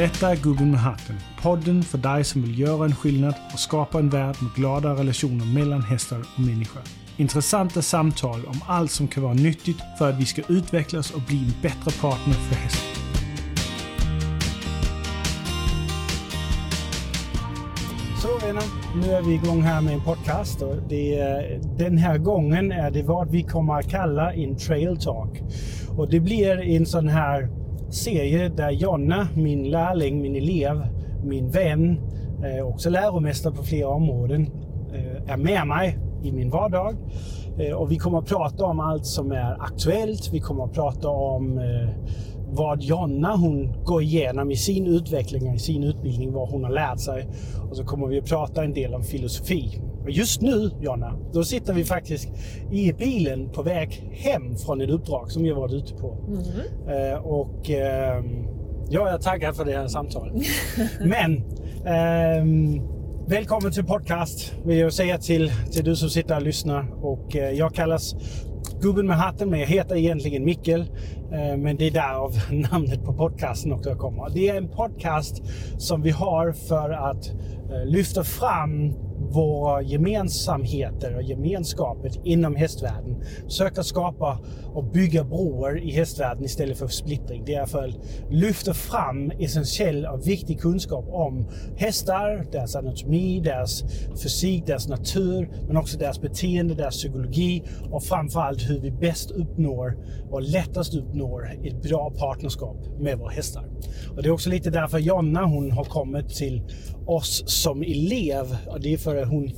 Detta 0.00 0.30
är 0.30 0.36
Gubben 0.36 0.70
med 0.70 0.80
hatten. 0.80 1.16
Podden 1.42 1.82
för 1.82 1.98
dig 1.98 2.24
som 2.24 2.42
vill 2.42 2.58
göra 2.58 2.84
en 2.84 2.94
skillnad 2.94 3.34
och 3.52 3.58
skapa 3.58 3.98
en 3.98 4.08
värld 4.08 4.36
med 4.42 4.52
glada 4.54 4.94
relationer 4.94 5.44
mellan 5.54 5.82
hästar 5.82 6.18
och 6.34 6.40
människor. 6.40 6.82
Intressanta 7.16 7.82
samtal 7.82 8.46
om 8.46 8.60
allt 8.66 8.90
som 8.90 9.08
kan 9.08 9.22
vara 9.22 9.34
nyttigt 9.34 9.76
för 9.98 10.10
att 10.10 10.20
vi 10.20 10.24
ska 10.24 10.42
utvecklas 10.48 11.10
och 11.10 11.20
bli 11.20 11.38
en 11.38 11.62
bättre 11.62 12.00
partner 12.00 12.34
för 12.34 12.54
hästen. 12.54 12.86
Så 18.22 18.46
vänner, 18.46 18.64
nu 19.02 19.12
är 19.12 19.22
vi 19.22 19.34
igång 19.34 19.62
här 19.62 19.80
med 19.80 19.94
en 19.94 20.00
podcast 20.00 20.62
och 20.62 20.76
det, 20.88 21.16
den 21.78 21.98
här 21.98 22.18
gången 22.18 22.72
är 22.72 22.90
det 22.90 23.02
vad 23.02 23.30
vi 23.30 23.42
kommer 23.42 23.78
att 23.78 23.90
kalla 23.90 24.32
en 24.32 24.56
trail 24.56 24.96
talk. 25.00 25.40
Och 25.96 26.10
det 26.10 26.20
blir 26.20 26.60
en 26.60 26.86
sån 26.86 27.08
här 27.08 27.59
serie 27.94 28.48
där 28.48 28.70
Jonna, 28.70 29.28
min 29.34 29.70
lärling, 29.70 30.20
min 30.20 30.36
elev, 30.36 30.86
min 31.24 31.50
vän, 31.50 32.00
eh, 32.44 32.66
också 32.66 32.90
läromästare 32.90 33.54
på 33.54 33.62
flera 33.62 33.88
områden, 33.88 34.50
eh, 34.92 35.32
är 35.32 35.36
med 35.36 35.66
mig 35.66 35.98
i 36.22 36.32
min 36.32 36.50
vardag. 36.50 36.96
Eh, 37.58 37.72
och 37.72 37.90
vi 37.90 37.96
kommer 37.96 38.18
att 38.18 38.26
prata 38.26 38.64
om 38.64 38.80
allt 38.80 39.06
som 39.06 39.32
är 39.32 39.62
aktuellt. 39.62 40.30
Vi 40.32 40.40
kommer 40.40 40.64
att 40.64 40.72
prata 40.72 41.08
om 41.08 41.60
vad 42.52 42.82
Jonna 42.82 43.36
hon 43.36 43.84
går 43.84 44.02
igenom 44.02 44.50
i 44.50 44.56
sin 44.56 44.86
utveckling, 44.86 45.54
i 45.54 45.58
sin 45.58 45.84
utbildning, 45.84 46.32
vad 46.32 46.48
hon 46.48 46.64
har 46.64 46.70
lärt 46.70 47.00
sig. 47.00 47.28
Och 47.70 47.76
så 47.76 47.84
kommer 47.84 48.06
vi 48.06 48.18
att 48.18 48.28
prata 48.28 48.64
en 48.64 48.74
del 48.74 48.94
om 48.94 49.02
filosofi. 49.02 49.80
Just 50.08 50.40
nu, 50.40 50.70
Jonna, 50.80 51.18
då 51.32 51.44
sitter 51.44 51.72
vi 51.72 51.84
faktiskt 51.84 52.28
i 52.70 52.92
bilen 52.92 53.50
på 53.50 53.62
väg 53.62 54.10
hem 54.12 54.56
från 54.56 54.80
ett 54.80 54.90
uppdrag 54.90 55.30
som 55.30 55.42
vi 55.42 55.50
har 55.50 55.60
varit 55.60 55.74
ute 55.74 55.94
på. 55.94 56.18
Eh, 56.88 57.18
och 57.26 57.70
ehm, 57.70 58.46
jag 58.90 59.08
är 59.08 59.18
taggad 59.18 59.56
för 59.56 59.64
det 59.64 59.72
här 59.72 59.88
samtalet. 59.88 60.34
Men 61.00 61.42
ehm, 61.86 62.80
välkommen 63.28 63.72
till 63.72 63.84
podcast 63.84 64.54
vill 64.64 64.78
jag 64.78 64.92
säga 64.92 65.18
till, 65.18 65.52
till 65.72 65.84
du 65.84 65.96
som 65.96 66.10
sitter 66.10 66.36
och 66.36 66.42
lyssnar. 66.42 67.04
Och, 67.04 67.36
eh, 67.36 67.50
jag 67.50 67.74
kallas 67.74 68.14
Gubben 68.80 69.06
med 69.06 69.16
hatten, 69.16 69.50
men 69.50 69.60
jag 69.60 69.66
heter 69.66 69.96
egentligen 69.96 70.44
Mikkel. 70.44 70.80
Eh, 71.32 71.56
men 71.56 71.76
det 71.76 71.86
är 71.86 71.90
därav 71.90 72.32
namnet 72.72 73.04
på 73.04 73.12
podcasten 73.12 73.72
också 73.72 73.94
kommer. 73.94 74.30
Det 74.34 74.48
är 74.48 74.56
en 74.56 74.68
podcast 74.68 75.42
som 75.78 76.02
vi 76.02 76.10
har 76.10 76.52
för 76.52 76.90
att 76.90 77.30
eh, 77.72 77.86
lyfta 77.86 78.24
fram 78.24 78.94
våra 79.30 79.82
gemensamheter 79.82 81.16
och 81.16 81.22
gemenskapet 81.22 82.20
inom 82.24 82.56
hästvärlden. 82.56 83.22
Försöka 83.44 83.82
skapa 83.82 84.38
och 84.74 84.84
bygga 84.84 85.24
broar 85.24 85.78
i 85.78 85.90
hästvärlden 85.90 86.44
istället 86.44 86.78
för 86.78 86.88
splittring. 86.88 87.44
Det 87.46 87.54
är 87.54 87.66
för 87.66 87.88
att 87.88 87.94
lyfta 88.30 88.74
fram 88.74 89.30
essentiell 89.30 90.06
och 90.06 90.26
viktig 90.26 90.60
kunskap 90.60 91.04
om 91.08 91.48
hästar, 91.76 92.46
deras 92.52 92.76
anatomi, 92.76 93.40
deras 93.44 93.84
fysik, 94.22 94.66
deras 94.66 94.88
natur, 94.88 95.50
men 95.66 95.76
också 95.76 95.98
deras 95.98 96.20
beteende, 96.20 96.74
deras 96.74 96.96
psykologi 96.96 97.62
och 97.90 98.02
framförallt 98.02 98.70
hur 98.70 98.80
vi 98.80 98.90
bäst 98.90 99.30
uppnår 99.30 99.96
och 100.30 100.42
lättast 100.42 100.94
uppnår 100.94 101.50
ett 101.64 101.82
bra 101.82 102.10
partnerskap 102.10 102.76
med 102.98 103.18
våra 103.18 103.30
hästar. 103.30 103.64
Och 104.16 104.22
det 104.22 104.28
är 104.28 104.32
också 104.32 104.50
lite 104.50 104.70
därför 104.70 104.98
Jonna 104.98 105.44
hon 105.44 105.72
har 105.72 105.84
kommit 105.84 106.28
till 106.28 106.62
oss 107.10 107.42
som 107.46 107.82
elev. 107.82 108.56
Det 108.80 108.92
är 108.92 108.98
för 108.98 109.16
att 109.16 109.28
hon, 109.28 109.50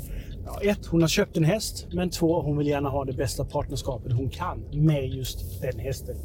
ja, 0.44 0.70
ett, 0.70 0.86
hon 0.86 1.00
har 1.00 1.08
köpt 1.08 1.36
en 1.36 1.44
häst, 1.44 1.86
men 1.92 2.10
två, 2.10 2.42
hon 2.42 2.58
vill 2.58 2.66
gärna 2.66 2.88
ha 2.88 3.04
det 3.04 3.12
bästa 3.12 3.44
partnerskapet 3.44 4.12
hon 4.12 4.30
kan 4.30 4.64
med 4.72 5.08
just 5.08 5.62
den 5.62 5.78
hästen. 5.78 6.16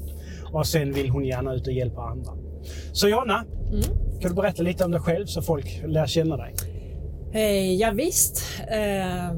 Och 0.53 0.67
sen 0.67 0.93
vill 0.93 1.09
hon 1.09 1.25
gärna 1.25 1.53
ut 1.53 1.67
och 1.67 1.73
hjälpa 1.73 2.01
andra. 2.01 2.31
Så 2.91 3.07
Jonna, 3.07 3.45
kan 4.21 4.29
du 4.29 4.35
berätta 4.35 4.63
lite 4.63 4.85
om 4.85 4.91
dig 4.91 5.01
själv 5.01 5.25
så 5.25 5.41
folk 5.41 5.83
lär 5.87 6.07
känna 6.07 6.37
dig? 6.37 6.53
Eh, 7.33 7.73
ja, 7.73 7.91
visst. 7.91 8.43
Eh, 8.67 9.31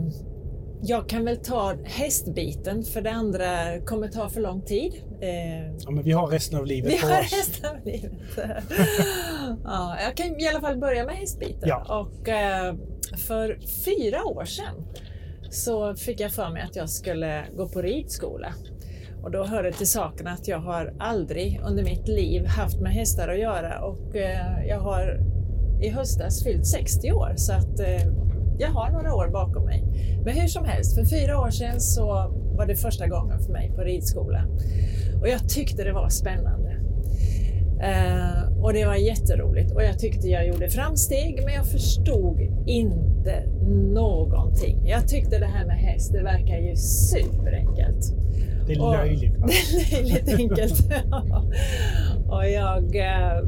jag 0.81 1.09
kan 1.09 1.25
väl 1.25 1.37
ta 1.37 1.75
hästbiten 1.83 2.83
för 2.83 3.01
det 3.01 3.11
andra 3.11 3.79
kommer 3.85 4.07
ta 4.07 4.29
för 4.29 4.41
lång 4.41 4.61
tid. 4.61 4.93
Eh, 5.21 5.71
Ja, 5.79 5.91
men 5.91 6.03
vi 6.03 6.11
har 6.11 6.27
resten 6.27 6.59
av 6.59 6.65
livet 6.65 6.91
vi 6.93 6.99
på 7.01 7.07
har 7.07 7.21
oss. 7.21 7.33
resten 7.37 7.69
av 7.69 7.85
livet. 7.85 8.11
ja, 9.63 9.97
jag 10.03 10.15
kan 10.17 10.39
i 10.39 10.47
alla 10.47 10.61
fall 10.61 10.77
börja 10.77 11.05
med 11.05 11.15
hästbiten. 11.15 11.69
Ja. 11.69 12.05
Och, 12.05 12.29
eh, 12.29 12.75
för 13.27 13.59
fyra 13.85 14.23
år 14.25 14.45
sedan 14.45 14.75
så 15.51 15.95
fick 15.95 16.19
jag 16.19 16.31
för 16.31 16.49
mig 16.49 16.61
att 16.61 16.75
jag 16.75 16.89
skulle 16.89 17.43
gå 17.57 17.69
på 17.69 17.81
ridskola. 17.81 18.53
Och 19.23 19.31
då 19.31 19.43
hör 19.45 19.63
det 19.63 19.71
till 19.71 19.87
saken 19.89 20.27
att 20.27 20.47
jag 20.47 20.59
har 20.59 20.93
aldrig 20.99 21.61
under 21.65 21.83
mitt 21.83 22.07
liv 22.07 22.45
haft 22.45 22.79
med 22.79 22.91
hästar 22.91 23.27
att 23.27 23.39
göra 23.39 23.79
och 23.81 24.15
eh, 24.15 24.65
jag 24.67 24.79
har 24.79 25.19
i 25.81 25.89
höstas 25.89 26.43
fyllt 26.43 26.67
60 26.67 27.11
år 27.11 27.33
så 27.35 27.53
att 27.53 27.79
jag 28.59 28.69
har 28.69 28.89
några 28.91 29.15
år 29.15 29.27
bakom 29.27 29.65
mig. 29.65 29.83
Men 30.25 30.33
hur 30.37 30.47
som 30.47 30.65
helst, 30.65 30.95
för 30.95 31.05
fyra 31.05 31.39
år 31.41 31.49
sedan 31.49 31.79
så 31.79 32.05
var 32.57 32.65
det 32.65 32.75
första 32.75 33.07
gången 33.07 33.39
för 33.39 33.51
mig 33.51 33.71
på 33.75 33.81
ridskola. 33.81 34.45
Och 35.21 35.27
jag 35.27 35.49
tyckte 35.49 35.83
det 35.83 35.93
var 35.93 36.09
spännande. 36.09 36.69
Eh, 37.81 38.61
och 38.63 38.73
det 38.73 38.85
var 38.85 38.95
jätteroligt 38.95 39.71
och 39.71 39.83
jag 39.83 39.99
tyckte 39.99 40.27
jag 40.27 40.47
gjorde 40.47 40.69
framsteg 40.69 41.41
men 41.45 41.53
jag 41.53 41.65
förstod 41.65 42.39
inte 42.65 43.43
någonting. 43.93 44.87
Jag 44.87 45.07
tyckte 45.07 45.39
det 45.39 45.45
här 45.45 45.65
med 45.65 45.75
häst, 45.77 46.13
det 46.13 46.23
verkar 46.23 46.57
ju 46.57 46.75
superenkelt. 46.75 48.13
Det 48.67 48.73
är 48.73 48.81
Och- 48.81 48.93
löjligt. 48.93 49.37
va? 49.37 49.47
Det 49.91 49.97
är 49.99 50.03
lite 50.03 50.35
enkelt. 50.35 50.79
och 52.29 52.49
jag, 52.49 52.95
eh, 52.95 53.43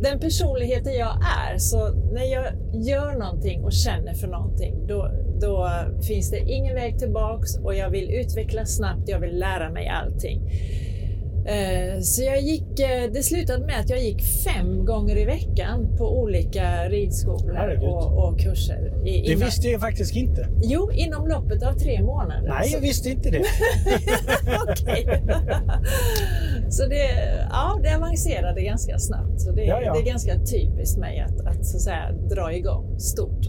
den 0.00 0.20
personligheten 0.20 0.92
jag 0.92 1.18
är, 1.50 1.58
så 1.58 1.88
när 2.12 2.24
jag 2.24 2.46
gör 2.72 3.18
någonting 3.18 3.64
och 3.64 3.72
känner 3.72 4.14
för 4.14 4.26
någonting, 4.26 4.86
då, 4.86 5.10
då 5.40 5.70
finns 6.08 6.30
det 6.30 6.38
ingen 6.38 6.74
väg 6.74 6.98
tillbaks 6.98 7.56
och 7.56 7.74
jag 7.74 7.90
vill 7.90 8.10
utvecklas 8.10 8.76
snabbt, 8.76 9.08
jag 9.08 9.20
vill 9.20 9.38
lära 9.38 9.70
mig 9.70 9.88
allting. 9.88 10.50
Eh, 11.46 12.00
Så 12.00 12.22
jag 12.22 12.40
gick, 12.40 12.80
eh, 12.80 13.12
det 13.12 13.22
slutade 13.22 13.66
med 13.66 13.80
att 13.80 13.90
jag 13.90 14.00
gick 14.02 14.22
fem 14.44 14.84
gånger 14.84 15.16
i 15.16 15.24
veckan 15.24 15.96
på 15.98 16.18
olika 16.20 16.88
ridskolor 16.88 17.78
och, 17.82 18.28
och 18.28 18.40
kurser. 18.40 18.92
I, 19.06 19.10
Det 19.10 19.32
inom- 19.32 19.44
visste 19.44 19.68
jag 19.68 19.80
faktiskt 19.80 20.16
inte. 20.16 20.48
Jo, 20.62 20.90
inom 20.92 21.26
loppet 21.28 21.62
av 21.62 21.72
tre 21.72 22.02
månader. 22.02 22.48
Nej, 22.48 22.68
Så- 22.68 22.76
jag 22.76 22.80
visste 22.80 23.10
inte 23.10 23.30
det. 23.30 23.42
Okej. 24.68 25.22
så 26.70 26.86
det, 26.86 27.04
ja, 27.50 27.80
det 27.82 27.96
avancerade 27.96 28.62
ganska 28.62 28.98
snabbt. 28.98 29.40
Så 29.40 29.50
det, 29.52 29.64
Ja, 29.64 29.80
ja. 29.82 29.92
det 29.94 29.98
är 30.00 30.04
ganska 30.04 30.34
typiskt 30.38 30.98
mig 30.98 31.20
att, 31.20 31.46
att, 31.46 31.66
så 31.66 31.76
att 31.76 31.82
säga, 31.82 32.12
dra 32.12 32.52
igång 32.54 32.98
stort. 32.98 33.46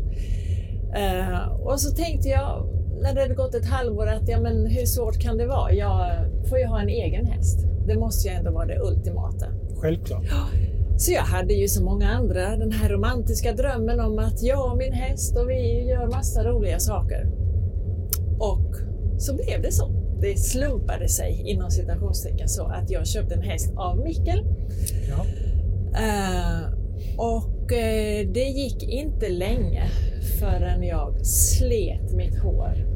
Eh, 0.96 1.48
och 1.62 1.80
så 1.82 1.96
tänkte 1.96 2.30
jag 2.30 2.70
när 3.02 3.14
det 3.16 3.22
hade 3.22 3.34
gått 3.36 3.56
ett 3.56 3.66
halvår 3.70 4.08
att 4.08 4.30
ja, 4.30 4.40
men 4.40 4.66
hur 4.66 4.86
svårt 4.86 5.20
kan 5.20 5.38
det 5.38 5.46
vara? 5.48 5.72
Jag 5.74 6.10
får 6.50 6.60
ju 6.60 6.66
ha 6.66 6.82
en 6.82 6.90
egen 6.90 7.26
häst. 7.26 7.68
Det 7.88 7.98
måste 7.98 8.28
ju 8.28 8.34
ändå 8.34 8.52
vara 8.52 8.66
det 8.66 8.80
ultimata. 8.80 9.46
Självklart. 9.82 10.26
Så 10.98 11.12
jag 11.12 11.22
hade 11.22 11.54
ju 11.54 11.68
som 11.68 11.86
många 11.86 12.10
andra 12.10 12.58
den 12.58 12.72
här 12.72 12.90
romantiska 12.90 13.54
drömmen 13.54 14.00
om 14.00 14.20
att 14.20 14.44
jag 14.44 14.72
och 14.72 14.78
min 14.78 14.94
häst 14.94 15.38
och 15.38 15.50
vi 15.50 15.90
gör 15.90 16.08
massa 16.08 16.44
roliga 16.44 16.80
saker. 16.80 17.30
Och 18.40 18.76
så 19.18 19.36
blev 19.36 19.62
det 19.62 19.72
så. 19.72 19.92
Det 20.22 20.40
slumpade 20.40 21.10
sig 21.10 21.44
inom 21.46 21.72
citationstecken 21.72 22.50
så 22.50 22.64
att 22.64 22.92
jag 22.92 23.08
köpte 23.08 23.36
en 23.36 23.42
häst 23.42 23.74
av 23.76 23.98
Mikkel. 23.98 24.46
Ja. 25.10 25.26
Eh, 26.00 26.74
och 27.18 27.74
eh, 27.74 28.28
det 28.34 28.44
gick 28.44 28.84
inte 28.84 29.30
länge 29.30 29.84
förrän 30.40 30.84
jag 30.84 31.26
slet 31.26 32.14
mitt 32.14 32.40
hår. 32.40 32.91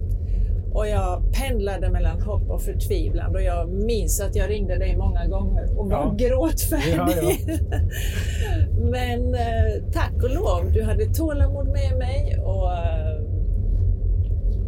Och 0.76 0.88
jag 0.88 1.24
pendlade 1.34 1.90
mellan 1.90 2.22
hopp 2.22 2.50
och 2.50 2.62
förtvivlan 2.62 3.36
och 3.36 3.42
jag 3.42 3.70
minns 3.70 4.22
att 4.22 4.36
jag 4.36 4.50
ringde 4.50 4.78
dig 4.78 4.98
många 4.98 5.26
gånger 5.28 5.80
och 5.80 5.90
var 5.90 5.98
Ja. 5.98 6.16
gråtfärdig. 6.18 7.60
Men 8.92 9.36
eh, 9.36 9.84
tack 9.94 10.24
och 10.24 10.30
lov, 10.30 10.72
du 10.74 10.84
hade 10.84 11.06
tålamod 11.06 11.68
med 11.68 11.98
mig 11.98 12.38
och 12.40 12.72
eh, 12.74 13.22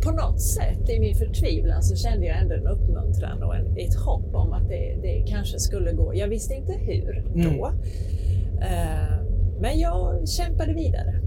på 0.04 0.12
något 0.12 0.42
sätt 0.42 0.90
i 0.90 1.00
min 1.00 1.16
förtvivlan 1.16 1.84
så 1.84 1.96
kände 1.96 2.26
jag 2.26 2.38
ändå 2.42 2.56
en 2.56 2.68
uppmuntran 2.68 3.44
och 3.44 3.56
en, 3.56 3.78
ett 3.78 3.96
hopp 3.96 4.36
om 4.36 4.54
att 4.54 4.70
det, 4.70 4.98
det 5.02 5.26
kanske 5.28 5.60
skulle 5.60 5.92
gå. 5.92 6.16
Jag 6.16 6.28
visste 6.28 6.54
inte 6.54 6.74
hur 6.74 7.24
då. 7.36 7.72
Eh, 8.62 9.20
men 9.60 9.80
jag 9.80 10.28
kämpade 10.28 10.74
vidare. 10.74 11.22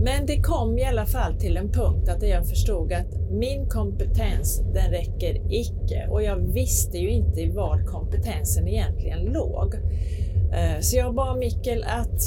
Men 0.00 0.26
det 0.26 0.40
kom 0.40 0.78
i 0.78 0.84
alla 0.84 1.06
fall 1.06 1.38
till 1.38 1.56
en 1.56 1.72
punkt 1.72 2.08
att 2.08 2.28
jag 2.28 2.48
förstod 2.48 2.92
att 2.92 3.30
min 3.30 3.68
kompetens, 3.68 4.62
den 4.74 4.90
räcker 4.90 5.52
icke. 5.52 6.06
Och 6.10 6.22
jag 6.22 6.36
visste 6.36 6.98
ju 6.98 7.10
inte 7.10 7.50
var 7.50 7.84
kompetensen 7.86 8.68
egentligen 8.68 9.24
låg. 9.24 9.74
Eh, 10.52 10.80
så 10.80 10.96
jag 10.96 11.14
bad 11.14 11.38
Mikkel 11.38 11.84
att 11.84 12.20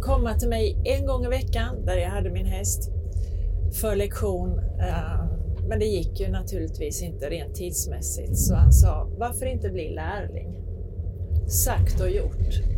komma 0.00 0.34
till 0.34 0.48
mig 0.48 0.76
en 0.84 1.06
gång 1.06 1.24
i 1.24 1.28
veckan 1.28 1.86
där 1.86 1.96
jag 1.96 2.10
hade 2.10 2.30
min 2.30 2.46
häst 2.46 2.90
för 3.72 3.96
lektion. 3.96 4.58
Eh, 4.58 5.24
men 5.68 5.78
det 5.78 5.86
gick 5.86 6.20
ju 6.20 6.28
naturligtvis 6.28 7.02
inte 7.02 7.30
rent 7.30 7.54
tidsmässigt 7.54 8.38
så 8.38 8.54
han 8.54 8.72
sa, 8.72 9.08
varför 9.18 9.46
inte 9.46 9.70
bli 9.70 9.94
lärling? 9.94 10.54
Sagt 11.48 12.00
och 12.00 12.10
gjort. 12.10 12.73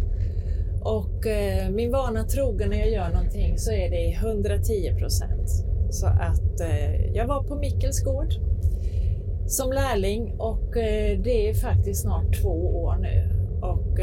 Och 0.86 1.26
eh, 1.26 1.70
min 1.70 1.90
vana 1.90 2.24
trogen 2.24 2.70
när 2.70 2.76
jag 2.76 2.90
gör 2.90 3.10
någonting 3.10 3.58
så 3.58 3.72
är 3.72 3.90
det 3.90 4.12
110 4.12 4.94
procent. 4.98 5.50
Så 5.90 6.06
att 6.06 6.60
eh, 6.60 7.06
jag 7.14 7.26
var 7.26 7.42
på 7.42 7.54
Mickels 7.54 8.04
gård 8.04 8.34
som 9.46 9.72
lärling 9.72 10.34
och 10.38 10.76
eh, 10.76 11.18
det 11.18 11.48
är 11.48 11.54
faktiskt 11.54 12.02
snart 12.02 12.42
två 12.42 12.82
år 12.82 12.96
nu. 13.00 13.30
Och 13.62 13.98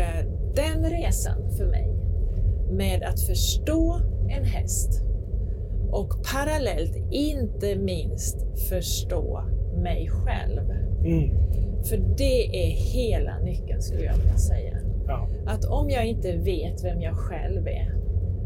den 0.55 0.89
resan 0.89 1.51
för 1.57 1.65
mig 1.65 1.93
med 2.71 3.03
att 3.03 3.21
förstå 3.21 3.99
en 4.29 4.45
häst 4.45 5.03
och 5.91 6.23
parallellt 6.33 6.95
inte 7.11 7.75
minst 7.75 8.37
förstå 8.69 9.43
mig 9.83 10.09
själv. 10.09 10.69
Mm. 11.05 11.29
För 11.83 11.97
det 12.17 12.67
är 12.67 12.71
hela 12.71 13.39
nyckeln 13.39 13.81
skulle 13.81 14.03
jag 14.03 14.17
vilja 14.17 14.37
säga. 14.37 14.82
Ja. 15.07 15.27
Att 15.45 15.65
om 15.65 15.89
jag 15.89 16.05
inte 16.05 16.31
vet 16.37 16.83
vem 16.83 17.01
jag 17.01 17.15
själv 17.15 17.67
är, 17.67 17.93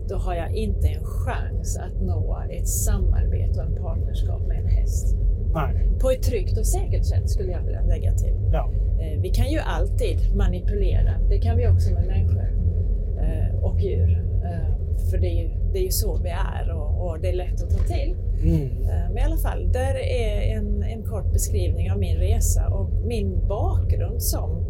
då 0.10 0.16
har 0.16 0.36
jag 0.36 0.52
inte 0.56 0.88
en 0.88 1.04
chans 1.04 1.78
att 1.78 2.02
nå 2.02 2.38
ett 2.50 2.68
samarbete 2.68 3.60
och 3.60 3.66
en 3.66 3.76
partnerskap 3.76 4.42
med 4.48 4.58
en 4.60 4.68
häst. 4.68 5.16
Nej. 5.54 5.88
På 6.02 6.10
ett 6.12 6.22
tryggt 6.24 6.58
och 6.58 6.66
säkert 6.68 7.06
sätt 7.06 7.30
skulle 7.30 7.52
jag 7.52 7.62
vilja 7.62 7.82
lägga 7.82 8.14
till. 8.14 8.34
Ja. 8.54 8.72
Eh, 9.02 9.22
Vi 9.22 9.30
kan 9.30 9.52
ju 9.52 9.60
alltid 9.60 10.36
manipulera, 10.36 11.12
det 11.30 11.40
kan 11.40 11.58
vi 11.58 11.68
också 11.68 11.94
med 11.94 12.08
människor 12.08 12.46
eh, 13.22 13.64
och 13.64 13.80
djur. 13.80 14.26
Eh, 14.44 14.76
För 15.12 15.18
det 15.18 15.28
är 15.28 15.42
ju, 15.44 15.50
det 15.74 15.80
är 15.80 15.84
ju 15.84 15.92
så 15.92 16.18
vi 16.24 16.30
är 16.30 16.72
och, 16.72 17.08
och 17.08 17.20
det 17.22 17.30
är 17.30 17.34
lätt 17.36 17.64
att 17.64 17.70
ta 17.70 17.84
till. 17.84 18.16
Mm. 18.44 18.70
Men 19.08 19.18
i 19.18 19.22
alla 19.22 19.38
fall, 19.38 19.72
där 19.72 19.96
är 19.96 20.58
en, 20.58 20.84
en 20.84 21.04
kort 21.04 21.34
beskrivning 21.34 21.92
av 21.92 22.00
min 22.00 22.18
resa 22.18 22.68
och 22.68 22.90
min 23.06 23.48
bakgrund 23.48 24.22
som, 24.22 24.66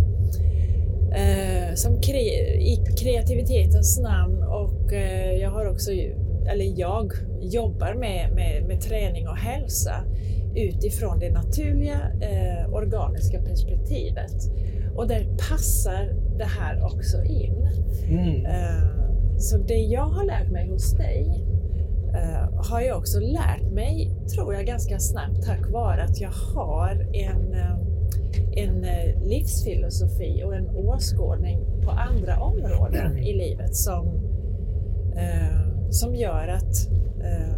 eh, 1.12 1.74
som 1.76 2.02
kre, 2.02 2.20
i 2.60 2.86
kreativitetens 2.98 4.00
namn 4.00 4.44
och 4.44 4.94
eh, 4.94 5.32
jag 5.36 5.50
har 5.52 5.66
också, 5.70 5.92
eller 6.52 6.80
jag 6.80 7.12
jobbar 7.42 7.94
med, 7.94 8.32
med, 8.36 8.64
med 8.68 8.82
träning 8.82 9.28
och 9.28 9.38
hälsa 9.38 10.04
utifrån 10.56 11.20
det 11.20 11.30
naturliga 11.32 12.00
eh, 12.22 12.74
organiska 12.74 13.42
perspektivet. 13.42 14.34
Och 14.96 15.08
där 15.08 15.28
passar 15.50 16.14
det 16.38 16.46
här 16.60 16.86
också 16.86 17.24
in. 17.24 17.68
Mm. 18.10 18.46
Eh, 18.46 18.84
Så 19.38 19.58
det 19.58 19.78
jag 19.78 20.08
har 20.10 20.26
lärt 20.26 20.52
mig 20.52 20.68
hos 20.70 20.92
dig 20.94 21.46
eh, 22.14 22.64
har 22.70 22.82
jag 22.82 22.98
också 22.98 23.20
lärt 23.20 23.72
mig, 23.72 24.12
tror 24.36 24.54
jag, 24.54 24.66
ganska 24.66 25.00
snabbt 25.00 25.46
tack 25.46 25.70
vare 25.70 26.04
att 26.04 26.22
jag 26.22 26.32
har 26.56 27.08
en, 27.14 27.54
eh, 27.54 27.78
en 28.52 28.84
eh, 28.84 29.28
livsfilosofi 29.28 30.44
och 30.46 30.56
en 30.56 30.70
åskådning 30.70 31.60
på 31.84 31.92
andra 31.92 32.40
områden 32.40 33.18
i 33.18 33.34
livet 33.34 33.76
som, 33.76 34.08
eh, 35.16 35.90
som 35.90 36.16
gör 36.16 36.48
att, 36.48 36.90
eh, 37.24 37.56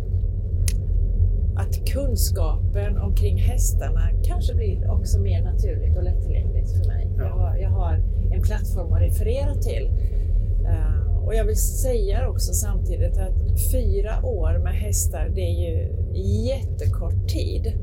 att 1.55 1.85
kunskapen 1.85 2.97
omkring 2.97 3.37
hästarna 3.37 4.09
kanske 4.23 4.55
blir 4.55 4.91
också 4.91 5.19
mer 5.19 5.43
naturligt 5.43 5.97
och 5.97 6.03
lättillgängligt 6.03 6.71
för 6.71 6.87
mig. 6.87 7.07
Ja. 7.17 7.23
Jag, 7.23 7.29
har, 7.31 7.57
jag 7.57 7.69
har 7.69 7.93
en 8.31 8.41
plattform 8.41 8.93
att 8.93 9.01
referera 9.01 9.53
till. 9.53 9.91
Eh, 10.65 11.25
och 11.25 11.35
jag 11.35 11.45
vill 11.45 11.61
säga 11.61 12.29
också 12.29 12.53
samtidigt 12.53 13.17
att 13.17 13.33
fyra 13.71 14.25
år 14.25 14.59
med 14.63 14.73
hästar, 14.73 15.31
det 15.35 15.41
är 15.41 15.69
ju 15.69 15.91
jättekort 16.47 17.27
tid. 17.27 17.73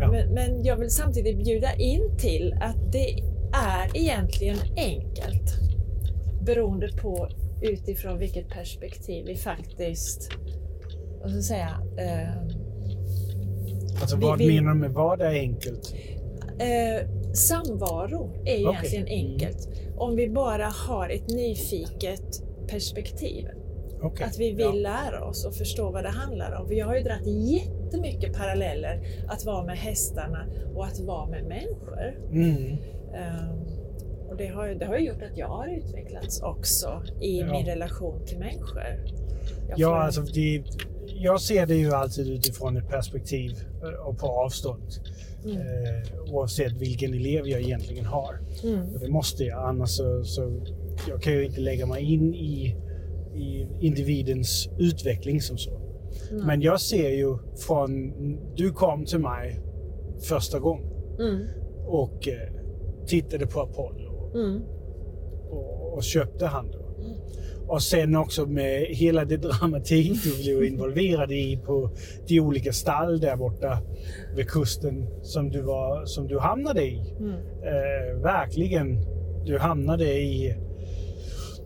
Ja. 0.00 0.10
Men, 0.10 0.28
men 0.34 0.64
jag 0.64 0.76
vill 0.76 0.90
samtidigt 0.90 1.38
bjuda 1.44 1.74
in 1.74 2.16
till 2.18 2.54
att 2.60 2.92
det 2.92 3.10
är 3.52 3.90
egentligen 3.96 4.56
enkelt 4.76 5.54
beroende 6.42 6.88
på 7.02 7.28
utifrån 7.62 8.18
vilket 8.18 8.48
perspektiv 8.48 9.24
vi 9.26 9.36
faktiskt, 9.36 10.30
vad 11.20 11.28
ska 11.30 11.36
jag 11.36 11.44
säga, 11.44 11.70
eh, 11.98 12.32
Alltså 14.00 14.16
Vi- 14.16 14.22
vad 14.24 14.38
vi- 14.38 14.46
menar 14.46 14.72
du 14.74 14.78
med 14.80 14.90
vad 14.90 15.20
är 15.20 15.30
enkelt? 15.30 15.94
Eh, 16.58 17.08
samvaro 17.32 18.30
är 18.34 18.40
Okej. 18.40 18.60
egentligen 18.60 19.06
enkelt. 19.06 19.68
Om 19.96 20.16
vi 20.16 20.28
bara 20.28 20.66
har 20.66 21.08
ett 21.08 21.28
nyfiket 21.28 22.42
perspektiv. 22.68 23.46
Okej. 24.02 24.26
Att 24.26 24.38
vi 24.38 24.52
vill 24.52 24.82
lära 24.82 25.24
oss 25.24 25.44
och 25.46 25.54
förstå 25.54 25.90
vad 25.90 26.04
det 26.04 26.08
handlar 26.10 26.52
om. 26.60 26.66
För 26.66 26.74
jag 26.74 26.86
har 26.86 26.96
ju 26.96 27.02
dragit 27.02 27.26
jättemycket 27.26 28.32
paralleller 28.32 29.00
att 29.28 29.44
vara 29.44 29.64
med 29.64 29.76
hästarna 29.78 30.46
och 30.74 30.86
att 30.86 31.00
vara 31.00 31.26
med 31.26 31.44
människor. 31.44 31.98
Ja. 32.30 32.32
Mm. 32.32 32.72
Eh, 33.14 33.50
och 34.28 34.36
det 34.36 34.46
har, 34.46 34.68
det 34.68 34.86
har 34.86 34.98
ju 34.98 35.06
gjort 35.08 35.22
att 35.32 35.38
jag 35.38 35.48
har 35.48 35.68
utvecklats 35.68 36.42
också 36.42 37.02
i 37.20 37.38
Ja. 37.40 37.46
min 37.52 37.66
relation 37.66 38.26
till 38.26 38.38
människor. 38.38 38.82
Jag 39.68 39.78
Ja, 39.78 39.88
får- 39.88 39.96
alltså 39.96 40.20
det, 40.22 40.62
jag 41.06 41.40
ser 41.40 41.66
det 41.66 41.74
ju 41.74 41.92
alltid 41.92 42.28
utifrån 42.28 42.76
ett 42.76 42.88
perspektiv 42.88 43.50
eh, 43.82 44.06
och 44.06 44.18
på 44.18 44.26
avstånd. 44.26 44.82
Mm. 45.44 45.56
Eh, 45.56 46.32
oavsett 46.34 46.72
vilken 46.72 47.14
elev 47.14 47.48
jag 47.48 47.60
egentligen 47.60 48.04
har. 48.04 48.38
Mm. 48.64 48.94
Och 48.94 49.00
det 49.00 49.08
måste 49.08 49.44
jag, 49.44 49.68
annars 49.68 49.90
så, 49.90 50.24
så 50.24 50.60
jag 51.08 51.22
kan 51.22 51.32
ju 51.32 51.44
inte 51.46 51.60
lägga 51.60 51.86
mig 51.86 52.02
in 52.14 52.34
i, 52.34 52.76
i 53.38 53.68
individens 53.80 54.68
utveckling 54.78 55.40
som 55.40 55.58
så. 55.58 55.70
Mm. 56.30 56.46
Men 56.46 56.60
jag 56.62 56.80
ser 56.80 57.08
ju 57.10 57.38
från, 57.66 58.12
du 58.56 58.72
kom 58.72 59.04
till 59.04 59.18
mig 59.18 59.60
första 60.28 60.58
gången 60.58 60.88
Mm. 61.20 61.46
och 61.86 62.28
eh, 62.28 62.52
tittade 63.06 63.46
på 63.46 63.60
Apollo 63.60 64.30
Mm. 64.34 64.60
och, 65.50 65.94
och 65.94 66.02
köpte 66.02 66.46
han 66.46 66.70
då. 66.70 66.78
Och 67.66 67.82
sen 67.82 68.16
också 68.16 68.46
med 68.46 68.86
hela 68.86 69.24
det 69.24 69.36
dramatik 69.36 70.12
du 70.24 70.42
blev 70.42 70.64
involverad 70.64 71.32
i 71.32 71.56
på 71.66 71.90
de 72.28 72.40
olika 72.40 72.72
stall 72.72 73.20
där 73.20 73.36
borta 73.36 73.78
vid 74.36 74.48
kusten 74.48 75.06
som 75.22 75.50
du, 75.50 75.62
var, 75.62 76.04
som 76.06 76.26
du 76.26 76.38
hamnade 76.38 76.82
i. 76.84 77.14
Mm. 77.20 77.32
Eh, 77.62 78.22
verkligen, 78.22 78.98
du 79.44 79.58
hamnade 79.58 80.04
i 80.20 80.54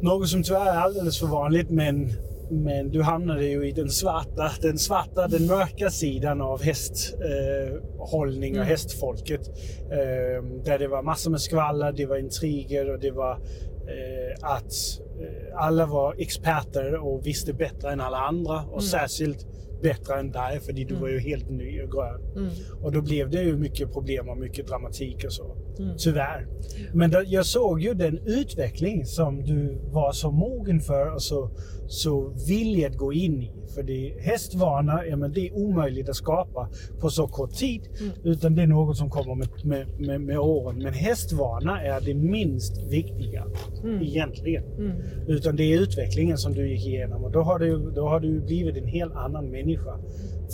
något 0.02 0.28
som 0.28 0.42
tyvärr 0.42 0.66
är 0.66 0.76
alldeles 0.78 1.18
för 1.18 1.26
vanligt 1.26 1.70
men, 1.70 2.12
men 2.50 2.90
du 2.90 3.02
hamnade 3.02 3.44
ju 3.44 3.68
i 3.68 3.72
den 3.72 3.90
svarta, 3.90 4.50
den 4.62 4.78
svarta, 4.78 5.28
den 5.28 5.46
mörka 5.46 5.90
sidan 5.90 6.40
av 6.40 6.62
hästhållning 6.62 8.54
eh, 8.54 8.60
och 8.60 8.64
Mm. 8.64 8.68
hästfolket. 8.68 9.48
Eh, 9.90 10.44
där 10.64 10.78
det 10.78 10.88
var 10.88 11.02
massor 11.02 11.30
med 11.30 11.40
skvaller, 11.40 11.92
det 11.92 12.06
var 12.06 12.16
intriger 12.16 12.90
och 12.90 13.00
det 13.00 13.10
var 13.10 13.32
eh, 13.32 14.36
att 14.50 14.72
eh, 15.20 15.64
alla 15.64 15.86
var 15.86 16.14
experter 16.18 16.94
och 16.94 17.26
visste 17.26 17.52
bättre 17.52 17.92
än 17.92 18.00
alla 18.00 18.18
andra 18.18 18.62
och 18.72 18.84
särskilt 18.84 19.46
bättre 19.82 20.14
än 20.20 20.30
dig 20.30 20.60
för 20.60 20.72
du 20.72 20.94
var 20.94 21.08
ju 21.08 21.18
helt 21.18 21.50
ny 21.50 21.82
och 21.82 21.90
grön. 21.90 22.20
Mm. 22.36 22.50
Och 22.82 22.92
då 22.92 23.02
blev 23.02 23.30
det 23.30 23.42
ju 23.42 23.56
mycket 23.56 23.92
problem 23.92 24.28
och 24.28 24.38
mycket 24.38 24.66
dramatik 24.66 25.24
och 25.24 25.32
så. 25.32 25.56
Mm. 25.78 25.94
Tyvärr. 25.98 26.46
Men 26.94 27.10
då, 27.10 27.22
jag 27.26 27.46
såg 27.46 27.80
ju 27.80 27.94
den 27.94 28.18
utveckling 28.18 29.06
som 29.06 29.42
du 29.42 29.78
var 29.92 30.12
så 30.12 30.30
mogen 30.30 30.80
för 30.80 31.14
och 31.14 31.22
så, 31.22 31.50
så 31.86 32.34
villig 32.48 32.84
att 32.84 32.96
gå 32.96 33.12
in 33.12 33.42
i. 33.42 33.52
För 33.74 33.82
det, 33.82 34.16
hästvana, 34.20 35.06
ja, 35.06 35.16
men 35.16 35.32
det 35.32 35.48
är 35.48 35.52
omöjligt 35.56 36.08
att 36.08 36.16
skapa 36.16 36.68
på 37.00 37.10
så 37.10 37.26
kort 37.26 37.54
tid. 37.54 37.82
Mm. 38.00 38.12
Utan 38.24 38.54
det 38.54 38.62
är 38.62 38.66
något 38.66 38.96
som 38.96 39.10
kommer 39.10 39.34
med, 39.34 39.48
med, 39.64 39.86
med, 40.06 40.20
med 40.20 40.38
åren. 40.38 40.78
Men 40.82 40.92
hästvana 40.92 41.82
är 41.82 42.00
det 42.00 42.14
minst 42.14 42.82
viktiga 42.90 43.46
Mm. 43.84 44.02
egentligen. 44.02 44.64
Mm. 44.78 44.92
Utan 45.26 45.56
det 45.56 45.64
är 45.64 45.80
utvecklingen 45.80 46.38
som 46.38 46.54
du 46.54 46.68
gick 46.68 46.86
igenom. 46.86 47.24
Och 47.24 47.30
då 47.32 47.42
har 47.42 47.58
du, 47.58 47.90
då 47.90 48.08
har 48.08 48.20
du 48.20 48.40
blivit 48.40 48.76
en 48.76 48.86
helt 48.86 49.14
annan 49.14 49.50
människa 49.50 49.71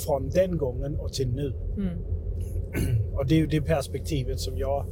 från 0.07 0.29
den 0.31 0.57
gången 0.59 0.97
och 0.97 1.13
till 1.13 1.29
nu. 1.29 1.53
Mm. 1.77 1.99
Och 3.15 3.27
det 3.27 3.35
är 3.35 3.39
ju 3.39 3.47
det 3.47 3.61
perspektivet 3.63 4.41
som 4.41 4.59
jag 4.59 4.87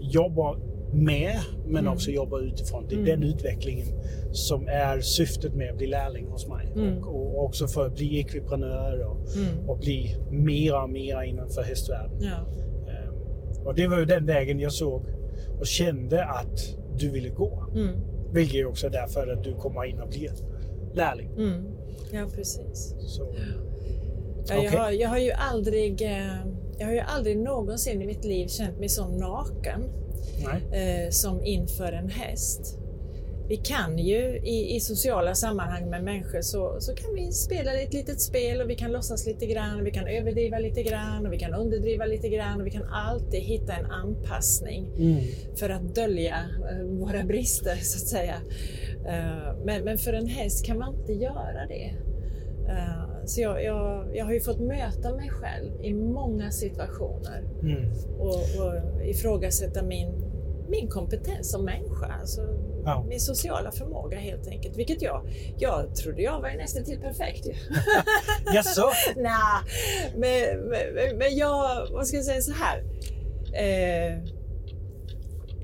jobbar 0.00 0.58
med, 0.92 1.36
men 1.66 1.76
Mm. 1.80 1.92
också 1.92 2.10
jobbar 2.10 2.40
utifrån. 2.40 2.86
Det 2.88 2.94
är 2.94 2.98
Mm. 2.98 3.20
den 3.20 3.22
utvecklingen 3.30 3.86
som 4.32 4.68
är 4.68 5.00
syftet 5.00 5.54
med 5.54 5.70
att 5.70 5.76
bli 5.78 5.86
lärling 5.86 6.26
hos 6.26 6.48
mig. 6.48 6.72
Mm. 6.76 6.98
Och, 7.02 7.26
och 7.38 7.44
också 7.44 7.66
för 7.68 7.86
att 7.86 7.94
bli 7.94 8.18
ekviprenör 8.18 9.00
och, 9.06 9.16
Mm. 9.36 9.68
och 9.68 9.78
bli 9.78 10.16
mera 10.30 10.82
och 10.82 10.90
mera 10.90 11.24
innanför 11.24 11.62
hästvärlden. 11.62 12.18
Ja. 12.20 12.36
Ehm, 12.92 13.66
Och 13.66 13.74
det 13.74 13.86
var 13.88 13.98
ju 13.98 14.04
den 14.04 14.26
vägen 14.26 14.60
jag 14.60 14.72
såg 14.72 15.02
och 15.60 15.66
kände 15.66 16.24
att 16.24 16.76
du 16.98 17.10
ville 17.10 17.28
gå. 17.28 17.64
Mm. 17.74 17.90
Vilket 18.32 18.56
är 18.56 18.66
också 18.66 18.88
därför 18.88 19.26
att 19.32 19.44
du 19.44 19.54
kommer 19.54 19.84
in 19.84 20.00
och 20.00 20.08
blir 20.08 20.30
lärling. 20.94 21.30
Mm. 21.38 21.64
Ja, 22.12 22.26
precis. 22.34 22.94
Så, 22.98 23.22
Ja, 23.22 23.62
jag, 24.48 24.58
Okej. 24.58 24.78
har, 24.78 24.90
jag 24.90 25.08
har 25.08 25.18
ju 25.18 25.32
aldrig, 25.32 26.02
eh, 26.02 26.46
jag 26.78 26.86
har 26.86 26.92
ju 26.92 27.00
aldrig 27.00 27.38
någonsin 27.38 28.02
i 28.02 28.06
mitt 28.06 28.24
liv 28.24 28.48
känt 28.48 28.78
mig 28.78 28.88
så 28.88 29.08
naken 29.08 29.84
eh, 30.72 31.10
som 31.10 31.44
inför 31.44 31.92
en 31.92 32.10
häst. 32.10 32.78
vi 33.48 33.56
kan 33.56 33.98
ju 33.98 34.40
i, 34.44 34.76
i, 34.76 34.80
sociala 34.80 35.34
sammanhang 35.34 35.90
med 35.90 36.04
människor 36.04 36.40
så, 36.40 36.76
så 36.80 36.94
kan 36.94 37.14
vi 37.14 37.32
spela 37.32 37.74
ett 37.74 37.94
litet 37.94 38.20
spel 38.20 38.60
och 38.60 38.70
vi 38.70 38.74
kan 38.74 38.92
låtsas 38.92 39.26
lite 39.26 39.46
grann, 39.46 39.84
vi 39.84 39.90
kan 39.90 40.06
överdriva 40.06 40.58
lite 40.58 40.82
grann 40.82 41.26
och 41.26 41.32
vi 41.32 41.38
kan 41.38 41.54
underdriva 41.54 42.06
lite 42.06 42.28
grann 42.28 42.60
och 42.60 42.66
vi 42.66 42.70
kan 42.70 42.88
alltid 42.88 43.40
hitta 43.40 43.72
en 43.72 43.86
anpassning 43.90 44.86
mm. 44.96 45.24
för 45.56 45.70
att 45.70 45.94
dölja 45.94 46.36
uh, 46.72 46.98
våra 46.98 47.24
brister 47.24 47.76
så 47.76 47.96
att 47.98 48.08
säga. 48.08 48.34
Uh, 49.00 49.64
men, 49.64 49.84
men, 49.84 49.98
för 49.98 50.12
en 50.12 50.26
häst 50.26 50.66
kan 50.66 50.78
man 50.78 50.94
inte 50.94 51.12
göra 51.12 51.66
det. 51.68 51.94
Så 53.26 53.40
jag, 53.40 53.64
jag, 53.64 54.16
jag, 54.16 54.24
har 54.24 54.32
ju 54.32 54.40
fått 54.40 54.60
möta 54.60 55.14
mig 55.14 55.30
själv 55.30 55.84
i 55.84 55.94
många 55.94 56.50
situationer 56.50 57.44
mm. 57.62 57.92
och, 58.18 58.34
och 58.34 59.06
ifrågasätta 59.06 59.82
min 59.82 60.26
min 60.68 60.88
kompetens 60.88 61.50
som 61.50 61.64
människa. 61.64 62.06
Alltså 62.20 62.40
ja. 62.84 63.04
Min 63.08 63.20
sociala 63.20 63.72
förmåga 63.72 64.18
helt 64.18 64.48
enkelt. 64.48 64.76
Vilket 64.76 65.02
jag, 65.02 65.28
jag 65.58 65.96
trodde 65.96 66.22
jag 66.22 66.40
var 66.40 66.50
nästan 66.50 66.84
till 66.84 67.00
perfekt. 67.00 67.46
Jaså? 68.54 68.90
Nej, 69.16 69.62
men, 70.16 70.68
men, 70.68 71.18
men 71.18 71.36
jag, 71.36 71.86
vad 71.92 72.06
ska 72.06 72.16
jag 72.16 72.26
säga 72.26 72.40
så 72.40 72.52
här. 72.52 72.82
Eh, 73.52 74.18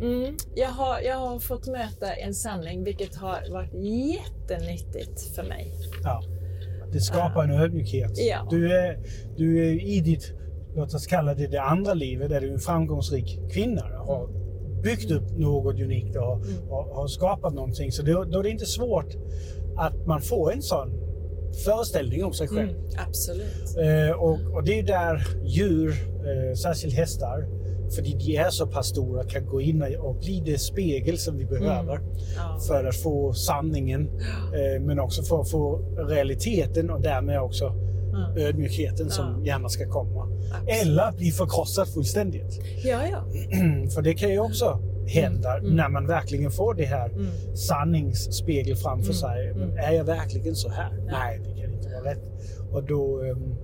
mm, 0.01 0.37
jag, 0.55 0.69
har, 0.69 1.01
jag 1.01 1.17
har 1.17 1.39
fått 1.39 1.67
möta 1.67 2.15
en 2.15 2.35
sanning 2.35 2.85
vilket 2.85 3.15
har 3.15 3.51
varit 3.51 3.75
jättenyttigt 3.75 5.35
för 5.35 5.43
mig. 5.43 5.73
Ja. 6.03 6.23
Det 6.93 7.01
skapar 7.01 7.45
en 7.45 7.51
ödmjukhet. 7.51 8.11
Ja. 8.15 8.47
Du, 8.51 8.73
är, 8.73 8.99
du 9.37 9.67
är 9.67 9.87
i 9.87 10.01
ditt, 10.01 10.33
låt 10.77 10.95
oss 10.95 11.07
kalla 11.07 11.35
det 11.35 11.47
det 11.47 11.63
andra 11.63 11.95
livet, 11.95 12.31
där 12.31 12.41
du 12.41 12.49
är 12.49 12.53
en 12.53 12.59
framgångsrik 12.59 13.39
kvinna. 13.53 13.83
Har 13.83 14.29
byggt 14.83 15.11
upp 15.11 15.39
något 15.39 15.81
unikt 15.81 16.17
och, 16.17 16.35
mm. 16.35 16.69
och, 16.69 17.03
och 17.03 17.11
skapat 17.11 17.55
någonting. 17.55 17.93
Så 17.93 18.03
då, 18.03 18.25
då, 18.25 18.39
är 18.39 18.43
det 18.43 18.51
inte 18.51 18.67
svårt 18.67 19.17
att 19.77 20.07
man 20.07 20.21
får 20.21 20.53
en 20.53 20.63
sån 20.63 21.03
föreställning 21.65 22.25
om 22.25 22.33
sig 22.33 22.49
själv. 22.49 22.71
Mm, 22.71 22.91
absolut. 23.09 23.77
Eh, 23.79 24.17
och, 24.17 24.39
och, 24.55 24.65
det 24.65 24.79
är 24.79 24.83
där 24.83 25.27
djur, 25.45 25.91
eh, 25.91 26.55
särskilt 26.55 26.95
hästar, 26.95 27.47
för 27.95 28.03
de 28.03 28.37
är 28.37 28.51
så 28.51 28.67
pass 28.67 28.87
stora, 28.87 29.25
kan 29.25 29.47
gå 29.47 29.61
in 29.61 29.85
och 30.01 30.17
bli 30.17 30.43
det 30.45 30.59
spegel 30.59 31.19
som 31.19 31.37
vi 31.37 31.45
behöver 31.45 31.97
mm. 31.97 32.09
ja. 32.37 32.59
för 32.69 32.85
att 32.85 32.97
få 32.97 33.33
sanningen, 33.33 34.09
eh, 34.55 34.83
men 34.83 34.99
också 35.01 35.23
för 35.23 35.41
att 35.41 35.51
få 35.51 35.79
realiteten 36.09 36.91
och 36.91 37.01
därmed 37.01 37.41
också 37.41 37.65
mm. 37.67 38.47
ödmjukheten 38.47 39.07
ja. 39.07 39.13
som 39.13 39.45
gärna 39.45 39.69
ska 39.69 39.89
komma. 39.89 40.29
Absolut. 40.53 40.83
Eller 40.83 41.13
bli 41.13 41.31
förkrossad 41.31 41.89
fullständigt. 41.89 42.61
Ja, 42.85 43.01
ja. 43.11 43.25
För 43.95 44.03
det 44.03 44.15
kan 44.15 44.31
ju 44.31 44.41
också 44.41 44.79
hända 45.07 45.59
mm. 45.59 45.77
när 45.77 45.89
man 45.89 46.07
verkligen 46.07 46.51
får 46.51 46.75
det 46.75 46.85
här 46.85 47.09
mm. 47.09 47.27
sanningsspegel 47.55 48.77
framför 48.77 49.05
mm. 49.05 49.15
sig. 49.15 49.49
Mm. 49.49 49.79
Är 49.79 49.93
jag 49.93 50.05
verkligen 50.05 50.55
så 50.55 50.69
här? 50.69 50.93
Nej, 51.07 51.41
det 51.45 51.61
kan 51.61 51.73
inte 51.73 51.89
vara 51.89 52.11
rätt. 52.11 52.23
Och 52.73 52.85
då, 52.85 53.21
um, 53.21 53.55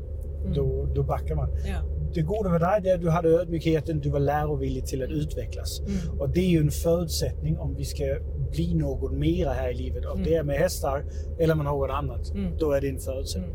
då, 0.54 0.88
då 0.94 1.02
backar 1.02 1.34
man. 1.34 1.48
Ja. 1.66 1.97
Det 2.14 2.22
goda 2.22 2.48
med 2.50 2.60
dig 2.60 2.90
är 2.90 2.94
att 2.94 3.00
du 3.00 3.10
hade 3.10 3.28
ödmjukheten, 3.28 4.00
du 4.00 4.10
var 4.10 4.20
lärovillig 4.20 4.86
till 4.86 5.02
att 5.02 5.10
utvecklas. 5.10 5.80
Mm. 5.80 6.20
Och 6.20 6.28
det 6.30 6.40
är 6.40 6.48
ju 6.48 6.58
en 6.58 6.70
förutsättning 6.70 7.58
om 7.58 7.74
vi 7.74 7.84
ska 7.84 8.04
bli 8.50 8.74
något 8.74 9.12
mera 9.12 9.52
här 9.52 9.70
i 9.70 9.74
livet. 9.74 10.04
Om 10.06 10.22
det 10.22 10.34
är 10.34 10.42
med 10.42 10.58
hästar 10.58 11.04
eller 11.38 11.54
med 11.54 11.64
något 11.64 11.90
annat, 11.90 12.32
då 12.58 12.72
är 12.72 12.80
det 12.80 12.88
en 12.88 12.98
förutsättning. 12.98 13.54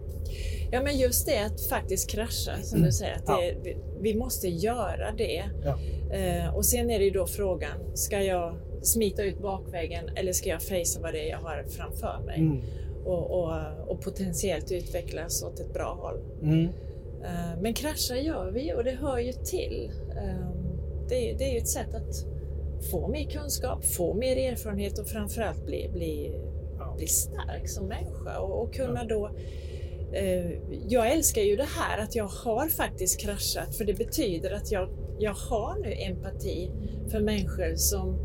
Ja, 0.71 0.81
men 0.83 0.97
just 0.97 1.25
det 1.25 1.45
att 1.45 1.61
faktiskt 1.61 2.09
krascha, 2.09 2.63
som 2.63 2.81
du 2.81 2.91
säger. 2.91 3.15
Att 3.15 3.25
det, 3.25 3.69
ja. 3.69 3.75
vi, 4.01 4.15
måste 4.15 4.47
göra 4.47 5.11
det. 5.17 5.43
Ja. 5.63 5.79
Eh, 6.15 6.55
och 6.55 6.65
sen 6.65 6.89
är 6.89 6.99
det 6.99 7.05
ju 7.05 7.11
då 7.11 7.27
frågan, 7.27 7.77
ska 7.93 8.21
jag 8.21 8.55
smita 8.81 9.23
ut 9.23 9.41
bakvägen 9.41 10.09
eller 10.15 10.33
ska 10.33 10.49
jag 10.49 10.61
fejsa 10.61 10.99
vad 11.01 11.13
det 11.13 11.27
är 11.27 11.29
jag 11.29 11.37
har 11.37 11.65
framför 11.69 12.19
mig? 12.25 12.39
Mm. 12.39 12.61
Och, 13.05 13.31
och, 13.31 13.51
och, 13.87 14.01
potentiellt 14.01 14.71
utvecklas 14.71 15.43
åt 15.43 15.59
ett 15.59 15.73
bra 15.73 15.97
håll. 16.01 16.17
Eh, 17.23 17.61
men 17.61 17.73
krascha 17.73 18.15
gör 18.15 18.51
vi 18.51 18.73
och 18.73 18.83
det 18.83 18.91
hör 18.91 19.19
ju 19.19 19.31
till. 19.31 19.91
Eh, 20.09 20.49
det, 21.09 21.45
är 21.45 21.51
ju 21.53 21.57
ett 21.57 21.69
sätt 21.69 21.95
att 21.95 22.25
få 22.91 23.07
mer 23.07 23.29
kunskap, 23.29 23.85
få 23.85 24.13
mer 24.13 24.51
erfarenhet 24.51 24.99
och 24.99 25.07
framförallt 25.07 25.65
bli, 25.65 25.89
bli, 25.93 26.41
bli 26.97 27.07
stark 27.07 27.69
som 27.69 27.87
människa. 27.87 28.39
Och, 28.39 28.63
och 28.63 28.73
kunna 28.73 29.03
då 29.03 29.29
Eh, 30.13 30.51
jag 30.87 31.11
älskar 31.11 31.41
ju 31.41 31.55
det 31.55 31.67
här 31.79 32.03
att 32.03 32.15
jag 32.15 32.27
har 32.27 32.67
faktiskt 32.67 33.19
kraschat 33.19 33.75
för 33.75 33.85
det 33.85 33.93
betyder 33.93 34.51
att 34.51 34.71
jag, 34.71 34.89
jag 35.19 35.33
har 35.33 35.79
nu 35.79 35.93
empati 35.93 36.71
för 37.11 37.19
människor 37.19 37.75
som, 37.75 38.17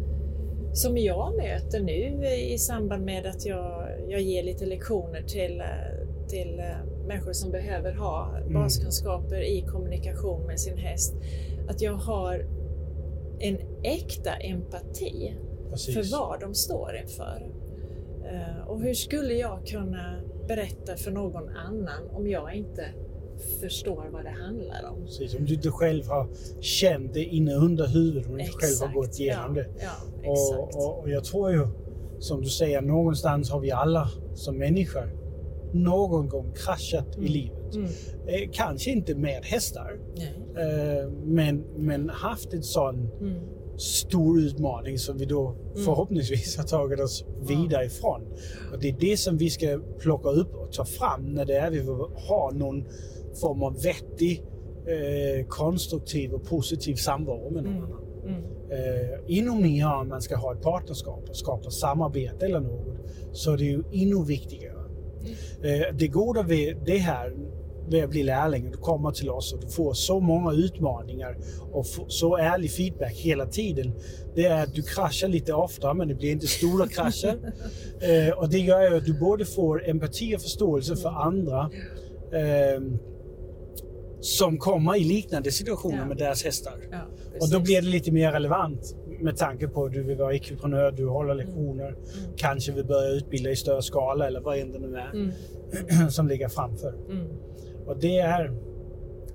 som 0.73 0.99
jag 0.99 1.37
möter 1.37 1.81
nu 1.81 2.27
i 2.27 2.59
samband 2.59 3.05
med 3.05 3.27
att 3.27 3.47
jag, 3.47 3.89
jag 4.09 4.21
ger 4.21 4.43
lite 4.43 4.67
lektioner 4.67 5.23
till, 5.23 5.63
till 6.29 6.59
eh, 6.59 6.98
människor 7.09 7.33
som 7.33 7.51
behöver 7.51 7.93
ha 7.93 8.37
mm. 8.37 8.53
baskunskaper 8.53 9.41
i 9.41 9.63
kommunikation 9.63 10.47
med 10.47 10.61
sin 10.61 10.77
häst. 10.77 11.15
Att 11.69 11.83
jag 11.83 11.95
har 11.95 12.47
en 13.39 13.59
äkta 13.83 14.31
empati 14.31 15.35
Precis. 15.71 15.95
för 15.95 16.19
vad 16.19 16.41
de 16.41 16.55
står 16.55 16.97
inför. 17.03 17.53
Eh, 18.25 18.69
och 18.69 18.83
hur 18.83 18.95
skulle 18.95 19.35
jag 19.35 19.67
kunna 19.67 20.21
berätta 20.49 20.97
för 20.97 21.11
någon 21.11 21.49
annan 21.49 22.09
om 22.11 22.29
jag 22.29 22.55
inte 22.55 22.85
förstår 23.61 24.09
vad 24.13 24.25
det 24.25 24.31
handlar 24.31 24.91
om. 24.91 25.05
Precis, 25.05 25.35
om 25.35 25.45
du 25.45 25.55
inte 25.55 25.71
själv 25.71 26.09
har 26.09 26.29
känt 26.61 27.15
det 27.15 27.25
inne 27.25 27.55
under 27.55 27.87
huvudet, 27.87 28.27
om 28.27 28.35
du 28.35 28.41
inte 28.41 28.53
själv 28.53 28.89
har 28.89 29.01
gått 29.01 29.21
igenom 29.21 29.57
ja, 29.57 29.63
det. 29.63 29.69
Ja, 29.83 30.31
och, 30.31 30.75
och, 30.75 31.03
och, 31.03 31.11
jag 31.11 31.25
tror 31.25 31.51
ju, 31.51 31.67
som 32.19 32.43
du 32.43 32.49
säger, 32.49 32.81
någonstans 32.81 33.51
har 33.51 33.61
vi 33.61 33.71
alla 33.71 34.09
som 34.35 34.59
människor 34.59 35.18
någon 35.73 36.29
gång 36.29 36.53
kraschat 36.55 37.17
mm. 37.17 37.27
i 37.27 37.29
livet. 37.29 37.75
Mm. 37.75 37.89
Eh, 38.27 38.51
kanske 38.53 38.91
inte 38.91 39.15
med 39.15 39.45
hästar, 39.45 40.01
eh, 40.57 41.11
men, 41.25 41.65
men 41.77 42.09
haft 42.09 42.53
en 42.53 42.63
sån 42.63 43.11
mm 43.21 43.59
stor 43.79 44.41
utmaning 44.41 44.99
som 44.99 45.19
vi 45.19 45.25
då 45.25 45.49
mm. 45.49 45.85
förhoppningsvis 45.85 46.57
har 46.57 46.65
tagit 46.65 47.01
oss 47.01 47.25
vidare 47.41 47.85
ifrån. 47.85 48.23
Och 48.73 48.79
det 48.81 48.89
är 48.89 48.97
det 49.01 49.17
som 49.17 49.37
vi 49.37 49.51
ska 49.51 49.81
plocka 49.99 50.29
upp 50.29 50.55
och 50.55 50.73
ta 50.73 50.85
fram 50.85 51.35
när 51.35 51.45
det 51.45 51.57
är 51.57 51.71
vi 51.71 51.79
har 52.29 52.53
någon 52.53 52.85
form 53.41 53.63
av 53.63 53.83
vettig, 53.83 54.43
eh, 54.87 55.47
konstruktiv 55.47 56.33
och 56.33 56.45
positiv 56.45 56.95
samvaro 56.95 57.51
med 57.51 57.65
någon 57.65 57.77
mm. 57.77 57.85
annan. 57.85 58.05
Mm. 58.25 58.45
Eh, 58.71 59.39
ännu 59.39 59.63
mer 59.63 59.95
om 59.95 60.09
man 60.09 60.23
ska 60.23 60.37
ha 60.37 60.55
ett 60.55 60.63
partnerskap 60.63 61.29
och 61.29 61.37
skapa 61.37 61.71
samarbete 61.71 62.47
eller 62.47 62.61
något, 62.61 62.87
så 63.33 63.53
är 63.53 63.57
det 63.57 63.65
ju 63.65 63.83
ännu 63.93 64.25
viktigare. 64.25 64.78
Eh, 65.65 65.95
det 65.95 66.09
goda 66.09 66.43
med 66.43 66.77
det 66.87 66.99
här 66.99 67.33
med 67.91 68.05
att 68.05 68.11
bli 68.11 68.23
lärling. 68.23 68.71
Du 68.71 68.77
kommer 68.77 69.11
till 69.11 69.31
oss 69.31 69.53
och 69.53 69.61
du 69.61 69.69
får 69.69 69.95
så 69.95 70.21
många 70.21 70.53
utmaningar 70.53 71.37
och 71.73 71.87
så 72.09 72.37
ärlig 72.37 72.73
feedback 72.73 73.15
hela 73.17 73.47
tiden. 73.47 73.93
Det 74.35 74.45
är 74.45 74.63
att 74.63 74.75
du 74.75 74.83
kraschar 74.83 75.29
lite 75.29 75.53
oftare, 75.53 75.95
men 75.95 76.09
det 76.09 76.15
blir 76.15 76.33
inte 76.33 76.47
stora 76.47 76.89
krascher. 76.89 77.39
eh, 78.01 78.39
och 78.39 78.49
det 78.49 78.59
gör 78.59 78.91
ju 78.91 78.97
att 78.97 79.05
du 79.05 79.19
både 79.19 79.45
får 79.45 79.89
empati 79.89 80.37
och 80.37 80.41
förståelse 80.41 80.97
för 80.97 81.09
andra 81.09 81.71
eh, 82.33 82.83
som 84.21 84.59
kommer 84.59 84.97
i 84.97 85.05
liknande 85.05 85.53
situationer 85.53 85.99
ja. 85.99 86.05
med 86.05 86.17
deras 86.17 86.45
hästar. 86.45 86.75
Ja, 86.91 86.99
och 87.41 87.51
då 87.51 87.61
blir 87.61 87.83
det 87.83 87.89
lite 87.89 88.13
mer 88.13 88.33
relevant 88.33 88.97
med 89.21 89.37
tanke 89.37 89.69
på 89.69 89.85
att 89.85 89.93
du 89.93 90.03
vill 90.03 90.17
vara 90.17 90.35
ekviprenör, 90.35 90.91
du 90.91 91.07
håller 91.07 91.35
lektioner, 91.35 91.89
mm. 91.89 92.01
Mm. 92.25 92.37
kanske 92.37 92.73
vill 92.73 92.85
börja 92.85 93.11
utbilda 93.11 93.51
i 93.51 93.57
större 93.57 93.83
skala 93.83 94.27
eller 94.27 94.41
vad 94.41 94.59
än 94.59 94.73
det 94.73 94.79
nu 94.79 94.97
är 94.97 95.11
mm. 95.11 96.11
som 96.11 96.29
ligger 96.29 96.49
framför. 96.49 96.95
Mm. 97.11 97.27
Och 97.87 97.99
det 98.01 98.19
är 98.19 98.53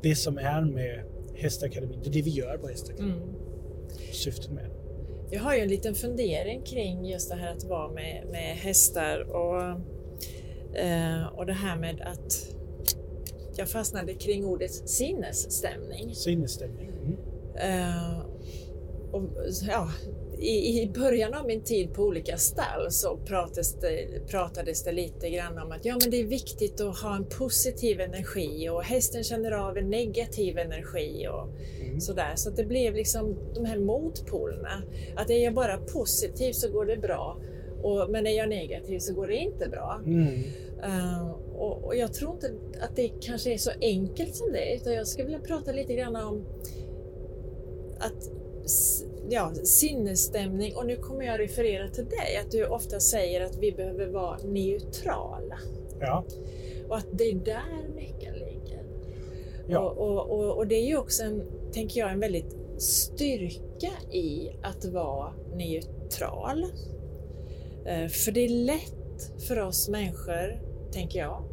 det 0.02 0.16
som 0.16 0.38
är 0.38 0.62
med 0.62 1.04
Hästakademin. 1.36 2.00
Det 2.04 2.10
är 2.10 2.14
det 2.14 2.22
vi 2.22 2.30
gör 2.30 2.58
på 2.58 2.68
Hästakademin. 2.68 3.14
Mm. 3.14 3.36
Syftet 4.12 4.52
med 4.52 4.70
Jag 5.32 5.42
har 5.42 5.56
ju 5.56 5.62
en 5.62 5.70
liten 5.70 5.96
fundering 5.96 6.62
kring 6.62 7.06
just 7.06 7.30
det 7.30 7.36
här 7.36 7.52
att 7.52 7.64
vara 7.64 7.92
med, 7.92 8.28
med 8.32 8.56
hästar 8.58 9.20
och, 9.20 9.62
eh, 10.78 11.28
och 11.36 11.46
det 11.46 11.54
här 11.54 11.76
med 11.76 12.02
att 12.02 12.56
jag 13.56 13.70
fastnade 13.70 14.14
kring 14.14 14.46
ordet 14.46 14.72
sinnesstämning. 14.90 16.16
Sinnesstämning. 16.16 16.90
Mm. 17.04 17.18
Och, 19.14 19.24
ja, 19.68 19.92
i, 20.40 20.82
i 20.82 20.92
början 20.94 21.34
av 21.34 21.46
min 21.46 21.62
tid 21.62 21.94
på 21.94 22.04
olika 22.04 22.38
stall 22.38 22.92
så 22.92 23.18
pratades 23.18 23.74
det, 23.74 24.28
pratades 24.28 24.84
det 24.84 24.92
lite 24.92 25.30
grann 25.30 25.58
om 25.58 25.72
att 25.72 25.86
ja, 25.86 25.98
men 26.02 26.12
det 26.12 26.20
är 26.20 26.26
viktigt 26.26 26.82
att 26.82 27.00
ha 27.00 27.16
en 27.16 27.26
positiv 27.26 28.02
energi 28.02 28.70
och 28.70 28.84
hästen 28.84 29.24
känner 29.24 29.52
av 29.52 29.78
en 29.78 29.90
negativ 29.90 30.58
energi 30.58 31.28
och 31.28 31.48
mm. 31.82 32.02
sådär. 32.02 32.32
Så 32.36 32.50
det 32.50 32.66
blev 32.66 32.94
liksom 32.94 33.36
de 33.54 33.66
här 33.66 33.80
motpolerna. 33.80 34.84
Att 35.16 35.30
är 35.30 35.44
jag 35.44 35.54
bara 35.54 35.78
positiv 35.78 36.54
så 36.54 36.72
går 36.72 36.86
det 36.86 36.98
bra. 36.98 37.38
Och, 37.82 38.10
men 38.10 38.28
är 38.28 38.38
jag 38.38 38.50
negativ 38.50 39.00
så 39.00 39.14
går 39.14 39.28
det 39.28 39.36
inte 39.36 39.70
bra. 39.70 40.02
Mm. 40.06 40.44
Uh, 40.86 41.32
och, 41.56 41.84
och, 41.84 41.96
jag 41.96 42.14
tror 42.14 42.34
inte 42.34 42.54
att 42.82 42.96
det 42.96 43.12
kanske 43.22 43.54
är 43.54 43.58
så 43.58 43.72
enkelt 43.82 44.36
som 44.36 44.52
det 44.52 44.76
utan 44.76 44.94
jag 44.94 45.08
skulle 45.08 45.26
vilja 45.26 45.40
prata 45.40 45.72
lite 45.72 45.94
grann 45.94 46.16
om 46.16 46.46
att 48.00 48.43
ja, 49.30 49.54
sinnesstämning 49.64 50.76
och 50.76 50.86
nu 50.86 50.96
kommer 50.96 51.26
jag 51.26 51.40
referera 51.40 51.90
till 51.90 52.06
dig, 52.06 52.38
att 52.46 52.52
du 52.52 52.66
ofta 52.66 53.00
säger 53.00 53.42
att 53.42 53.58
vi 53.58 53.72
behöver 53.72 54.08
vara 54.08 54.38
neutrala. 54.38 55.58
Ja. 56.00 56.26
Och 56.90 56.98
att 56.98 57.08
det 57.12 57.24
är 57.24 57.36
där 57.36 57.96
nyckeln 57.96 58.36
ligger. 58.36 58.84
Ja. 59.68 59.80
Och, 59.80 59.98
och, 59.98 60.40
och, 60.40 60.58
och 60.58 60.68
det 60.68 60.76
är 60.76 60.88
ju 60.88 60.98
också, 60.98 61.24
en, 61.24 61.44
tänker 61.72 62.00
jag, 62.00 62.12
en 62.12 62.20
väldigt 62.20 62.56
styrka 62.78 63.92
i 64.12 64.50
att 64.62 64.86
vara 64.86 65.34
neutral. 65.56 66.64
Eh, 67.86 68.08
För 68.08 68.32
det 68.32 68.40
är 68.40 68.50
lätt 68.50 69.44
för 69.48 69.60
oss 69.60 69.90
människor, 69.90 70.62
tänker 70.92 71.20
jag, 71.20 71.44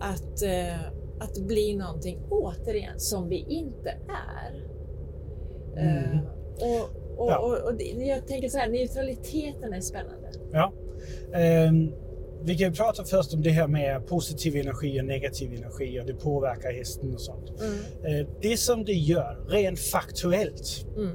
att, 0.00 0.42
eh, 0.42 0.80
att 1.20 1.38
bli 1.38 1.74
någonting, 1.74 2.18
återigen, 2.30 3.00
som 3.00 3.28
vi 3.28 3.36
inte 3.48 3.90
är. 4.08 4.66
Eh, 5.80 6.10
Mm. 6.12 6.18
Och, 6.60 6.80
och, 7.24 7.30
Ja. 7.30 7.38
och, 7.38 7.72
och 7.74 7.82
jag 7.98 8.26
tänker 8.26 8.48
så 8.48 8.58
här, 8.58 8.68
neutraliteten 8.68 9.72
är 9.72 9.80
spännande. 9.80 10.30
Ja. 10.52 10.72
Ehm, 11.34 11.92
vi 12.44 12.54
kan 12.58 12.72
prata 12.72 13.04
först 13.04 13.34
om 13.34 13.42
det 13.42 13.50
här 13.50 13.66
med 13.68 14.06
positiv 14.06 14.56
energi 14.56 15.00
och 15.00 15.04
negativ 15.04 15.52
energi 15.54 16.00
och 16.00 16.06
det 16.06 16.14
påverkar 16.14 16.72
hästen 16.72 17.14
och 17.14 17.20
sånt. 17.20 17.52
Mm. 17.60 18.20
Eh, 18.20 18.26
det 18.42 18.56
som 18.56 18.84
det 18.84 18.92
gör, 18.92 19.46
rent 19.48 19.78
faktuellt, 19.80 20.86
Mm. 20.96 21.10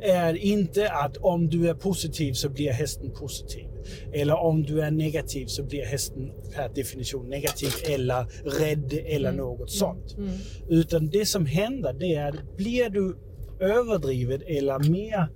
är 0.00 0.34
inte 0.34 0.90
att 0.90 1.16
om 1.16 1.48
du 1.48 1.68
är 1.68 1.74
positiv 1.74 2.32
så 2.32 2.48
blir 2.48 2.70
hästen 2.70 3.10
positiv. 3.10 3.66
Eller 4.12 4.34
om 4.36 4.62
du 4.62 4.80
är 4.80 4.90
negativ 4.90 5.46
så 5.46 5.62
blir 5.62 5.84
hästen 5.84 6.32
per 6.54 6.68
definition 6.74 7.28
negativ 7.28 7.68
eller 7.88 8.26
rädd 8.60 8.92
eller 9.06 9.28
Mm. 9.28 9.40
något 9.44 9.70
sånt. 9.70 10.14
Mm. 10.18 10.30
Utan 10.68 11.08
det 11.10 11.26
som 11.26 11.46
händer 11.46 11.92
det 11.92 12.14
är 12.14 12.28
att 12.28 12.56
blir 12.56 12.88
du 12.90 13.16
överdrivet 13.60 14.42
eller 14.42 14.90
mer 14.90 15.28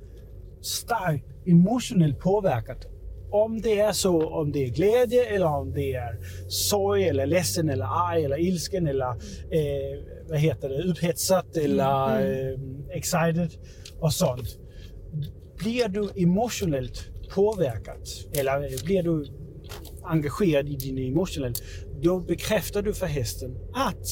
starkt 0.61 1.25
emotionellt 1.47 2.19
påverkad. 2.19 2.85
Om 3.31 3.61
det 3.61 3.81
är 3.81 3.93
så, 3.93 4.29
om 4.29 4.53
det 4.53 4.65
är 4.65 4.69
glädje 4.69 5.25
eller 5.25 5.47
om 5.47 5.73
det 5.73 5.95
är 5.95 6.19
sorg 6.49 7.09
eller 7.09 7.27
ledsen 7.27 7.69
eller 7.69 7.85
arg 7.85 8.25
eller 8.25 8.41
ilsken 8.41 8.87
eller 8.87 9.11
eh, 9.51 9.99
vad 10.29 10.39
heter 10.39 10.69
det, 10.69 10.83
upphetsat 10.83 11.57
eller 11.57 12.21
eh, 12.21 12.59
excited 12.91 13.51
och 14.01 14.13
sånt. 14.13 14.59
Blir 15.59 15.89
du 15.89 16.23
emotionellt 16.23 17.11
påverkad 17.35 18.09
eller 18.39 18.65
eh, 18.65 18.85
blir 18.85 19.03
du 19.03 19.25
engagerad 20.05 20.69
i 20.69 20.77
din 20.77 21.13
emotionellt, 21.13 21.63
då 22.03 22.21
bekräftar 22.21 22.83
du 22.83 22.95
för 22.95 23.07
hästen 23.07 23.57
att 23.75 24.07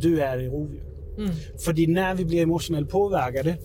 du 0.00 0.20
är 0.20 0.38
i 0.38 0.48
rovdjur. 0.48 0.95
Mm. 1.18 1.30
För 1.58 1.86
när 1.88 2.14
vi 2.14 2.24
blir 2.24 2.42
emotionellt 2.42 2.90
påverkade, 2.90 3.56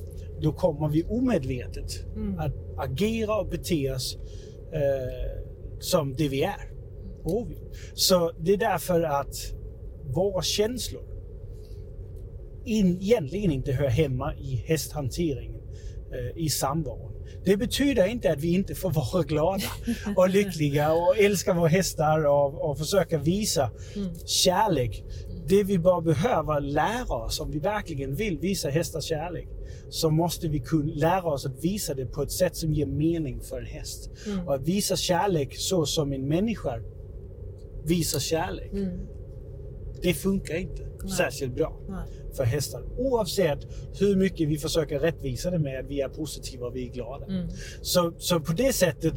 då 0.41 0.51
kommer 0.53 0.89
vi 0.89 1.03
omedvetet 1.03 2.05
Mm. 2.15 2.39
att 2.39 2.53
agera 2.77 3.35
och 3.35 3.47
bete 3.49 3.91
oss 3.91 4.17
eh, 4.73 5.41
som 5.79 6.13
det 6.15 6.27
vi 6.27 6.43
är. 6.43 6.71
Så 7.93 8.31
det 8.39 8.53
är 8.53 8.57
därför 8.57 9.01
att 9.03 9.35
våra 10.15 10.41
känslor 10.41 11.01
in, 12.65 12.97
egentligen 13.01 13.51
inte 13.51 13.71
hör 13.71 13.87
hemma 13.87 14.33
i 14.35 14.55
hästhanteringen, 14.67 15.61
eh, 16.11 16.43
i 16.43 16.49
samvaron. 16.49 17.11
Det 17.45 17.57
betyder 17.57 18.07
inte 18.07 18.31
att 18.31 18.39
vi 18.39 18.53
inte 18.53 18.75
får 18.75 18.91
vara 18.91 19.23
glada 19.23 19.63
och 20.15 20.29
lyckliga 20.29 20.93
och 20.93 21.17
älska 21.17 21.53
våra 21.53 21.67
hästar 21.67 22.25
och, 22.25 22.69
och 22.69 22.77
försöka 22.77 23.17
visa 23.17 23.71
Mm. 23.95 24.09
kärlek. 24.25 25.03
Det 25.51 25.63
vi 25.63 25.79
bara 25.79 26.01
behöver 26.01 26.61
lära 26.61 27.15
oss, 27.25 27.39
om 27.39 27.51
vi 27.51 27.59
verkligen 27.59 28.15
vill 28.15 28.39
visa 28.39 28.69
hästar 28.69 29.01
kärlek, 29.01 29.47
så 29.89 30.09
måste 30.09 30.47
vi 30.47 30.59
kunna 30.59 30.93
lära 30.95 31.23
oss 31.23 31.45
att 31.45 31.63
visa 31.63 31.93
det 31.93 32.05
på 32.05 32.21
ett 32.23 32.31
sätt 32.31 32.55
som 32.55 32.73
ger 32.73 32.85
mening 32.85 33.41
för 33.41 33.59
en 33.59 33.65
häst. 33.65 34.11
Mm. 34.27 34.47
Och 34.47 34.55
att 34.55 34.67
visa 34.67 34.95
kärlek 34.95 35.55
så 35.57 35.85
som 35.85 36.13
en 36.13 36.27
människa 36.27 36.79
visar 37.85 38.19
kärlek, 38.19 38.71
Mm. 38.73 38.99
det 40.01 40.13
funkar 40.13 40.55
inte 40.55 40.83
Nej. 41.03 41.11
särskilt 41.11 41.55
bra 41.55 41.79
Nej. 41.89 42.33
för 42.35 42.43
hästar. 42.43 42.83
Oavsett 42.97 43.59
hur 43.99 44.15
mycket 44.15 44.49
vi 44.49 44.57
försöker 44.57 44.99
rättvisa 44.99 45.51
det 45.51 45.59
med 45.59 45.79
att 45.79 45.89
vi 45.89 46.01
är 46.01 46.09
positiva 46.09 46.67
och 46.67 46.75
vi 46.75 46.87
är 46.87 46.93
glada. 46.93 47.25
Mm. 47.25 47.49
Så, 47.81 48.13
så 48.17 48.39
på 48.39 48.53
det 48.53 48.73
sättet, 48.73 49.13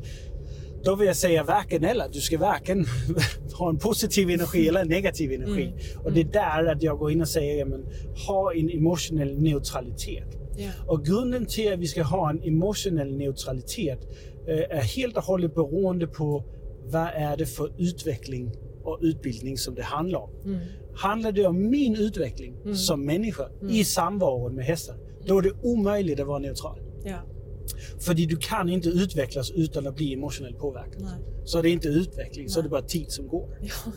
då 0.85 0.95
vill 0.95 1.07
jag 1.07 1.17
säga 1.17 1.45
varken 1.45 1.85
eller. 1.85 2.09
Du 2.13 2.21
ska 2.21 2.39
varken 2.39 2.87
ha 3.59 3.69
en 3.71 3.79
positiv 3.79 4.31
energi 4.31 4.69
eller 4.69 4.81
en 4.81 4.89
negativ 4.89 5.33
energi. 5.33 5.63
Mm. 5.63 6.05
Och 6.05 6.13
det 6.13 6.21
är 6.21 6.25
där 6.25 6.73
att 6.73 6.83
jag 6.83 6.99
går 6.99 7.11
in 7.13 7.21
och 7.21 7.29
säger, 7.29 7.59
ja, 7.59 7.67
men, 7.67 7.85
ha 8.27 8.55
en 8.55 8.71
emotionell 8.71 9.39
neutralitet. 9.43 10.29
Ja. 10.57 10.71
Och 10.87 11.05
grunden 11.05 11.47
till 11.47 11.73
att 11.73 11.79
vi 11.79 11.87
ska 11.87 12.03
ha 12.03 12.31
en 12.31 12.43
emotionell 12.43 13.17
neutralitet 13.17 13.99
eh, 14.49 14.79
är 14.79 14.83
helt 14.83 15.17
och 15.17 15.23
hållet 15.25 15.55
beroende 15.55 16.07
på 16.07 16.45
vad 16.85 17.07
är 17.15 17.37
det 17.37 17.47
för 17.47 17.73
utveckling 17.79 18.53
och 18.85 18.99
utbildning 19.03 19.59
som 19.59 19.75
det 19.75 19.83
handlar 19.83 20.19
om. 20.19 20.31
Mm. 20.45 20.61
Handlar 20.97 21.33
det 21.33 21.47
om 21.47 21.71
min 21.71 21.97
utveckling 21.97 22.57
Mm. 22.65 22.77
som 22.77 23.07
människa 23.07 23.49
i 23.71 23.85
samvaron 23.85 24.55
med 24.55 24.65
hästar, 24.65 24.97
då 25.27 25.39
är 25.39 25.43
det 25.43 25.53
omöjligt 25.63 26.21
att 26.21 26.27
vara 26.27 26.39
neutral. 26.39 26.79
Ja. 27.05 27.19
För 28.01 28.15
du 28.15 28.37
kan 28.37 28.69
inte 28.69 28.89
utvecklas 28.89 29.51
utan 29.51 29.87
att 29.87 29.97
bli 29.97 30.13
emotionellt 30.15 30.59
påverkad. 30.59 31.03
Nej. 31.03 31.45
Så 31.45 31.63
det 31.63 31.69
är 31.69 31.73
inte 31.73 31.89
utveckling, 31.89 32.49
så 32.49 32.61
Nej. 32.61 32.63
det 32.63 32.69
är 32.69 32.81
bara 32.81 32.89
tid 32.89 33.11
som 33.11 33.29
går. 33.29 33.49
Ja. 33.61 33.93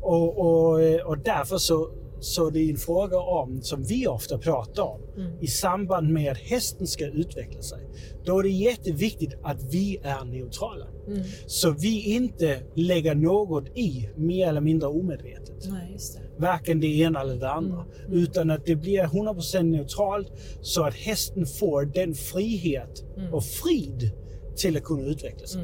Och, 0.00 0.38
och, 0.38 1.00
och 1.06 1.18
därför 1.18 1.58
så, 1.58 1.90
så 2.20 2.50
det 2.50 2.60
är 2.60 2.70
en 2.70 2.76
fråga 2.76 3.18
om, 3.18 3.62
som 3.62 3.82
vi 3.82 4.06
ofta 4.06 4.38
pratar 4.38 4.82
om, 4.82 5.00
Mm. 5.16 5.32
i 5.40 5.46
samband 5.46 6.08
med 6.12 6.32
att 6.32 6.38
hästen 6.38 6.86
ska 6.86 7.06
utveckla 7.06 7.62
sig. 7.62 7.78
Då 8.24 8.38
är 8.38 8.42
det 8.42 8.48
jätteviktigt 8.48 9.34
att 9.42 9.62
vi 9.72 9.98
är 10.02 10.24
neutrala. 10.24 10.86
Mm. 11.06 11.22
Så 11.46 11.70
vi 11.70 12.14
inte 12.14 12.60
lägger 12.74 13.14
något 13.14 13.68
i 13.78 14.08
mer 14.16 14.48
eller 14.48 14.60
mindre 14.60 14.88
omedvetet. 14.88 15.68
Nej, 15.70 15.96
det. 16.16 16.42
Varken 16.42 16.80
det 16.80 16.86
ena 16.86 17.20
eller 17.20 17.36
det 17.36 17.50
andra. 17.50 17.84
Mm. 18.06 18.18
Utan 18.18 18.50
att 18.50 18.66
det 18.66 18.76
blir 18.76 19.02
100% 19.04 19.62
neutralt 19.70 20.32
så 20.60 20.82
att 20.84 20.94
hästen 20.94 21.46
får 21.46 21.84
den 21.84 22.14
frihet 22.14 23.04
Mm. 23.16 23.34
och 23.34 23.44
frid 23.44 24.10
till 24.56 24.76
att 24.76 24.84
kunna 24.84 25.02
utveckla 25.02 25.46
sig. 25.46 25.60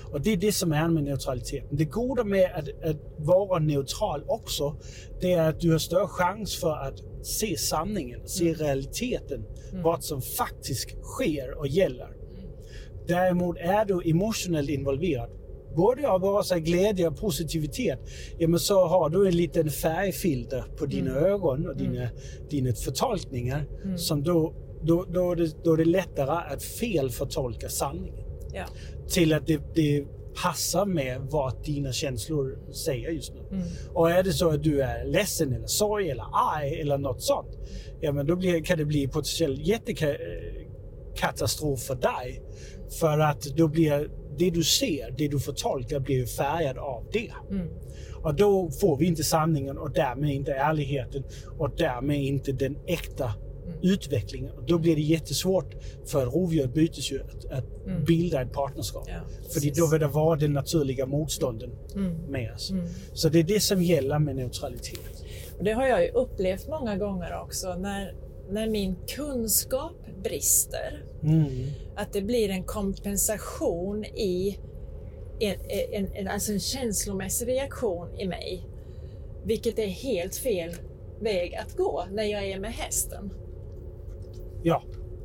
Mm. 0.00 0.12
Och 0.12 0.20
det 0.20 0.32
är 0.32 0.36
det 0.36 0.52
som 0.52 0.72
är 0.72 0.88
med 0.88 1.04
neutraliteten. 1.04 1.76
Det 1.76 1.84
goda 1.84 2.24
med 2.24 2.50
att, 2.54 2.68
att 2.90 2.96
vara 3.18 3.58
neutral 3.58 4.24
också, 4.26 4.76
det 5.20 5.32
är 5.32 5.48
att 5.48 5.60
du 5.60 5.72
har 5.72 5.78
större 5.78 6.06
chans 6.08 6.56
för 6.56 6.72
att 6.72 6.94
se 7.26 7.56
sanningen, 7.58 8.20
se 8.28 8.44
Mm. 8.48 8.58
realiteten, 8.58 9.44
Mm. 9.70 9.82
vad 9.82 10.04
som 10.04 10.22
faktiskt 10.22 10.90
sker 11.02 11.58
och 11.58 11.66
gäller. 11.68 12.08
Däremot 13.06 13.56
är 13.58 13.84
du 13.84 14.10
emotionellt 14.10 14.68
involverad, 14.70 15.30
både 15.76 16.08
av 16.08 16.20
vare 16.20 16.44
sig 16.44 16.60
glädje 16.60 17.08
och 17.08 17.16
positivitet, 17.16 17.98
ja, 18.38 18.48
men 18.48 18.60
så 18.60 18.86
har 18.86 19.08
du 19.08 19.26
en 19.28 19.36
liten 19.36 19.70
färgfilter 19.70 20.64
på 20.78 20.86
dina 20.86 21.10
Mm. 21.10 21.24
ögon 21.24 21.66
och 21.66 21.80
Mm. 21.80 21.92
dina, 21.92 22.08
dina 22.50 22.72
förtolkningar 22.74 23.66
Mm. 23.84 23.98
som 23.98 24.22
då, 24.22 24.54
då, 24.82 25.04
då, 25.08 25.32
är 25.32 25.36
det, 25.36 25.64
då 25.64 25.72
är 25.72 25.76
det 25.76 25.84
lättare 25.84 26.54
att 26.54 26.62
felförtolka 26.62 27.68
sanningen 27.68 28.24
Ja. 28.52 28.64
Till 29.08 29.32
att 29.32 29.46
det, 29.46 29.60
det 29.74 30.04
passar 30.42 30.86
med 30.86 31.20
vad 31.20 31.64
dina 31.64 31.92
känslor 31.92 32.58
säger 32.72 33.10
just 33.10 33.34
nu. 33.34 33.40
Mm. 33.50 33.66
Och 33.92 34.10
är 34.10 34.22
det 34.22 34.32
så 34.32 34.50
att 34.50 34.62
du 34.62 34.82
är 34.82 35.04
ledsen 35.04 35.52
eller 35.52 35.66
sorg 35.66 36.10
eller 36.10 36.24
arg 36.32 36.80
eller 36.80 36.98
något 36.98 37.22
sånt, 37.22 37.58
ja 38.00 38.12
men 38.12 38.26
då 38.26 38.36
blir, 38.36 38.64
kan 38.64 38.78
det 38.78 38.84
bli 38.84 39.08
potentiell 39.08 39.68
jättekatastrof 39.68 41.80
för 41.80 41.94
dig. 41.94 42.42
För 43.00 43.18
att 43.18 43.42
då 43.42 43.68
blir 43.68 44.10
det 44.38 44.50
du 44.50 44.64
ser, 44.64 45.14
det 45.18 45.28
du 45.28 45.40
får 45.40 45.52
tolka, 45.52 46.00
blir 46.00 46.16
ju 46.16 46.26
färgad 46.26 46.78
av 46.78 47.06
det. 47.12 47.32
Mm. 47.50 47.68
Och 48.22 48.34
då 48.34 48.70
får 48.70 48.96
vi 48.96 49.06
inte 49.06 49.24
sanningen 49.24 49.78
och 49.78 49.92
därmed 49.92 50.30
inte 50.30 50.52
ärligheten 50.52 51.24
och 51.58 51.70
därmed 51.76 52.16
inte 52.16 52.52
den 52.52 52.76
äkta 52.86 53.32
Mm. 53.66 53.78
utvecklingen. 53.82 54.50
Och 54.52 54.64
då 54.64 54.78
blir 54.78 54.94
det 54.96 55.02
jättesvårt 55.02 55.74
för 56.06 56.26
rovdjur 56.26 56.64
och 56.64 56.70
bytesdjur 56.70 57.22
att, 57.22 57.44
att 57.52 57.64
Mm. 57.86 58.04
bilda 58.04 58.42
ett 58.42 58.52
partnerskap. 58.52 59.04
Ja, 59.08 59.20
För 59.52 59.80
då 59.80 59.86
vill 59.86 60.00
det 60.00 60.06
vara 60.06 60.36
den 60.38 60.52
naturliga 60.52 61.06
motstånden 61.06 61.70
Mm. 61.94 62.16
med 62.16 62.52
oss. 62.54 62.70
Mm. 62.70 62.86
Så 63.14 63.28
det 63.28 63.38
är 63.38 63.42
det 63.42 63.60
som 63.60 63.82
gäller 63.82 64.18
med 64.18 64.36
neutralitet. 64.36 65.24
Och 65.58 65.64
det 65.64 65.72
har 65.72 65.86
jag 65.86 66.02
ju 66.04 66.10
upplevt 66.10 66.68
många 66.68 66.96
gånger 66.96 67.40
också 67.42 67.74
när, 67.74 68.14
när 68.50 68.68
min 68.68 68.96
kunskap 69.08 69.92
brister. 70.22 71.04
Mm. 71.22 71.50
Att 71.96 72.12
det 72.12 72.22
blir 72.22 72.48
en 72.50 72.64
kompensation 72.64 74.04
i 74.04 74.58
en, 75.40 75.54
en, 75.92 76.12
en, 76.14 76.28
alltså 76.28 76.52
en 76.52 76.60
känslomässig 76.60 77.48
reaktion 77.48 78.08
i 78.18 78.26
mig. 78.26 78.66
Vilket 79.44 79.78
är 79.78 79.86
helt 79.86 80.36
fel 80.36 80.70
väg 81.20 81.54
att 81.54 81.76
gå 81.76 82.04
när 82.12 82.24
jag 82.24 82.44
är 82.46 82.58
med 82.60 82.72
hästen. 82.72 83.30
Ja, 84.64 84.82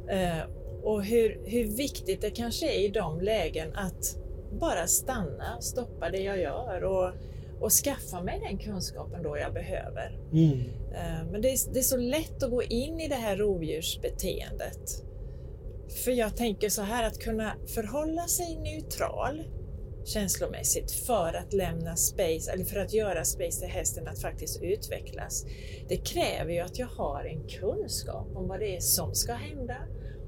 Eh, 0.10 0.44
och 0.84 1.04
hur, 1.04 1.42
hur 1.46 1.78
viktigt 1.78 2.22
det 2.22 2.30
kanske 2.30 2.72
är 2.72 2.86
i 2.86 2.88
de 2.88 3.22
lägen 3.22 3.76
att 3.76 4.16
bara 4.60 4.88
stanna, 4.88 5.62
stoppa 5.62 6.10
det 6.10 6.18
jag 6.20 6.40
gör 6.40 6.84
och, 6.84 7.12
och 7.60 7.72
skaffa 7.72 8.24
mig 8.24 8.40
den 8.50 8.58
kunskapen 8.58 9.24
då 9.24 9.38
jag 9.38 9.54
behöver. 9.54 10.20
mm. 10.34 10.60
Eh, 10.94 11.32
Men 11.32 11.42
det 11.42 11.50
är, 11.50 11.74
det 11.74 11.80
är 11.80 11.84
så 11.84 11.98
lätt 11.98 12.44
att 12.44 12.52
gå 12.52 12.64
in 12.64 13.00
i 13.00 13.08
det 13.08 13.16
här 13.16 13.38
rovdjursbeteendet. 13.38 15.04
För 16.04 16.12
jag 16.12 16.38
tänker 16.38 16.70
så 16.70 16.82
här 16.82 17.08
att 17.08 17.20
kunna 17.20 17.54
förhålla 17.68 18.28
sig 18.28 18.56
neutral 18.56 19.44
känslomässigt 20.10 20.92
för 20.92 21.34
att 21.34 21.54
lämna 21.54 21.96
space, 21.96 22.52
eller 22.52 22.66
för 22.66 22.80
att 22.80 22.94
göra 22.94 23.26
space 23.26 23.60
till 23.60 23.70
hästen 23.70 24.08
att 24.08 24.22
faktiskt 24.22 24.62
utvecklas. 24.62 25.46
Det 25.88 25.98
kräver 25.98 26.54
ju 26.54 26.60
att 26.60 26.80
jag 26.80 26.88
har 26.88 27.24
en 27.24 27.48
kunskap 27.48 28.28
om 28.36 28.48
vad 28.48 28.60
det 28.60 28.76
är 28.76 28.80
som 28.80 29.16
ska 29.16 29.34
hända 29.34 29.78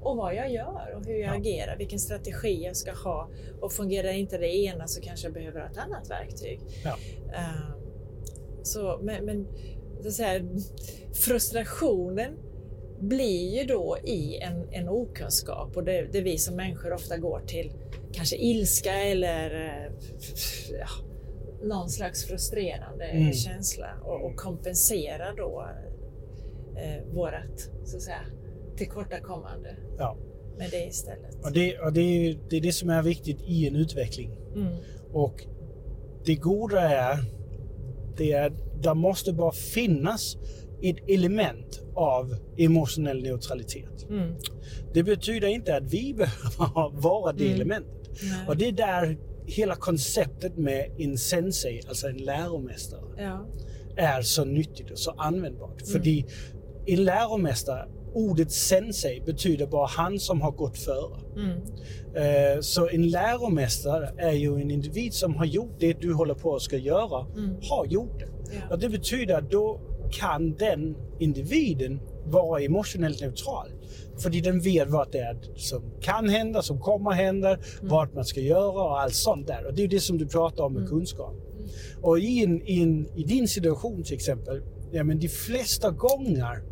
och 0.00 0.16
vad 0.16 0.34
jag 0.34 0.52
gör 0.52 0.94
och 0.96 1.06
hur 1.06 1.14
jag 1.14 1.34
ja. 1.34 1.38
agerar, 1.38 1.76
vilken 1.76 1.98
strategi 1.98 2.64
jag 2.64 2.76
ska 2.76 2.92
ha. 2.92 3.30
Och 3.60 3.72
fungerar 3.72 4.12
inte 4.12 4.38
det 4.38 4.56
ena 4.56 4.86
så 4.86 5.00
kanske 5.00 5.26
jag 5.26 5.34
behöver 5.34 5.60
ett 5.60 5.78
annat 5.78 6.10
verktyg. 6.10 6.60
Ja. 6.84 6.96
Uh, 7.28 7.76
så, 8.62 9.00
men, 9.02 9.24
men 9.24 9.46
så 10.12 10.22
här, 10.22 10.48
frustrationen 11.12 12.38
blir 13.02 13.58
ju 13.58 13.64
då 13.64 13.98
i 14.04 14.36
en, 14.36 14.68
en 14.70 14.88
okunskap 14.88 15.76
och 15.76 15.84
det, 15.84 16.08
det 16.12 16.20
vi 16.20 16.38
som 16.38 16.56
människor 16.56 16.92
ofta 16.92 17.18
går 17.18 17.40
till 17.46 17.72
kanske 18.12 18.36
ilska 18.36 18.92
eller 18.92 19.50
eh, 19.50 19.92
ja, 20.80 20.88
någon 21.62 21.88
slags 21.88 22.24
frustrerande 22.24 23.04
mm. 23.04 23.32
känsla 23.32 23.86
och, 24.04 24.24
och 24.24 24.36
kompensera 24.36 25.34
då 25.36 25.66
eh, 26.76 27.14
vårat 27.14 27.70
så 27.84 27.96
att 27.96 28.02
säga, 28.02 28.24
tillkortakommande 28.76 29.76
ja. 29.98 30.16
med 30.58 30.70
det 30.70 30.86
istället. 30.86 31.44
Och 31.44 31.52
det, 31.52 31.78
och 31.78 31.92
det, 31.92 32.00
är, 32.00 32.38
det 32.50 32.56
är 32.56 32.60
det 32.60 32.72
som 32.72 32.90
är 32.90 33.02
viktigt 33.02 33.42
i 33.46 33.68
en 33.68 33.76
utveckling. 33.76 34.30
Mm. 34.54 34.76
Och 35.12 35.46
det 36.24 36.34
goda 36.34 36.80
är, 36.80 37.18
det 38.16 38.32
är, 38.32 38.52
det 38.82 38.94
måste 38.94 39.32
bara 39.32 39.52
finnas 39.52 40.36
ett 40.82 40.96
element 41.08 41.80
av 41.94 42.36
emotionell 42.56 43.22
neutralitet. 43.22 44.06
Mm. 44.10 44.34
Det 44.94 45.02
betyder 45.02 45.48
inte 45.48 45.76
att 45.76 45.92
vi 45.92 46.14
behöver 46.18 47.00
vara 47.00 47.32
det 47.32 47.44
mm. 47.44 47.54
elementet. 47.54 48.08
Nej. 48.22 48.48
Och 48.48 48.56
det 48.56 48.68
är 48.68 48.72
där 48.72 49.18
hela 49.46 49.74
konceptet 49.74 50.56
med 50.56 50.90
en 50.98 51.18
sensei, 51.18 51.80
alltså 51.88 52.08
en 52.08 52.16
läromästare, 52.16 53.00
ja. 53.18 53.46
är 53.96 54.22
så 54.22 54.44
nyttigt 54.44 54.90
och 54.90 54.98
så 54.98 55.10
användbart. 55.10 55.82
Mm. 55.82 55.92
För 55.92 56.24
en 56.86 57.04
läromästare, 57.04 57.88
ordet 58.14 58.52
sensei 58.52 59.20
betyder 59.26 59.66
bara 59.66 59.86
han 59.86 60.18
som 60.18 60.40
har 60.40 60.50
gått 60.50 60.78
före. 60.78 61.20
Mm. 61.36 61.58
Uh, 62.16 62.60
så 62.60 62.88
en 62.88 63.10
läromästare 63.10 64.10
är 64.18 64.32
ju 64.32 64.54
en 64.54 64.70
individ 64.70 65.12
som 65.12 65.34
har 65.34 65.44
gjort 65.44 65.76
det 65.78 66.00
du 66.00 66.12
håller 66.12 66.34
på 66.34 66.56
att 66.56 66.62
ska 66.62 66.76
göra, 66.76 67.26
mm. 67.36 67.56
har 67.70 67.86
gjort 67.86 68.18
det. 68.18 68.28
Ja. 68.54 68.60
Och 68.70 68.78
det 68.78 68.88
betyder 68.88 69.38
att 69.38 69.50
då 69.50 69.80
kan 70.12 70.54
den 70.54 70.96
individen 71.18 72.00
vara 72.26 72.60
emotionellt 72.60 73.20
neutral. 73.20 73.68
För 74.18 74.30
den 74.30 74.60
vet 74.60 74.90
vad 74.90 75.12
det 75.12 75.18
är 75.18 75.36
som 75.56 75.82
kan 76.00 76.28
hända, 76.28 76.62
som 76.62 76.80
kommer 76.80 77.10
hända, 77.10 77.48
mm. 77.48 77.60
vad 77.80 78.14
man 78.14 78.24
ska 78.24 78.40
göra 78.40 78.82
och 78.82 79.00
allt 79.00 79.14
sånt 79.14 79.46
där. 79.46 79.66
Och 79.66 79.74
det 79.74 79.82
är 79.82 79.88
det 79.88 80.00
som 80.00 80.18
du 80.18 80.26
pratar 80.26 80.64
om 80.64 80.72
med 80.72 80.80
mm. 80.80 80.90
kunskap. 80.90 81.34
Mm. 81.34 81.68
Och 82.02 82.18
i, 82.18 82.44
en, 82.44 82.62
i, 82.68 82.82
en, 82.82 83.18
i, 83.18 83.24
din 83.24 83.48
situation 83.48 84.02
till 84.02 84.14
exempel, 84.14 84.62
ja, 84.92 85.04
men 85.04 85.18
de 85.18 85.28
flesta 85.28 85.90
gånger, 85.90 86.62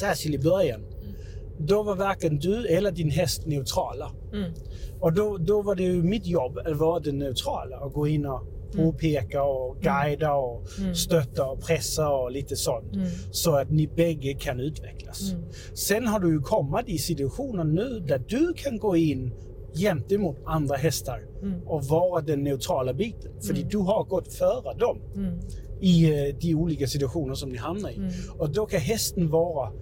särskilt 0.00 0.34
i 0.34 0.38
början, 0.38 0.80
mm. 0.80 1.14
då 1.58 1.82
var 1.82 1.96
varken 1.96 2.38
du 2.38 2.66
eller 2.66 2.90
din 2.90 3.10
häst 3.10 3.46
neutrala. 3.46 4.12
Mm. 4.32 4.52
Och 5.00 5.12
då, 5.12 5.36
då 5.38 5.62
var 5.62 5.74
det 5.74 5.82
ju 5.82 6.02
mitt 6.02 6.26
jobb 6.26 6.58
att 6.58 6.76
vara 6.76 7.00
den 7.00 7.18
neutrala 7.18 7.80
och 7.80 7.92
gå 7.92 8.08
in 8.08 8.26
och 8.26 8.42
påpeka 8.72 9.42
och 9.42 9.76
guida 9.80 10.34
och 10.34 10.66
mm. 10.78 10.94
stötta 10.94 11.46
och 11.46 11.60
pressa 11.60 12.08
och 12.08 12.30
lite 12.30 12.56
sånt. 12.56 12.94
Mm. 12.94 13.08
Så 13.30 13.56
att 13.56 13.70
ni 13.70 13.86
bägge 13.86 14.34
kan 14.34 14.60
utvecklas. 14.60 15.32
Mm. 15.32 15.44
Sen 15.74 16.06
har 16.06 16.20
du 16.20 16.32
ju 16.32 16.40
kommit 16.40 16.88
i 16.88 16.98
situationer 16.98 17.64
nu 17.64 18.00
där 18.00 18.22
du 18.28 18.52
kan 18.56 18.78
gå 18.78 18.96
in 18.96 19.32
gentemot 19.74 20.36
andra 20.44 20.76
hästar 20.76 21.20
mm. 21.42 21.62
och 21.66 21.84
vara 21.84 22.22
den 22.22 22.44
neutrala 22.44 22.94
biten. 22.94 23.40
För 23.40 23.54
mm. 23.54 23.68
du 23.68 23.78
har 23.78 24.04
gått 24.04 24.32
före 24.32 24.74
dem 24.78 24.98
mm. 25.16 25.40
i 25.80 26.12
uh, 26.12 26.34
de 26.40 26.54
olika 26.54 26.86
situationer 26.86 27.34
som 27.34 27.48
ni 27.48 27.58
hamnar 27.58 27.90
i. 27.90 28.10
Och 28.38 28.50
då 28.50 28.66
kan 28.66 28.80
hästen 28.80 29.30
vara 29.30 29.72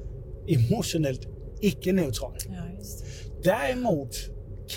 emotionellt 0.49 1.29
icke-neutral. 1.61 2.37
Ja, 2.49 2.63
Däremot 3.43 4.17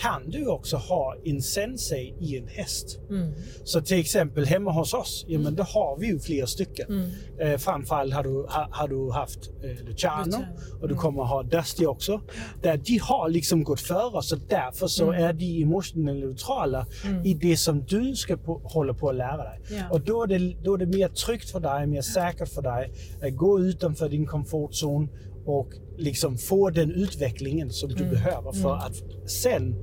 kan 0.01 0.29
du 0.29 0.47
också 0.47 0.77
ha 0.77 1.15
en 1.25 1.41
sensei 1.41 2.15
i 2.19 2.37
en 2.37 2.47
häst. 2.47 2.99
Mm. 3.09 3.33
Så 3.63 3.81
till 3.81 3.99
exempel 3.99 4.45
hemma 4.45 4.71
hos 4.71 4.93
oss, 4.93 5.25
ja 5.27 5.39
men 5.39 5.55
då 5.55 5.63
har 5.63 5.97
vi 5.99 6.07
ju 6.07 6.19
flera 6.19 6.47
stycken. 6.47 6.87
Mm. 6.89 7.09
Eh, 7.39 7.57
framförallt 7.57 8.13
har 8.13 8.23
du, 8.23 8.29
ha, 8.29 8.67
har 8.71 8.87
du 8.87 9.11
haft 9.11 9.51
eh, 9.63 9.85
Luciano 9.85 10.37
och 10.81 10.87
du 10.87 10.93
mm. 10.93 10.97
kommer 10.97 11.23
ha 11.23 11.43
Dusty 11.43 11.85
också. 11.85 12.21
Där 12.61 12.77
de 12.77 12.97
har 12.97 13.29
liksom 13.29 13.63
gått 13.63 13.81
före 13.81 14.23
så 14.23 14.35
därför 14.35 14.87
så 14.87 15.11
mm. 15.11 15.23
är 15.23 15.33
de 15.33 15.63
emotionellt 15.63 16.19
neutrala 16.19 16.87
mm. 17.05 17.25
i 17.25 17.33
det 17.33 17.57
som 17.57 17.83
du 17.85 18.15
ska 18.15 18.37
på, 18.37 18.61
hålla 18.63 18.93
på 18.93 19.09
att 19.09 19.15
lära 19.15 19.43
dig. 19.43 19.59
Ja. 19.71 19.89
Och 19.91 20.01
då 20.01 20.23
är, 20.23 20.27
det, 20.27 20.55
då 20.63 20.73
är 20.73 20.77
det 20.77 20.85
mer 20.85 21.07
tryggt 21.07 21.49
för 21.49 21.59
dig, 21.59 21.87
mer 21.87 22.01
säkert 22.01 22.49
för 22.49 22.61
dig 22.61 22.91
att 23.21 23.35
gå 23.35 23.59
utanför 23.59 24.09
din 24.09 24.25
komfortzon 24.25 25.09
och 25.45 25.73
liksom 25.97 26.37
få 26.37 26.69
den 26.69 26.91
utvecklingen 26.91 27.69
som 27.69 27.89
du 27.89 28.03
mm. 28.03 28.09
behöver 28.09 28.51
för 28.51 28.75
mm. 28.75 28.79
att 28.79 29.29
sen 29.29 29.75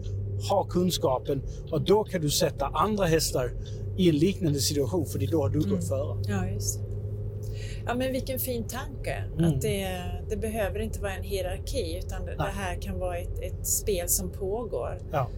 ha 0.51 0.65
kunskapen 0.65 1.43
och 1.71 1.83
då 1.83 2.05
kan 2.05 2.21
du 2.21 2.31
sätta 2.31 2.67
andra 2.67 3.05
hästar 3.05 3.53
i 3.97 4.09
en 4.09 4.17
liknande 4.17 4.59
situation 4.59 5.07
för 5.07 5.19
då 5.19 5.43
har 5.43 5.49
du 5.49 5.59
mm. 5.59 5.71
gått 5.71 5.89
före. 5.89 6.23
Ja, 6.29 6.47
just 6.47 6.81
Ja, 7.87 7.95
men 7.95 8.13
vilken 8.13 8.39
fin 8.39 8.65
tanke. 8.65 9.25
Mm. 9.39 9.45
Att 9.45 9.61
det, 9.61 10.03
det, 10.29 10.37
behöver 10.37 10.81
inte 10.81 11.01
vara 11.01 11.13
en 11.13 11.23
hierarki 11.23 11.99
utan 11.99 12.27
det, 12.27 12.37
det 12.37 12.43
här 12.43 12.75
kan 12.75 12.99
vara 12.99 13.19
ett, 13.19 13.41
ett, 13.41 13.67
spel 13.67 14.09
som 14.09 14.31
pågår. 14.31 14.99
Ja. 15.13 15.31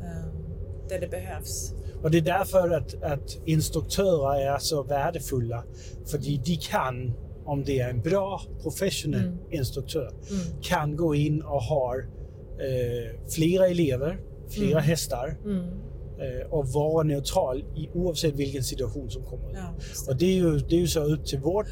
Um, 0.00 0.44
där 0.88 1.00
det 1.00 1.08
behövs. 1.08 1.72
Och 2.02 2.10
det 2.10 2.18
är 2.18 2.22
därför 2.22 2.70
att, 2.70 3.02
att 3.02 3.38
instruktörer 3.44 4.54
är 4.54 4.58
så 4.58 4.82
värdefulla. 4.82 5.64
För 6.06 6.18
de 6.18 6.56
kan 6.56 7.12
om 7.46 7.64
det 7.64 7.80
är 7.80 7.90
en 7.90 8.00
bra 8.00 8.40
professionell 8.62 9.20
mm. 9.20 9.38
instruktör, 9.50 10.08
mm. 10.30 10.62
kan 10.62 10.96
gå 10.96 11.14
in 11.14 11.42
och 11.42 11.62
ha 11.62 11.96
eh, 11.98 13.20
flera 13.28 13.68
elever, 13.68 14.20
flera 14.48 14.70
mm. 14.70 14.82
hästar 14.82 15.38
mm. 15.44 15.64
eh, 16.18 16.50
och 16.50 16.68
vara 16.68 17.02
neutral 17.02 17.64
i, 17.76 17.88
oavsett 17.94 18.34
vilken 18.34 18.62
situation 18.62 19.10
som 19.10 19.22
kommer. 19.22 19.54
Ja, 19.54 19.74
och 20.08 20.16
det 20.16 20.26
är, 20.26 20.34
ju, 20.34 20.58
det 20.58 20.76
är 20.76 20.80
ju 20.80 20.86
så 20.86 21.04
upp 21.04 21.26
till 21.26 21.38
vårt, 21.38 21.66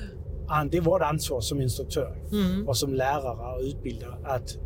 det 0.71 0.77
är 0.77 0.81
vårt 0.81 1.03
ansvar 1.03 1.41
som 1.41 1.61
instruktör 1.61 2.23
mm. 2.33 2.69
och 2.69 2.77
som 2.77 2.95
lärare 2.95 3.57
och 3.57 3.63
utbildare 3.63 4.15
att 4.25 4.59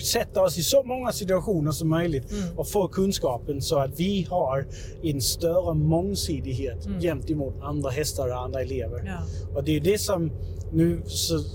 sätta 0.00 0.42
oss 0.42 0.58
i 0.58 0.62
så 0.62 0.82
många 0.82 1.12
situationer 1.12 1.72
som 1.72 1.88
möjligt 1.88 2.32
mm. 2.32 2.58
och 2.58 2.68
få 2.68 2.88
kunskapen 2.88 3.62
så 3.62 3.78
att 3.78 4.00
vi 4.00 4.26
har 4.30 4.66
en 5.02 5.20
större 5.20 5.74
mångsidighet 5.74 6.86
mm. 6.86 7.00
gentemot 7.00 7.54
andra 7.62 7.90
hästar 7.90 8.28
och 8.28 8.40
andra 8.40 8.60
elever. 8.60 9.02
Ja. 9.06 9.56
Och 9.56 9.64
det 9.64 9.76
är 9.76 9.80
det 9.80 9.98
som 9.98 10.30
nu, 10.72 11.02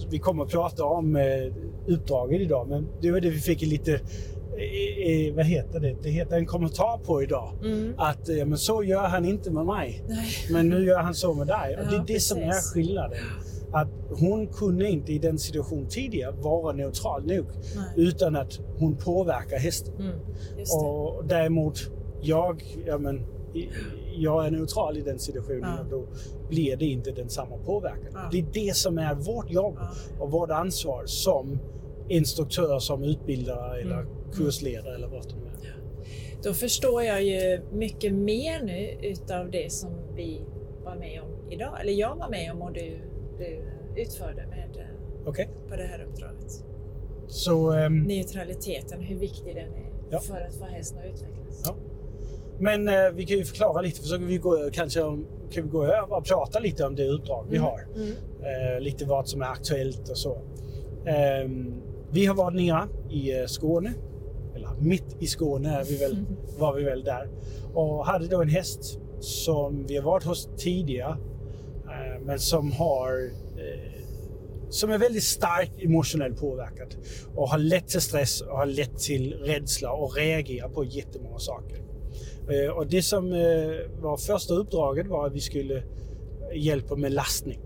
vi 0.10 0.20
kommer 0.20 0.44
att 0.44 0.52
prata 0.52 0.86
om 0.86 1.16
eh, 1.16 1.24
uppdraget 1.88 2.42
idag, 2.42 2.68
men 2.70 2.88
det 3.02 3.12
var 3.12 3.20
det 3.20 3.30
vi 3.30 3.40
fick 3.40 3.62
lite 3.62 3.94
eh, 3.94 5.36
vad 5.36 5.46
heter 5.46 5.80
det? 5.80 5.96
Det 6.04 6.10
heter 6.10 6.38
en 6.38 6.46
kommentar 6.46 6.98
på 6.98 7.24
idag. 7.24 7.54
Mm. 7.64 7.94
Att 7.98 8.28
ja, 8.28 8.46
men 8.46 8.58
så 8.58 8.84
gör 8.84 9.08
han 9.08 9.26
inte 9.26 9.52
med 9.52 9.66
mig. 9.66 10.04
Nej. 10.08 10.28
Men 10.52 10.70
nu 10.70 10.86
gör 10.86 11.00
han 11.00 11.16
så 11.16 11.34
med 11.34 11.48
dig. 11.48 11.76
Ja, 11.78 11.84
och 11.84 11.90
det 11.90 11.96
är 11.96 12.00
det 12.00 12.06
precis. 12.06 12.28
som 12.28 12.40
är 12.40 12.74
skillnaden 12.74 13.20
att 13.74 13.90
hon 14.10 14.48
kunde 14.48 14.90
inte 14.90 15.14
i 15.14 15.20
den 15.20 15.40
situationen 15.40 15.88
tidigare 15.88 16.32
vara 16.32 16.74
neutral 16.74 17.26
nog 17.26 17.46
Nej. 17.76 17.94
utan 17.96 18.36
att 18.36 18.60
hon 18.78 18.98
påverkar 18.98 19.58
hästen. 19.58 19.94
Mm, 20.00 20.20
och 20.84 21.26
däremot, 21.26 21.80
jag, 22.22 22.64
ja, 22.86 22.98
men, 22.98 23.26
jag 24.16 24.46
är 24.46 24.52
neutral 24.52 24.98
i 24.98 25.02
den 25.02 25.20
situationen 25.20 25.70
ja. 25.78 25.84
och 25.84 25.90
då 25.90 26.08
blir 26.50 26.78
det 26.78 26.86
inte 26.86 27.12
den 27.12 27.30
samma 27.30 27.58
påverkan. 27.58 28.12
Ja. 28.14 28.30
Det 28.32 28.40
är 28.40 28.46
det 28.54 28.76
som 28.76 28.98
är 28.98 29.16
vårt 29.16 29.52
jobb 29.52 29.80
och 30.20 30.32
vårt 30.32 30.52
ansvar 30.52 31.04
som 31.06 31.60
instruktör, 32.10 32.80
som 32.80 33.04
utbildare 33.04 33.82
eller 33.82 34.02
mm. 34.02 34.08
kursledare 34.34 34.96
eller 34.96 35.08
vad 35.08 35.24
det 35.24 35.36
nu 35.36 35.46
är. 35.46 35.78
Då 36.44 36.54
förstår 36.54 37.04
jag 37.04 37.24
ju 37.24 37.62
mycket 37.72 38.14
mer 38.14 38.64
nu 38.64 39.08
utav 39.10 39.52
det 39.52 39.72
som 39.72 39.90
vi 40.16 40.42
var 40.84 40.96
med 40.96 41.22
om 41.22 41.52
idag, 41.52 41.82
eller 41.82 41.94
jag 41.94 42.16
var 42.16 42.30
med 42.30 42.52
om 42.52 42.62
och 42.62 42.74
du 42.74 43.11
du 43.42 43.62
utförde 44.02 44.48
med, 44.48 44.78
eh, 44.78 45.30
okay. 45.30 45.46
på 45.70 45.76
det 45.76 45.84
här 45.84 46.04
uppdraget. 46.04 46.64
Så, 47.28 47.74
um, 47.74 48.04
Neutraliteten, 48.04 49.02
hur 49.02 49.20
viktig 49.20 49.56
den 49.56 49.74
är 49.74 49.92
ja. 50.10 50.20
för 50.20 50.42
att 50.42 50.56
få 50.56 50.66
hästen 50.66 51.00
att 51.00 51.06
utvecklas. 51.06 51.64
Ja. 51.66 51.76
Men 52.60 52.88
eh, 52.88 53.12
vi 53.14 53.26
kan 53.26 53.38
ju 53.38 53.46
förklara 53.46 53.82
lite, 53.82 54.02
försöker 54.02 54.26
vi 54.26 54.38
gå, 54.38 54.70
kanske 54.74 55.00
kan 55.52 55.64
vi 55.64 55.70
gå 55.70 55.84
över 55.84 56.18
och 56.18 56.26
prata 56.26 56.60
lite 56.60 56.86
om 56.86 56.96
det 56.96 57.08
uppdrag 57.08 57.40
mm. 57.40 57.52
vi 57.52 57.58
har. 57.58 57.88
Mm. 57.96 58.12
Eh, 58.42 58.82
lite 58.82 59.06
vad 59.06 59.28
som 59.28 59.42
är 59.42 59.46
aktuellt 59.46 60.10
och 60.10 60.18
så. 60.18 60.32
Eh, 61.06 61.50
vi 62.12 62.26
har 62.26 62.36
varit 62.36 62.56
nere 62.56 62.88
i 63.10 63.40
eh, 63.40 63.46
Skåne, 63.46 63.94
eller 64.56 64.70
mitt 64.80 65.16
i 65.20 65.28
Skåne 65.28 65.80
är 65.80 65.84
vi 65.84 65.98
väl, 65.98 66.26
var 66.60 66.76
vi 66.76 66.84
väl 66.84 67.04
där, 67.04 67.30
och 67.74 68.06
hade 68.06 68.28
då 68.28 68.42
en 68.42 68.50
häst 68.50 69.00
som 69.20 69.86
vi 69.88 69.98
har 69.98 70.04
varit 70.04 70.24
hos 70.24 70.50
tidigare 70.58 71.18
Eh, 71.92 72.22
men 72.26 72.40
som 72.40 72.72
har 72.72 73.32
eh, 73.58 74.02
som 74.70 74.92
är 74.92 74.98
väldigt 74.98 75.24
starkt 75.24 75.84
emotionellt 75.84 76.40
påverkad 76.40 76.96
och 77.36 77.50
har 77.50 77.58
lätt 77.58 77.88
till 77.88 78.02
stress 78.02 78.42
och 78.42 78.58
har 78.58 78.66
lätt 78.66 78.98
till 78.98 79.34
rädsla 79.34 79.92
och 79.92 80.16
reagerar 80.16 80.70
på 80.70 80.84
jättemånga 80.84 81.40
saker. 81.40 81.78
Eh, 82.50 82.72
och 82.72 82.88
det 82.88 83.02
som 83.02 83.30
var 84.02 84.18
första 84.18 84.54
uppdraget 84.54 85.08
var 85.08 85.28
att 85.28 85.34
vi 85.34 85.40
skulle 85.40 85.84
hjälpa 86.56 86.96
med 86.96 87.14
lastning. 87.14 87.60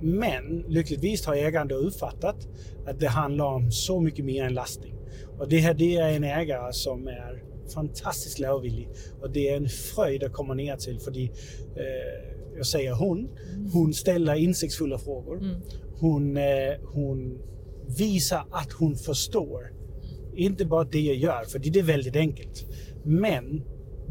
Men 0.00 0.64
lyckligtvis 0.68 1.26
har 1.26 1.34
ägaren 1.34 1.68
då 1.68 1.74
uppfattat 1.74 2.48
att 2.86 3.00
det 3.00 3.08
handlar 3.08 3.44
om 3.44 3.70
så 3.70 4.00
mycket 4.00 4.24
mer 4.24 4.44
än 4.44 4.54
lastning. 4.54 4.94
Och 5.38 5.48
det 5.48 5.58
här 5.58 5.74
det 5.74 5.96
är 5.96 6.08
en 6.08 6.24
ägare 6.24 6.72
som 6.72 7.08
är 7.08 7.42
fantastiskt 7.74 8.38
lärovillig 8.38 8.88
och 9.20 9.30
det 9.30 9.48
är 9.48 9.56
en 9.56 9.68
fröjd 9.68 10.24
att 10.24 10.32
komma 10.32 10.54
ner 10.54 10.76
till 10.76 11.00
för 11.00 11.18
eh, 11.18 12.41
jag 12.56 12.66
säger 12.66 12.92
hon, 12.94 13.28
hon 13.72 13.94
ställer 13.94 14.34
insiktsfulla 14.34 14.98
frågor. 14.98 15.38
Mm. 15.38 15.60
Hon, 15.98 16.36
eh, 16.36 16.44
hon 16.84 17.38
visar 17.98 18.46
att 18.50 18.72
hon 18.72 18.96
förstår. 18.96 19.72
Inte 20.34 20.64
bara 20.64 20.84
det 20.84 21.00
jag 21.00 21.16
gör, 21.16 21.44
för 21.44 21.58
det 21.58 21.78
är 21.78 21.82
väldigt 21.82 22.16
enkelt. 22.16 22.64
Men 23.04 23.62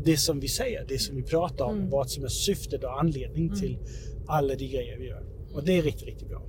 det 0.04 0.18
som 0.18 0.40
vi 0.40 0.48
säger, 0.48 0.86
det 0.88 0.98
som 0.98 1.16
vi 1.16 1.24
pratar 1.24 1.66
om, 1.66 1.78
mm. 1.78 1.90
vad 1.90 2.10
som 2.10 2.24
är 2.24 2.28
syftet 2.28 2.84
och 2.84 3.00
anledning 3.00 3.48
mm. 3.48 3.60
till 3.60 3.78
alla 4.28 4.56
de 4.56 4.68
grejer 4.68 4.98
vi 4.98 5.08
gör. 5.08 5.24
Och 5.54 5.64
det 5.66 5.78
är 5.78 5.82
riktigt, 5.82 6.08
riktigt 6.08 6.30
bra. 6.30 6.42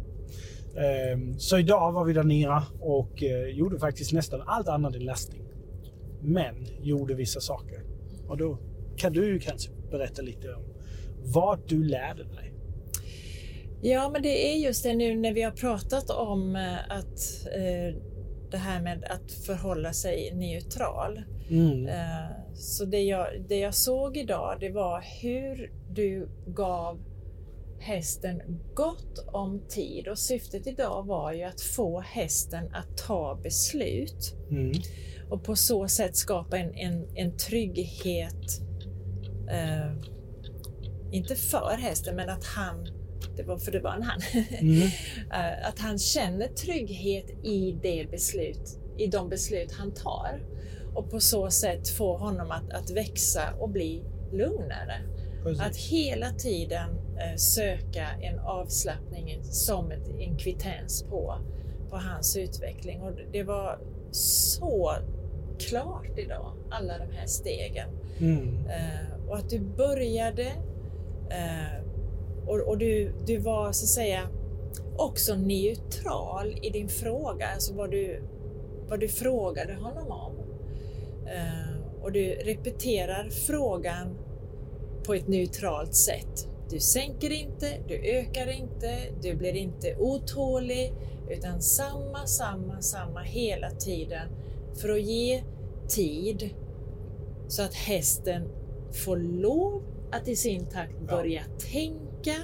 Um, 1.15 1.39
så 1.39 1.59
idag 1.59 1.93
var 1.93 2.05
vi 2.05 2.13
där 2.13 2.25
nere 2.25 2.63
och 2.81 3.23
uh, 3.23 3.57
gjorde 3.57 3.79
faktiskt 3.79 4.13
nästan 4.13 4.43
allt 4.47 4.69
annat 4.69 4.95
än 4.95 5.05
lastning. 5.05 5.43
Men 6.23 6.67
gjorde 6.83 7.15
vissa 7.15 7.41
saker. 7.41 7.83
Och 8.29 8.37
då 8.37 8.59
kan 8.97 9.13
du 9.13 9.39
kanske 9.39 9.71
berätta 9.91 10.23
lite 10.23 10.55
om 10.55 10.72
vad 11.25 11.69
du 11.69 11.85
lärde 11.85 12.25
dig. 12.25 12.53
Ja, 13.83 14.11
men 14.13 14.23
det 14.23 14.53
är 14.53 14.57
just 14.57 14.83
det 14.83 14.95
nu 14.95 15.17
när 15.17 15.33
vi 15.33 15.43
har 15.43 15.51
pratat 15.51 16.11
om 16.11 16.57
uh, 16.57 16.93
att 16.93 17.47
uh, 17.47 18.03
det 18.51 18.59
här 18.59 18.83
med 18.83 19.05
att 19.05 19.33
förhålla 19.33 19.93
sig 19.93 20.35
neutral. 20.35 21.23
Mm. 21.51 21.89
Så 22.55 22.85
det 22.85 23.03
jag, 23.03 23.27
det 23.49 23.59
jag 23.59 23.75
såg 23.75 24.17
idag, 24.17 24.57
det 24.61 24.71
var 24.71 25.05
hur 25.23 25.73
du 25.91 26.29
gav 26.47 27.01
hästen 27.83 28.43
gott 28.75 29.19
om 29.33 29.63
tid 29.69 30.09
och 30.09 30.19
syftet 30.19 30.67
idag 30.67 31.07
var 31.07 31.33
ju 31.33 31.43
att 31.43 31.61
få 31.61 32.01
hästen 32.01 32.75
att 32.75 32.97
ta 32.97 33.39
beslut 33.43 34.35
mm. 34.51 34.73
och 35.31 35.45
på 35.45 35.57
så 35.57 35.89
sätt 35.89 36.17
skapa 36.17 36.59
en, 36.59 36.75
en, 36.75 37.17
en 37.17 37.37
trygghet, 37.37 38.61
eh, 39.51 39.93
inte 41.12 41.35
för 41.35 41.77
hästen, 41.79 42.16
men 42.16 42.29
att 42.29 42.44
han 42.44 42.88
det 43.37 43.42
var, 43.42 43.59
för 43.59 43.72
det 43.72 43.81
var 43.81 43.94
en 43.94 44.03
han. 44.03 44.20
Mm. 44.51 44.88
Eh, 45.33 45.68
att 45.68 45.79
han 45.79 45.98
känner 45.98 46.48
trygghet 46.48 47.31
i, 47.44 47.79
det 47.83 48.11
beslut, 48.11 48.79
i 48.98 49.07
de 49.07 49.29
beslut 49.29 49.72
han 49.72 49.94
tar 49.94 50.42
och 50.94 51.11
på 51.11 51.20
så 51.20 51.51
sätt 51.51 51.88
få 51.88 52.16
honom 52.16 52.51
att, 52.51 52.70
att 52.70 52.90
växa 52.90 53.55
och 53.59 53.68
bli 53.68 54.03
lugnare. 54.33 55.03
Precis. 55.42 55.62
Att 55.62 55.77
hela 55.77 56.31
tiden 56.31 56.90
eh, 56.90 57.37
söka 57.37 58.09
en 58.20 58.38
avslappning 58.38 59.38
som 59.42 59.90
ett, 59.90 60.09
en 60.09 60.37
kvittens 60.37 61.03
på, 61.03 61.38
på 61.90 61.96
hans 61.96 62.37
utveckling. 62.37 63.01
Och 63.01 63.12
det 63.33 63.42
var 63.42 63.79
så 64.11 64.94
klart 65.59 66.18
idag, 66.18 66.53
alla 66.70 66.98
de 66.98 67.16
här 67.16 67.27
stegen. 67.27 67.88
Mm. 68.20 68.66
Eh, 68.66 69.29
och 69.29 69.37
att 69.37 69.51
du 69.51 69.61
började 69.61 70.53
eh, 71.31 71.85
och, 72.47 72.61
och 72.61 72.79
du, 72.79 73.13
du 73.27 73.39
var 73.39 73.73
så 73.73 73.85
att 73.85 73.89
säga 73.89 74.29
också 74.97 75.35
neutral 75.35 76.59
i 76.63 76.71
din 76.71 76.89
fråga, 76.89 77.47
alltså 77.47 77.75
vad 77.75 77.91
du, 77.91 78.23
vad 78.89 79.01
du 79.01 79.09
frågade 79.09 79.75
honom 79.75 80.11
om. 80.11 80.33
Eh, 81.27 82.03
och 82.03 82.13
du 82.13 82.35
repeterar 82.35 83.29
frågan 83.31 84.19
på 85.07 85.15
ett 85.15 85.29
neutralt 85.29 85.95
sätt. 85.95 86.49
Du 86.71 86.81
sänker 86.81 87.31
inte, 87.33 87.69
du 87.89 87.95
ökar 87.95 88.51
inte, 88.51 88.99
du 89.23 89.35
blir 89.35 89.55
inte 89.55 89.97
otålig, 89.99 90.93
utan 91.31 91.63
samma, 91.63 92.27
samma, 92.27 92.83
samma 92.83 93.21
hela 93.21 93.71
tiden 93.71 94.29
för 94.81 94.89
att 94.89 95.03
ge 95.03 95.43
tid 95.89 96.51
så 97.49 97.63
att 97.63 97.75
hästen 97.75 98.49
får 98.93 99.17
lov 99.17 99.83
att 100.12 100.29
i 100.29 100.37
sin 100.37 100.66
takt 100.66 101.01
börja 101.09 101.42
ja. 101.48 101.64
tänka 101.72 102.42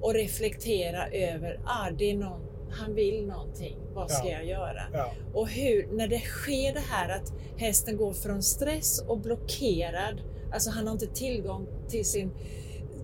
och 0.00 0.14
reflektera 0.14 1.08
över, 1.08 1.60
ah, 1.64 1.90
det 1.98 2.10
är 2.10 2.16
någon, 2.16 2.40
han 2.70 2.94
vill 2.94 3.26
någonting, 3.26 3.78
vad 3.94 4.10
ska 4.10 4.28
ja. 4.28 4.32
jag 4.32 4.46
göra? 4.46 4.82
Ja. 4.92 5.12
Och 5.34 5.48
hur, 5.48 5.88
när 5.92 6.08
det 6.08 6.20
sker 6.20 6.74
det 6.74 6.84
här 6.90 7.08
att 7.08 7.32
hästen 7.56 7.96
går 7.96 8.12
från 8.12 8.42
stress 8.42 9.04
och 9.08 9.20
blockerad 9.20 10.20
Alltså 10.54 10.70
han 10.70 10.86
har 10.86 10.92
inte 10.92 11.06
tillgång 11.06 11.66
till 11.88 12.04
sin, 12.04 12.30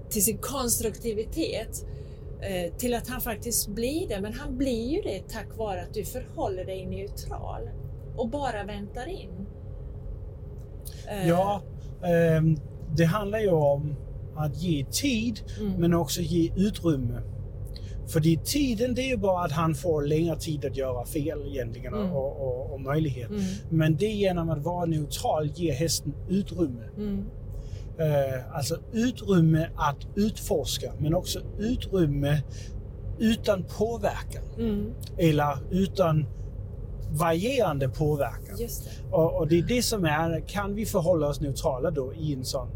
till 0.08 0.24
sin 0.24 0.38
konstruktivitet 0.38 1.86
eh, 2.40 2.74
till 2.74 2.94
att 2.94 3.08
han 3.08 3.20
faktiskt 3.20 3.68
blir 3.68 4.08
det. 4.08 4.20
Men 4.20 4.32
han 4.32 4.56
blir 4.56 4.88
ju 4.88 5.02
det 5.02 5.28
tack 5.28 5.56
vare 5.56 5.82
att 5.82 5.94
du 5.94 6.04
förhåller 6.04 6.64
dig 6.64 6.86
neutral 6.86 7.70
och 8.16 8.28
bara 8.28 8.64
väntar 8.64 9.08
in. 9.08 9.46
Eh. 11.08 11.28
Ja, 11.28 11.62
eh, 12.02 12.42
det 12.96 13.04
handlar 13.04 13.38
ju 13.38 13.50
om 13.50 13.96
att 14.36 14.62
ge 14.62 14.84
tid 14.84 15.40
mm. 15.60 15.72
men 15.72 15.94
också 15.94 16.20
ge 16.20 16.52
utrymme. 16.56 17.22
För 18.08 18.44
tiden 18.44 18.94
det 18.94 19.02
är 19.02 19.08
ju 19.08 19.16
bara 19.16 19.44
att 19.44 19.52
han 19.52 19.74
får 19.74 20.02
längre 20.02 20.36
tid 20.36 20.64
att 20.64 20.76
göra 20.76 21.04
fel 21.04 21.42
egentligen 21.46 21.94
mm. 21.94 22.12
och, 22.12 22.40
och, 22.40 22.72
och, 22.72 22.80
möjlighet. 22.80 23.30
Mm. 23.30 23.42
Men 23.70 23.96
det 23.96 24.06
genom 24.06 24.50
att 24.50 24.64
vara 24.64 24.86
neutral 24.86 25.50
ger 25.54 25.72
hästen 25.72 26.14
utrymme. 26.28 26.84
Mm. 26.96 27.24
Eh, 27.98 28.56
alltså 28.56 28.78
utrymme 28.92 29.70
att 29.76 30.06
utforska 30.14 30.92
men 30.98 31.14
också 31.14 31.40
utrymme 31.58 32.42
utan 33.18 33.64
påverkan. 33.78 34.42
Mm. 34.58 34.92
Eller 35.18 35.58
utan 35.70 36.26
varierande 37.10 37.88
påverkan. 37.88 38.68
Och, 39.10 39.36
och, 39.36 39.48
det 39.48 39.58
är 39.58 39.62
det 39.62 39.82
som 39.82 40.04
är, 40.04 40.48
kan 40.48 40.74
vi 40.74 40.86
förhålla 40.86 41.28
oss 41.28 41.40
neutrala 41.40 41.90
då 41.90 42.14
i 42.14 42.34
en 42.34 42.44
sån. 42.44 42.68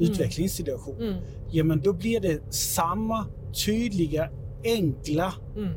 Utvecklingssituation, 0.00 1.02
mm. 1.02 1.14
ja 1.50 1.64
men 1.64 1.80
då 1.80 1.92
blir 1.92 2.20
det 2.20 2.54
samma 2.54 3.26
tydliga, 3.66 4.30
enkla 4.64 5.34
mm. 5.56 5.74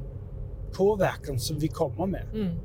påverkan 0.74 1.40
som 1.40 1.60
vi 1.60 1.68
kommer 1.68 2.06
med. 2.06 2.28
Mm. 2.34 2.56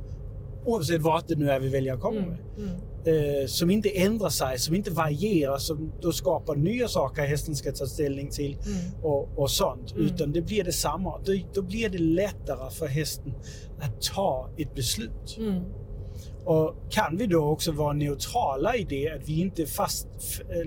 Oavsett 0.65 1.03
vad 1.03 1.29
det 1.29 1.37
nu 1.37 1.51
är 1.51 1.61
vi 1.61 1.69
väljer 1.69 1.95
att 1.95 2.01
komma 2.01 2.19
mm. 2.19 2.29
med. 2.29 2.39
Mm 2.59 2.81
eh, 3.09 3.47
som 3.47 3.71
inte 3.71 3.89
ändrar 3.89 4.29
sig, 4.29 4.59
som 4.59 4.75
inte 4.75 4.91
varierar, 4.91 5.59
som 5.59 5.93
då 6.01 6.13
skapar 6.13 6.57
nya 6.57 6.89
saker 6.89 7.23
hästen 7.23 7.57
ska 7.57 7.73
ta 7.73 7.87
ställning 7.87 8.31
till 8.31 8.53
mm. 8.53 9.05
och, 9.05 9.39
och, 9.39 9.51
sånt. 9.51 9.93
Mm. 9.93 10.07
Utan 10.07 10.33
det 10.33 10.43
blir 10.43 10.65
detsamma. 10.65 11.21
Då, 11.25 11.33
då 11.55 11.63
blir 11.63 11.89
det 11.89 11.99
lättare 11.99 12.71
för 12.71 12.87
hästen 12.87 13.35
att 13.81 14.03
ta 14.03 14.51
ett 14.57 14.75
beslut. 14.75 15.39
Mm. 16.25 16.47
Och 16.47 16.75
kan 16.91 17.17
vi 17.17 17.27
då 17.27 17.45
också 17.45 17.73
vara 17.73 17.93
neutrala 17.93 18.77
i 18.77 18.85
det, 18.85 19.11
att 19.11 19.29
vi 19.29 19.41
inte 19.41 19.67
fast, 19.67 20.09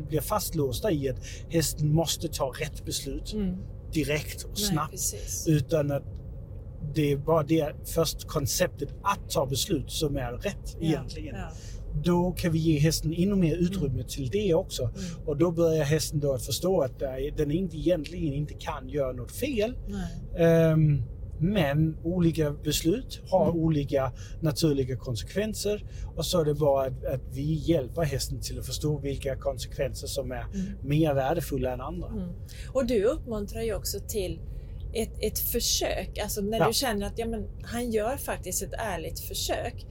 blir 0.10 0.22
fastlåsta 0.22 0.92
i 0.92 1.10
att 1.10 1.20
hästen 1.50 1.94
måste 1.94 2.28
ta 2.28 2.54
rätt 2.60 2.86
beslut 2.86 3.34
mm. 3.34 3.58
direkt 3.94 4.44
och 4.44 4.58
snabbt. 4.58 5.14
Nej, 5.48 5.58
utan 5.58 5.92
att 5.92 6.04
det 6.96 7.12
är 7.12 7.18
bara 7.18 7.44
det 7.44 7.76
först 7.86 8.28
konceptet 8.28 8.90
att 9.04 9.30
ta 9.30 9.46
beslut 9.46 9.92
som 9.92 10.18
är 10.18 10.32
rätt 10.32 10.78
ja, 10.80 10.88
egentligen. 10.88 11.36
Ja 11.36 11.52
då 12.04 12.32
kan 12.32 12.52
vi 12.52 12.60
ge 12.60 12.80
hästen 12.80 13.14
ännu 13.14 13.36
mer 13.36 13.56
utrymme 13.56 13.94
mm. 13.94 14.08
till 14.08 14.30
det 14.30 14.54
också. 14.54 14.84
Mm. 14.84 14.96
Och 15.26 15.38
då 15.38 15.52
börjar 15.52 15.84
hästen 15.84 16.20
då 16.20 16.34
att 16.34 16.46
förstå 16.46 16.82
att 16.82 17.00
den 17.38 17.52
inte, 17.52 17.78
egentligen 17.78 18.34
inte 18.34 18.54
kan 18.54 18.90
göra 18.90 19.12
något 19.12 19.32
fel. 19.32 19.76
Um, 20.74 21.04
men 21.42 21.98
olika 22.04 22.52
beslut 22.52 23.22
har 23.30 23.50
mm. 23.50 23.64
olika 23.64 24.12
naturliga 24.42 24.98
konsekvenser 24.98 25.86
och 26.16 26.26
så 26.26 26.42
är 26.42 26.46
det 26.46 26.54
bara 26.54 26.86
att, 26.86 27.06
att, 27.06 27.22
vi 27.34 27.54
hjälper 27.54 28.02
hästen 28.02 28.42
till 28.42 28.60
att 28.60 28.66
förstå 28.66 28.98
vilka 28.98 29.36
konsekvenser 29.36 30.08
som 30.08 30.32
är 30.32 30.44
mm. 30.54 30.66
mer 30.84 31.14
värdefulla 31.14 31.74
än 31.74 31.82
andra. 31.82 32.08
Mm. 32.08 32.30
Och 32.74 32.86
du 32.86 33.04
uppmuntrar 33.04 33.62
ju 33.62 33.76
också 33.76 34.00
till 34.00 34.40
ett, 34.94 35.14
ett 35.20 35.40
försök, 35.40 36.20
alltså 36.24 36.42
när 36.42 36.60
ja. 36.60 36.68
du 36.68 36.74
känner 36.74 37.08
att 37.08 37.20
ja, 37.20 37.28
men, 37.28 37.48
han 37.64 37.92
gör 37.92 38.18
faktiskt 38.18 38.64
ett 38.64 38.74
ärligt 38.74 39.20
försök 39.20 39.86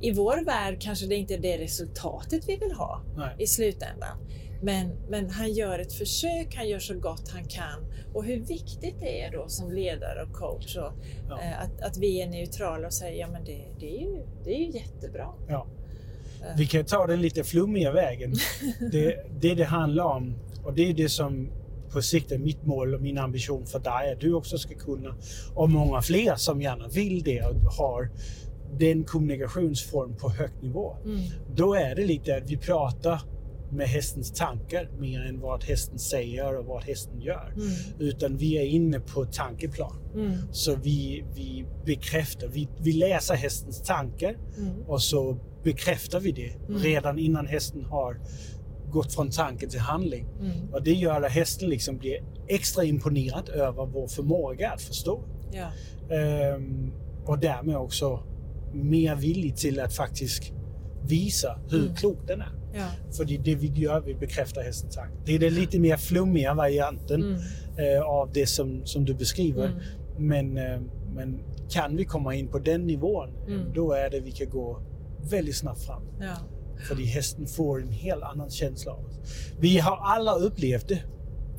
i 0.00 0.12
vår 0.12 0.44
värld 0.44 0.76
kanske 0.80 1.06
det 1.06 1.14
inte 1.14 1.34
är 1.34 1.38
det 1.38 1.58
resultatet 1.58 2.48
vi 2.48 2.56
vill 2.56 2.72
ha 2.72 3.02
Nej. 3.16 3.36
i 3.38 3.46
slutändan. 3.46 4.18
Men, 4.62 4.90
men 5.08 5.30
han 5.30 5.52
gör 5.52 5.78
ett 5.78 5.92
försök, 5.92 6.54
han 6.56 6.68
gör 6.68 6.78
så 6.78 6.94
gott 6.94 7.28
han 7.28 7.44
kan. 7.44 7.92
Och 8.14 8.24
hur 8.24 8.40
viktigt 8.40 9.00
det 9.00 9.22
är 9.22 9.32
då 9.32 9.48
som 9.48 9.72
ledare 9.72 10.22
och 10.22 10.32
coach 10.32 10.76
och, 10.76 10.92
ja. 11.28 11.40
eh, 11.40 11.62
att, 11.62 11.82
att 11.82 11.96
vi 11.96 12.22
är 12.22 12.26
neutrala 12.26 12.86
och 12.86 12.92
säger 12.92 13.20
ja 13.20 13.28
men 13.28 13.44
det, 13.44 13.64
det, 13.80 13.96
är, 13.96 14.00
ju, 14.00 14.26
det 14.44 14.50
är 14.50 14.58
ju 14.58 14.70
jättebra. 14.70 15.28
Ja. 15.48 15.66
Eh. 16.40 16.56
Vi 16.56 16.66
kan 16.66 16.84
ta 16.84 17.06
den 17.06 17.22
lite 17.22 17.44
flummiga 17.44 17.92
vägen. 17.92 18.34
det, 18.92 19.26
det 19.40 19.54
det 19.54 19.64
handlar 19.64 20.04
om, 20.04 20.34
och 20.64 20.74
det 20.74 20.90
är 20.90 20.94
det 20.94 21.08
som 21.08 21.50
på 21.92 22.02
sikt 22.02 22.32
är 22.32 22.38
mitt 22.38 22.66
mål 22.66 22.94
och 22.94 23.00
min 23.00 23.18
ambition 23.18 23.66
för 23.66 23.78
dig 23.78 24.12
att 24.12 24.20
du 24.20 24.34
också 24.34 24.58
ska 24.58 24.74
kunna, 24.74 25.14
och 25.54 25.70
många 25.70 26.02
fler 26.02 26.34
som 26.36 26.62
gärna 26.62 26.88
vill 26.88 27.22
det 27.22 27.42
och 27.42 27.54
har 27.54 28.10
den 28.78 29.04
kommunikationsform 29.04 30.16
på 30.16 30.30
hög 30.30 30.50
nivå. 30.62 30.96
Mm. 31.04 31.20
Då 31.54 31.74
är 31.74 31.94
det 31.94 32.04
lite 32.04 32.36
att 32.36 32.50
vi 32.50 32.56
pratar 32.56 33.20
med 33.72 33.86
hästens 33.88 34.32
tankar 34.32 34.90
mer 34.98 35.20
än 35.20 35.40
vad 35.40 35.64
hästen 35.64 35.98
säger 35.98 36.58
och 36.58 36.64
vad 36.64 36.82
hästen 36.82 37.20
gör. 37.20 37.52
Mm. 37.56 37.68
Utan 37.98 38.36
vi 38.36 38.58
är 38.58 38.66
inne 38.66 39.00
på 39.00 39.24
tankeplan. 39.24 39.96
Mm. 40.14 40.32
Så 40.52 40.76
vi, 40.76 41.24
vi 41.34 41.64
bekräftar, 41.86 42.48
vi, 42.48 42.68
vi 42.80 42.92
läser 42.92 43.34
hästens 43.34 43.82
tankar 43.82 44.36
Mm. 44.58 44.82
och 44.86 45.02
så 45.02 45.38
bekräftar 45.64 46.20
vi 46.20 46.32
det 46.32 46.52
Mm. 46.68 46.80
redan 46.82 47.18
innan 47.18 47.46
hästen 47.46 47.84
har 47.84 48.20
gått 48.90 49.14
från 49.14 49.30
tanke 49.30 49.68
till 49.68 49.80
handling. 49.80 50.26
Mm. 50.40 50.72
Och 50.72 50.82
det 50.82 50.92
gör 50.92 51.22
att 51.22 51.32
hästen 51.32 51.68
liksom 51.68 51.96
blir 51.98 52.24
extra 52.48 52.84
imponerad 52.84 53.48
över 53.48 53.86
vår 53.86 54.06
förmåga 54.08 54.70
att 54.70 54.82
förstå. 54.82 55.24
Ja. 55.52 55.66
Ehm, 56.16 56.92
och 57.26 57.38
därmed 57.38 57.76
också 57.76 58.22
mer 58.72 59.16
villig 59.16 59.56
till 59.56 59.80
att 59.80 59.94
faktiskt 59.94 60.52
visa 61.08 61.58
hur 61.70 61.82
Mm. 61.82 61.94
klok 61.94 62.18
den 62.26 62.40
är. 62.40 62.52
Ja. 62.74 63.12
För 63.16 63.24
det 63.24 63.54
vi 63.54 63.66
gör, 63.66 64.00
vi 64.00 64.14
bekräftar 64.14 64.62
hästens 64.62 64.94
tanke. 64.94 65.14
Det 65.24 65.34
är 65.34 65.38
den 65.38 65.54
lite 65.54 65.78
mer 65.78 65.96
flummiga 65.96 66.54
varianten 66.54 67.22
Mm. 67.22 67.96
eh, 67.96 68.02
av 68.02 68.30
det 68.32 68.46
som, 68.46 68.86
som 68.86 69.04
du 69.04 69.14
beskriver. 69.14 69.66
Mm. 69.66 69.78
Men, 70.18 70.56
eh, 70.58 70.80
men 71.14 71.40
kan 71.70 71.96
vi 71.96 72.04
komma 72.04 72.34
in 72.34 72.48
på 72.48 72.58
den 72.58 72.86
nivån, 72.86 73.28
Mm. 73.46 73.72
då 73.74 73.92
är 73.92 74.10
det 74.10 74.20
vi 74.20 74.30
kan 74.30 74.50
gå 74.50 74.80
väldigt 75.30 75.56
snabbt 75.56 75.82
fram. 75.82 76.02
Ja. 76.20 76.34
För 76.88 76.94
hästen 76.94 77.46
får 77.46 77.82
en 77.82 77.92
helt 77.92 78.22
annan 78.22 78.50
känsla 78.50 78.92
av 78.92 79.04
oss. 79.06 79.18
Vi 79.60 79.78
har 79.78 79.96
alla 79.96 80.34
upplevt 80.34 80.88
det 80.88 80.98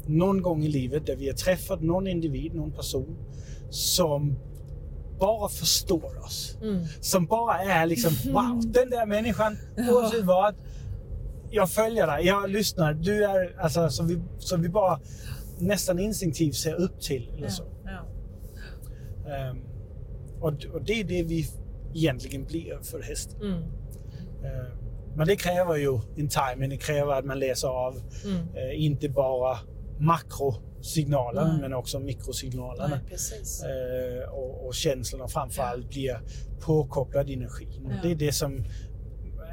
någon 0.07 0.41
gång 0.41 0.63
i 0.63 0.67
livet 0.67 1.05
där 1.05 1.15
vi 1.15 1.27
har 1.27 1.33
träffat 1.35 1.81
någon 1.81 2.07
individ, 2.07 2.55
någon 2.55 2.71
person 2.71 3.17
som 3.69 4.35
bara 5.19 5.49
förstår 5.49 6.23
oss. 6.25 6.57
Mm. 6.61 6.85
Som 7.01 7.25
bara 7.25 7.59
är 7.61 7.85
liksom, 7.85 8.11
wow, 8.33 8.61
den 8.71 8.89
där 8.89 9.05
människan, 9.05 9.57
oavsett 9.91 10.23
vad. 10.25 10.55
Jag 11.55 11.69
följer 11.69 12.07
dig, 12.07 12.25
jag 12.25 12.49
lyssnar. 12.49 12.93
Du 12.93 13.23
är, 13.25 13.55
alltså, 13.59 13.89
som, 13.89 14.07
vi, 14.07 14.19
som 14.39 14.61
vi 14.61 14.69
bara 14.69 14.99
nästan 15.59 15.99
instinktivt 15.99 16.55
ser 16.55 16.73
upp 16.73 17.01
till. 17.01 17.29
Eller 17.33 17.43
Ja. 17.43 17.49
så. 17.49 17.63
Ja. 17.85 18.05
Ehm, 19.35 19.57
och, 20.41 20.65
och 20.73 20.81
det 20.85 20.93
är 20.99 21.03
det 21.03 21.23
vi 21.23 21.45
egentligen 21.95 22.45
blir 22.45 22.79
för 22.83 23.01
hästen. 23.01 23.41
Mm. 23.41 23.53
Ehm, 24.43 24.77
men 25.15 25.27
det 25.27 25.35
kräver 25.35 25.75
ju 25.75 25.99
en 26.15 26.27
timing, 26.29 26.69
det 26.69 26.77
kräver 26.77 27.13
att 27.13 27.25
man 27.25 27.39
läser 27.39 27.67
av 27.67 27.95
Mm. 28.25 28.37
eh, 28.55 28.83
inte 28.85 29.09
bara 29.09 29.57
makrosignalerna 29.99 31.47
Nej. 31.51 31.61
men 31.61 31.73
också 31.73 31.99
mikrosignalerna. 31.99 32.87
Nej, 32.87 32.99
precis. 33.09 33.63
Eh, 33.63 34.29
och, 34.29 34.67
och 34.67 34.73
känslorna 34.75 35.27
framförallt 35.27 35.89
blir 35.89 36.19
påkopplad 36.61 37.29
energin. 37.29 37.87
Ja. 37.89 37.95
Det 38.03 38.11
är 38.11 38.15
det 38.15 38.31
som 38.31 38.63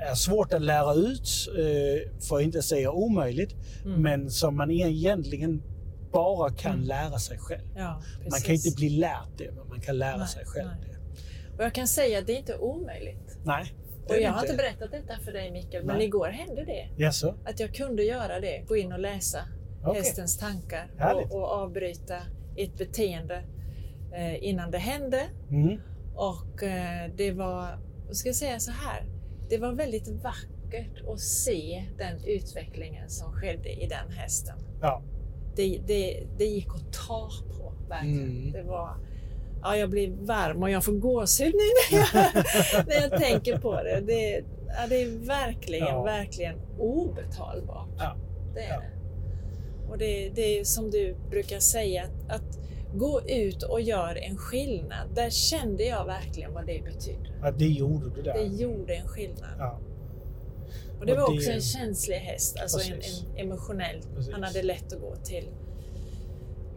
är 0.01 0.15
svårt 0.15 0.53
att 0.53 0.63
lära 0.63 0.95
ut, 0.95 1.29
eh, 1.59 2.11
för 2.29 2.37
att 2.37 2.43
inte 2.43 2.63
säga 2.63 2.91
omöjligt, 2.91 3.55
Mm. 3.85 4.03
men 4.03 4.31
som 4.31 4.57
man 4.57 4.71
egentligen 4.71 5.63
bara 6.13 6.51
kan 6.53 6.73
Mm. 6.75 6.85
lära 6.87 7.19
sig 7.19 7.39
själv. 7.39 7.63
Ja. 7.77 8.03
Man 8.31 8.41
kan 8.41 8.55
inte 8.55 8.71
bli 8.77 8.89
lärt 8.91 9.39
det, 9.39 9.51
men 9.57 9.69
man 9.69 9.81
kan 9.81 9.99
lära 9.99 10.17
Nej, 10.17 10.29
sig 10.29 10.45
själv 10.47 10.69
nej. 10.81 10.89
det. 10.89 11.57
Och 11.59 11.65
jag 11.65 11.75
kan 11.75 11.87
säga 11.89 12.19
att 12.19 12.27
det 12.27 12.33
är 12.33 12.39
inte 12.39 12.57
omöjligt. 12.59 13.39
Nej, 13.45 13.75
Och 14.09 14.17
jag 14.17 14.33
har 14.33 14.43
inte. 14.43 14.57
berättat 14.57 14.91
detta 14.91 15.19
för 15.25 15.33
dig 15.33 15.51
Mikael, 15.51 15.85
men 15.85 15.97
Nej. 15.97 16.05
igår 16.07 16.29
hände 16.29 16.65
det. 16.65 16.89
Jaså? 16.97 17.35
Att 17.45 17.61
jag 17.61 17.75
kunde 17.75 18.03
göra 18.03 18.41
det, 18.41 18.65
gå 18.69 18.77
in 18.77 18.93
och 18.93 18.99
läsa 18.99 19.39
Okej. 19.85 19.95
hästens 20.03 20.39
tankar 20.39 20.91
och, 21.15 21.33
och 21.37 21.45
avbryta 21.45 22.17
ett 22.57 22.79
beteende 22.79 23.43
eh, 24.17 24.45
innan 24.45 24.71
det 24.71 24.79
hände. 24.79 25.23
Mm. 25.51 25.81
Och 26.15 26.63
eh, 26.63 27.11
det 27.17 27.33
var, 27.33 27.79
jag 28.07 28.17
ska 28.17 28.33
säga 28.33 28.61
så 28.61 28.71
här, 28.71 29.05
det 29.51 29.59
var 29.59 29.73
väldigt 29.73 30.09
vackert 30.09 31.09
att 31.13 31.21
se 31.21 31.85
den 31.99 32.25
utvecklingen 32.25 33.11
som 33.11 33.33
skedde 33.33 33.69
i 33.69 33.87
den 33.87 34.11
hästen. 34.11 34.57
Ja. 34.81 35.03
Det, 35.57 35.81
det, 35.87 36.23
det 36.39 36.45
gick 36.45 36.69
att 36.69 36.93
ta 36.93 37.31
på, 37.59 37.73
verkligen. 37.89 38.31
Mm. 38.31 38.53
Det 38.53 38.63
var, 38.63 38.97
ja, 39.63 39.77
jag 39.77 39.91
blir 39.91 40.11
varm 40.11 40.63
och 40.63 40.71
jag 40.71 40.85
får 40.85 40.93
gåshud 40.93 41.55
nu 41.55 41.97
när 41.99 41.99
jag, 41.99 42.35
när 42.87 43.11
jag 43.11 43.21
tänker 43.21 43.59
på 43.59 43.75
det. 43.83 44.01
Det, 44.07 44.45
ja, 44.67 44.87
det 44.89 45.03
är 45.03 45.27
verkligen, 45.27 45.87
Ja. 45.87 46.03
verkligen 46.03 46.55
obetalbart. 46.79 47.89
Ja. 47.99 48.17
Det 48.55 48.61
är 48.61 48.69
Ja. 48.75 48.81
det. 48.81 48.91
Och 49.93 49.99
det, 49.99 50.31
det 50.35 50.59
är 50.61 50.65
som 50.65 50.91
du 50.91 51.17
brukar 51.31 51.59
säga, 51.59 52.03
att, 52.29 52.35
att 52.37 52.59
gå 52.95 53.21
ut 53.29 53.63
och 53.63 53.81
gör 53.81 54.17
en 54.17 54.37
skillnad. 54.37 55.15
Där 55.15 55.31
kände 55.31 55.85
jag 55.85 56.05
verkligen 56.07 56.53
vad 56.55 56.67
det 56.67 56.83
betydde. 56.85 57.31
ja, 57.43 57.51
det 57.51 57.67
gjorde 57.69 58.11
du 58.11 58.23
där. 58.23 58.35
Det 58.35 58.45
gjorde 58.45 58.95
en 58.95 59.09
skillnad. 59.09 59.51
Ja. 59.59 59.81
Och 61.01 61.07
det 61.07 61.13
Och 61.13 61.19
var 61.19 61.31
det- 61.31 61.37
också 61.39 61.51
en 61.51 61.61
känslig 61.61 62.17
häst, 62.17 62.59
alltså 62.63 62.91
en, 62.93 62.97
Precis. 63.01 63.25
en 63.37 63.37
emotionell. 63.47 64.01
Precis. 64.15 64.33
Han 64.33 64.43
hade 64.43 64.63
lätt 64.63 64.93
att 64.93 65.01
gå 65.01 65.17
till, 65.17 65.49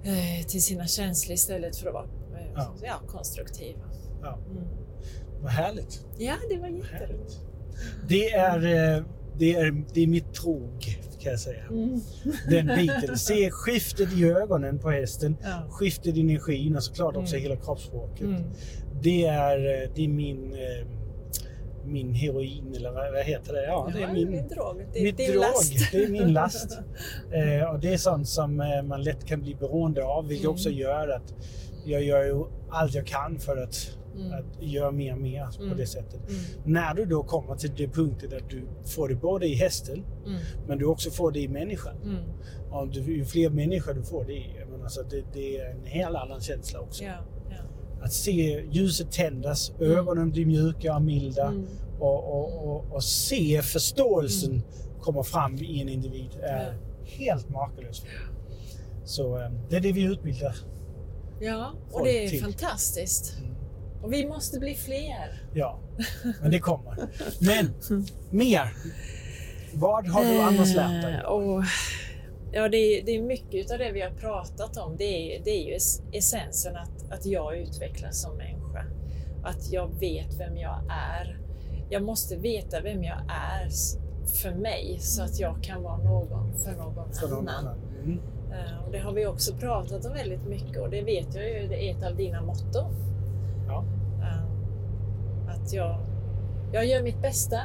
eh, 0.04 0.46
till 0.48 0.64
sina 0.64 0.88
känslor 0.88 1.34
istället 1.34 1.76
för 1.76 1.88
att 1.88 1.94
vara 1.94 2.06
eh, 2.40 2.52
Ja. 2.56 2.74
ja. 2.84 3.00
konstruktiv. 3.08 3.76
Ja. 4.22 4.40
Mm. 4.52 4.64
Vad 5.42 5.52
härligt. 5.52 6.06
Ja, 6.18 6.36
det 6.50 6.58
var 6.58 6.68
jätteroligt. 6.68 7.40
Det 8.08 8.32
är, 8.34 8.58
eh, 8.98 9.04
det, 9.38 9.54
är, 9.56 9.84
det 9.94 10.04
är 10.04 10.08
mitt 10.08 10.34
drog, 10.34 10.98
kan 11.24 11.32
jag 11.32 11.40
säga. 11.40 11.64
Mm. 11.70 12.00
Den 12.50 12.68
biten. 12.78 13.18
Se 13.18 13.50
skiftet 13.52 14.14
i 14.14 14.24
ögonen 14.26 14.80
på 14.80 14.90
hästen, 14.92 15.38
Ja. 15.44 15.64
skiftet 15.70 16.18
i 16.18 16.22
energin 16.22 16.76
och 16.76 16.84
såklart 16.84 17.16
också 17.16 17.36
Mm. 17.36 17.44
hela 17.50 17.62
kroppsspråket. 17.62 18.22
Mm. 18.26 18.44
Det, 19.02 19.26
är, 19.26 19.58
eh, 19.84 19.90
det 19.96 20.04
är 20.04 20.08
min, 20.08 20.54
eh, 20.54 20.88
min 21.86 22.14
heroin, 22.14 22.74
eller 22.76 22.92
vad, 22.92 23.24
heter 23.26 23.54
det? 23.54 23.64
Ja, 23.66 23.90
det 23.94 24.04
är 24.04 24.14
min, 24.14 24.32
drog. 24.48 24.86
Det 24.94 25.00
är 25.00 25.04
mitt 25.04 25.18
din 25.18 25.32
drog. 25.32 25.42
last. 25.42 25.92
Det 25.92 26.04
är 26.04 26.10
min 26.10 26.34
last. 26.34 26.72
eh, 27.32 27.70
och 27.74 27.80
det 27.80 27.94
är 27.94 27.98
sånt 27.98 28.28
som 28.28 28.62
eh, 28.62 28.84
man 28.84 29.04
lätt 29.04 29.26
kan 29.26 29.42
bli 29.42 29.56
beroende 29.56 30.04
av, 30.06 30.28
vilket 30.28 30.44
Mm. 30.46 30.54
också 30.54 30.70
gör 30.70 31.08
att 31.08 31.34
jag 31.86 32.04
gör 32.04 32.24
ju 32.24 32.44
allt 32.70 32.94
jag 32.94 33.08
kan 33.08 33.40
för 33.40 33.58
att, 33.58 33.98
Mm. 34.16 34.32
att 34.34 34.64
göra 34.64 34.92
mer 34.92 35.14
och 35.14 35.20
mer 35.22 35.48
på 35.58 35.64
Mm. 35.64 35.78
det 35.78 35.86
sättet. 35.88 36.30
Mm. 36.30 36.42
När 36.66 36.94
du 36.94 37.06
då 37.06 37.24
kommer 37.24 37.56
till 37.56 37.72
det 37.78 37.88
punkten 37.88 38.30
där 38.30 38.42
du 38.50 38.64
får 38.96 39.08
det 39.10 39.16
både 39.16 39.46
i 39.48 39.56
hästen, 39.56 40.04
Mm. 40.26 40.40
men 40.68 40.78
du 40.78 40.86
också 40.86 41.10
får 41.12 41.32
det 41.32 41.40
i 41.40 41.48
människan. 41.48 41.96
Mm. 42.04 42.18
Och 42.72 42.88
du, 42.88 43.00
ju 43.00 43.26
fler 43.26 43.50
människor 43.50 43.94
du 43.94 44.04
får 44.04 44.26
det 44.26 44.34
i, 44.34 44.50
alltså 44.84 45.04
det, 45.04 45.24
det 45.34 45.58
är 45.58 45.70
en 45.72 45.86
helt 45.86 46.16
annan 46.16 46.42
känsla 46.42 46.80
också. 46.80 47.04
Ja, 47.04 47.10
ja. 47.12 47.33
Att 48.04 48.14
se 48.14 48.66
ljuset 48.72 49.12
tändas, 49.12 49.72
ögonen 49.80 50.32
bli 50.32 50.46
mjuka 50.46 50.96
och 50.96 51.02
milda 51.02 51.48
Mm. 51.48 51.68
och, 52.00 52.24
och, 52.40 52.68
och, 52.68 52.86
och 52.96 53.04
se 53.04 53.62
förståelsen 53.62 54.62
komma 55.02 55.24
fram 55.24 55.56
i 55.56 55.82
en 55.82 55.90
individ 55.90 56.30
är 56.42 56.64
Ja. 56.64 56.74
helt 57.06 57.50
makalöst. 57.50 58.06
Så 59.06 59.38
eh, 59.40 59.52
det 59.70 59.76
är 59.76 59.80
det 59.82 59.92
vi 59.92 60.04
utbildar. 60.04 60.56
ja, 61.42 61.74
och 61.92 62.04
det 62.06 62.26
är 62.26 62.30
till. 62.30 62.42
fantastiskt. 62.42 63.36
Mm. 63.40 63.56
Och 64.04 64.14
vi 64.14 64.28
måste 64.28 64.60
bli 64.60 64.76
fler. 64.76 65.44
Ja, 65.54 65.80
men 66.42 66.52
det 66.52 66.60
kommer. 66.60 66.98
Men 67.42 67.74
mer. 68.32 68.74
Vad 69.74 70.08
har 70.08 70.24
du 70.26 70.40
annars 70.40 70.76
lärt 70.76 71.04
dig? 71.04 71.14
Eh, 71.14 71.20
Och, 71.22 71.64
ja, 72.52 72.70
det 72.70 72.78
är, 72.78 73.06
det 73.06 73.12
är 73.12 73.22
mycket 73.22 73.72
av 73.72 73.78
det 73.78 73.92
vi 73.92 74.02
har 74.02 74.10
pratat 74.12 74.78
om. 74.78 74.96
Det 74.98 75.04
är, 75.04 75.44
det 75.44 75.50
är 75.50 75.68
ju 75.70 75.76
es- 75.76 76.02
essensen 76.12 76.76
att, 76.76 76.93
att 77.12 77.26
jag 77.26 77.58
utvecklas 77.58 78.22
som 78.22 78.38
människa. 78.38 78.86
Att 79.44 79.72
jag 79.72 80.00
vet 80.00 80.40
vem 80.40 80.58
jag 80.58 80.80
är. 80.90 81.40
Jag 81.90 82.04
måste 82.04 82.36
veta 82.36 82.82
vem 82.82 83.04
jag 83.04 83.18
är 83.30 83.70
för 84.42 84.52
mig 84.56 84.98
så 85.00 85.24
att 85.24 85.40
jag 85.40 85.64
kan 85.64 85.84
vara 85.84 85.98
någon 85.98 86.54
för 86.54 86.72
någon 86.72 87.14
För 87.14 87.28
annan. 87.28 87.48
annan? 87.50 87.78
Mm. 88.04 88.20
Eh, 88.52 88.86
Och 88.86 88.92
det 88.92 89.00
har 89.00 89.12
vi 89.14 89.26
också 89.26 89.56
pratat 89.56 90.06
om 90.06 90.14
väldigt 90.14 90.46
mycket 90.46 90.78
och 90.82 90.90
det 90.90 91.02
vet 91.02 91.36
jag 91.36 91.50
ju, 91.50 91.68
det 91.68 91.90
är 91.90 91.98
ett 91.98 92.04
av 92.04 92.16
dina 92.16 92.42
motton. 92.42 92.92
Ja. 93.68 93.84
Eh, 94.22 95.56
Att 95.56 95.74
jag, 95.74 95.98
jag 96.74 96.86
gör 96.86 97.04
mitt 97.04 97.22
bästa 97.22 97.58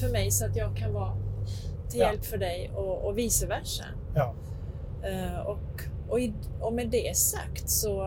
för 0.00 0.12
mig 0.12 0.30
så 0.30 0.46
att 0.46 0.56
jag 0.56 0.76
kan 0.76 0.92
vara 0.92 1.12
till 1.88 2.00
Ja. 2.00 2.06
hjälp 2.06 2.24
för 2.24 2.38
dig 2.38 2.70
och, 2.74 3.06
och 3.06 3.18
vice 3.18 3.46
versa. 3.46 3.84
Ja. 4.14 4.34
Eh, 5.02 5.38
Och, 5.46 5.82
och, 6.08 6.20
i, 6.20 6.32
och 6.60 6.72
med 6.72 6.88
det 6.90 7.16
sagt 7.16 7.70
så 7.70 8.02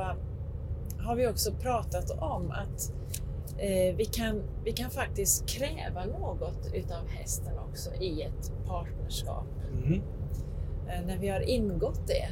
har 0.99 1.15
vi 1.15 1.27
också 1.27 1.51
pratat 1.53 2.09
om 2.11 2.51
att 2.51 2.93
eh, 3.57 3.95
vi, 3.95 4.05
kan, 4.05 4.41
vi 4.65 4.71
kan 4.71 4.89
faktiskt 4.89 5.45
kräva 5.49 6.05
något 6.05 6.69
utav 6.73 7.07
hästen 7.07 7.53
också 7.69 7.93
i 7.93 8.21
ett 8.21 8.51
partnerskap. 8.67 9.45
Mm. 9.85 10.01
Eh, 10.89 11.05
när 11.07 11.17
vi 11.17 11.27
har 11.29 11.39
ingått 11.49 12.07
det. 12.07 12.29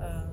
Eh, 0.00 0.28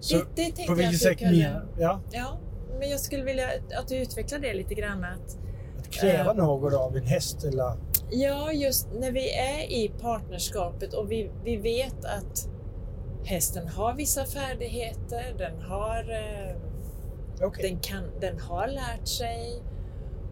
Så 0.00 0.16
det, 0.16 0.24
det 0.34 0.42
tänkte 0.42 0.64
på 0.66 0.74
vilket 0.74 1.00
sätt 1.00 1.18
kunde- 1.18 1.36
mer? 1.36 1.62
Ja, 1.78 2.00
Ja, 2.12 2.38
men 2.78 2.90
jag 2.90 3.00
skulle 3.00 3.24
vilja 3.24 3.48
att 3.78 3.88
du 3.88 3.96
utvecklar 3.96 4.38
det 4.38 4.54
lite 4.54 4.74
grann. 4.74 5.04
Att, 5.04 5.38
att 5.78 5.90
kräva 5.90 6.30
Eh. 6.30 6.36
något 6.36 6.74
av 6.74 6.96
en 6.96 7.06
häst 7.06 7.44
eller 7.44 7.72
Ja, 8.10 8.52
just 8.52 8.88
när 9.00 9.12
vi 9.12 9.30
är 9.30 9.72
i 9.72 9.92
partnerskapet 10.00 10.94
och 10.94 11.10
vi, 11.12 11.30
vi 11.44 11.56
vet 11.56 12.04
att 12.04 12.48
hästen 13.26 13.68
har 13.68 13.94
vissa 13.94 14.24
färdigheter, 14.24 15.34
den 15.38 15.60
har, 15.62 16.10
eh, 16.10 16.56
Okej. 17.46 17.70
den 17.70 17.80
kan, 17.80 18.02
den 18.20 18.40
har 18.40 18.68
lärt 18.68 19.08
sig 19.08 19.62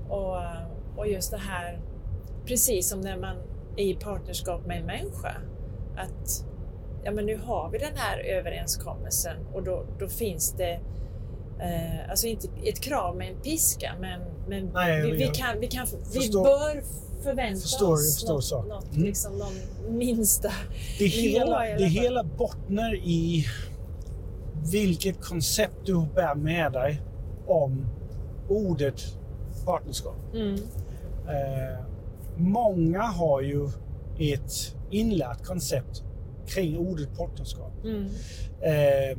och, 0.09 0.37
och 0.97 1.09
just 1.09 1.31
det 1.31 1.39
här, 1.39 1.81
precis 2.47 2.89
som 2.89 3.01
när 3.01 3.17
man 3.17 3.37
är 3.77 3.85
i 3.85 3.95
partnerskap 3.95 4.67
med 4.67 4.81
en 4.81 4.87
människa, 4.87 5.35
att 5.97 6.45
ja, 7.05 7.11
men 7.11 7.27
nu 7.27 7.37
har 7.37 7.71
vi 7.71 7.79
den 7.79 7.97
här 7.97 8.19
överenskommelsen 8.19 9.37
och 9.55 9.63
då, 9.63 9.87
då 9.99 10.09
finns 10.09 10.53
det 10.53 10.81
eh, 11.61 12.11
alltså 12.11 12.27
inte 12.27 12.49
ett 12.65 12.81
krav 12.81 13.17
med 13.17 13.29
en 13.29 13.41
piska, 13.41 13.93
men, 14.01 14.21
men 14.49 14.71
Nej, 14.75 15.03
vi, 15.03 15.17
vi 15.17 15.27
kan, 15.27 15.61
vi, 15.61 15.67
kan, 15.67 15.87
vi 16.13 16.31
bör 16.33 16.83
förvänta 17.25 17.61
förstår- 17.61 17.89
jag 17.89 17.95
oss 17.99 18.15
förstår 18.15 18.57
något, 18.57 18.69
något, 18.69 18.93
Mm. 18.95 19.05
liksom, 19.07 19.33
någon 19.39 19.97
minsta 19.99 20.51
Det 20.99 21.07
hela, 21.07 21.63
nivå 21.63 21.79
det 21.79 21.85
hela 21.85 22.25
bottnar 22.25 22.95
i 22.95 23.47
vilket 24.73 25.21
koncept 25.21 25.75
du 25.85 26.07
bär 26.15 26.35
med 26.35 26.73
dig 26.73 27.03
om 27.47 27.87
ordet 28.49 29.03
partnerskap. 29.65 30.17
Mm, 30.35 30.59
Eh, 31.29 31.79
många 32.37 33.03
har 33.03 33.41
ju 33.41 33.69
ett 34.19 34.75
inlärt 34.91 35.45
koncept 35.45 36.03
kring 36.47 36.79
ordet 36.79 37.17
partnerskap 37.19 37.73
mm, 37.85 38.05
eh, 38.63 39.19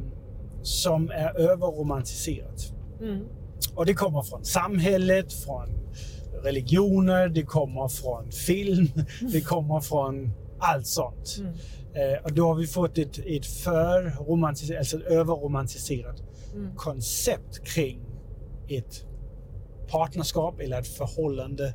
som 0.61 1.09
är 1.09 1.39
överromantiserat. 1.39 2.73
mm, 3.01 3.25
Och 3.75 3.85
det 3.85 3.93
kommer 3.93 4.21
från 4.21 4.45
samhället, 4.45 5.33
från 5.33 5.69
religioner, 6.45 7.27
det 7.29 7.43
kommer 7.43 7.87
från 7.87 8.31
film, 8.31 8.87
det 9.31 9.41
kommer 9.41 9.79
från 9.79 10.31
allt 10.59 10.87
sånt. 10.87 11.37
mm, 11.39 11.53
Eh, 11.95 12.23
och 12.23 12.33
då 12.33 12.47
har 12.47 12.55
vi 12.55 12.67
fått 12.67 12.97
ett, 12.97 13.17
ett 13.17 13.45
för 13.45 14.25
romantiserat, 14.27 14.79
alltså 14.79 14.99
överromantiserat 14.99 16.23
mm, 16.53 16.75
koncept 16.75 17.63
kring 17.63 17.99
ett 18.67 19.05
partnerskap 19.87 20.59
eller 20.59 20.79
ett 20.79 20.87
förhållande, 20.87 21.73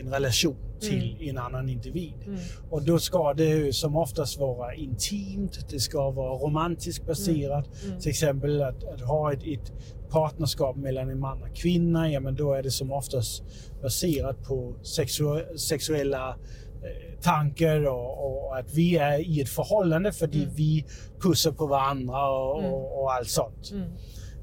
en 0.00 0.12
relation 0.12 0.67
till 0.80 1.16
en 1.28 1.38
annan 1.38 1.68
individ. 1.68 2.14
mm, 2.26 2.38
Och 2.70 2.82
då 2.84 2.98
ska 2.98 3.34
det 3.34 3.44
ju 3.44 3.72
som 3.72 3.96
oftast 3.96 4.38
vara 4.38 4.74
intimt, 4.74 5.66
det 5.70 5.80
ska 5.80 6.10
vara 6.10 6.32
romantiskt 6.38 7.06
baserat. 7.06 7.68
mm. 7.84 8.00
Till 8.00 8.10
exempel 8.10 8.62
att, 8.62 8.84
att 8.84 9.00
ha 9.00 9.32
ett, 9.32 9.42
ett 9.46 9.72
partnerskap 10.10 10.76
mellan 10.76 11.10
en 11.10 11.20
man 11.20 11.42
och 11.42 11.56
kvinna, 11.56 12.10
ja 12.10 12.20
men 12.20 12.34
då 12.34 12.52
är 12.52 12.62
det 12.62 12.70
som 12.70 12.92
oftast 12.92 13.42
baserat 13.82 14.42
på 14.42 14.74
sexu- 14.82 15.56
sexuella 15.56 16.28
eh, 16.28 17.20
tankar 17.20 17.84
och, 17.88 18.24
och, 18.24 18.46
och 18.46 18.58
att 18.58 18.74
vi 18.74 18.96
är 18.96 19.18
i 19.18 19.40
ett 19.40 19.48
förhållande 19.48 20.12
för 20.12 20.26
Mm. 20.26 20.48
vi 20.54 20.84
pussar 21.22 21.52
på 21.52 21.66
varandra 21.66 22.28
och, 22.30 22.58
Mm. 22.60 22.72
och, 22.72 23.02
och 23.02 23.12
allt 23.12 23.28
sånt. 23.28 23.70
mm, 23.72 23.82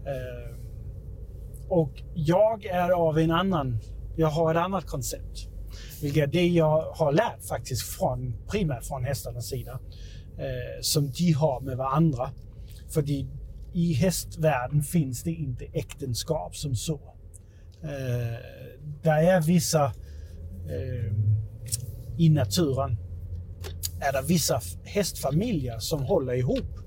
Eh, 0.08 0.56
och 1.70 1.92
jag 2.16 2.66
är 2.66 2.90
av 2.92 3.18
en 3.20 3.32
annan, 3.32 3.78
jag 4.16 4.28
har 4.28 4.52
ett 4.52 4.58
annat 4.62 4.86
koncept. 4.86 5.50
Vilket 6.06 6.24
är 6.24 6.28
det 6.28 6.47
jag 6.47 6.82
har 6.82 7.12
lärt 7.12 7.45
faktiskt 7.47 7.82
från, 7.82 8.36
primärt 8.47 8.86
från 8.86 9.03
hästarnas 9.03 9.47
sida. 9.47 9.80
Eh, 10.38 10.82
som 10.82 11.12
de 11.12 11.32
har 11.32 11.62
med 11.62 11.78
varandra. 11.78 12.32
För 12.89 13.03
i 13.74 13.93
hästvärlden 13.93 14.84
finns 14.84 15.24
det 15.24 15.32
inte 15.32 15.66
äktenskap 15.66 16.56
som 16.56 16.76
så. 16.76 16.99
Eh, 17.84 18.39
där 19.03 19.24
är 19.24 19.41
vissa 19.41 19.86
eh, 19.86 21.14
i 22.18 22.30
naturen 22.30 22.97
är 23.99 24.14
det 24.14 24.28
vissa 24.28 24.62
hästfamiljer 24.84 25.80
som 25.80 26.03
håller 26.03 26.34
ihop. 26.34 26.80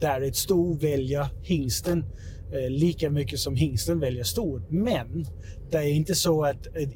Där 0.00 0.20
ett 0.20 0.36
sto 0.36 0.72
väljer 0.72 1.26
hingsten 1.42 2.04
eh, 2.52 2.70
lika 2.70 3.10
mycket 3.10 3.38
som 3.38 3.56
hingsten 3.56 4.00
väljer 4.00 4.24
stoet. 4.24 4.70
Men 4.70 5.26
det 5.70 5.78
är 5.78 5.92
inte 5.92 6.14
så 6.14 6.44
att 6.44 6.66
en, 6.66 6.92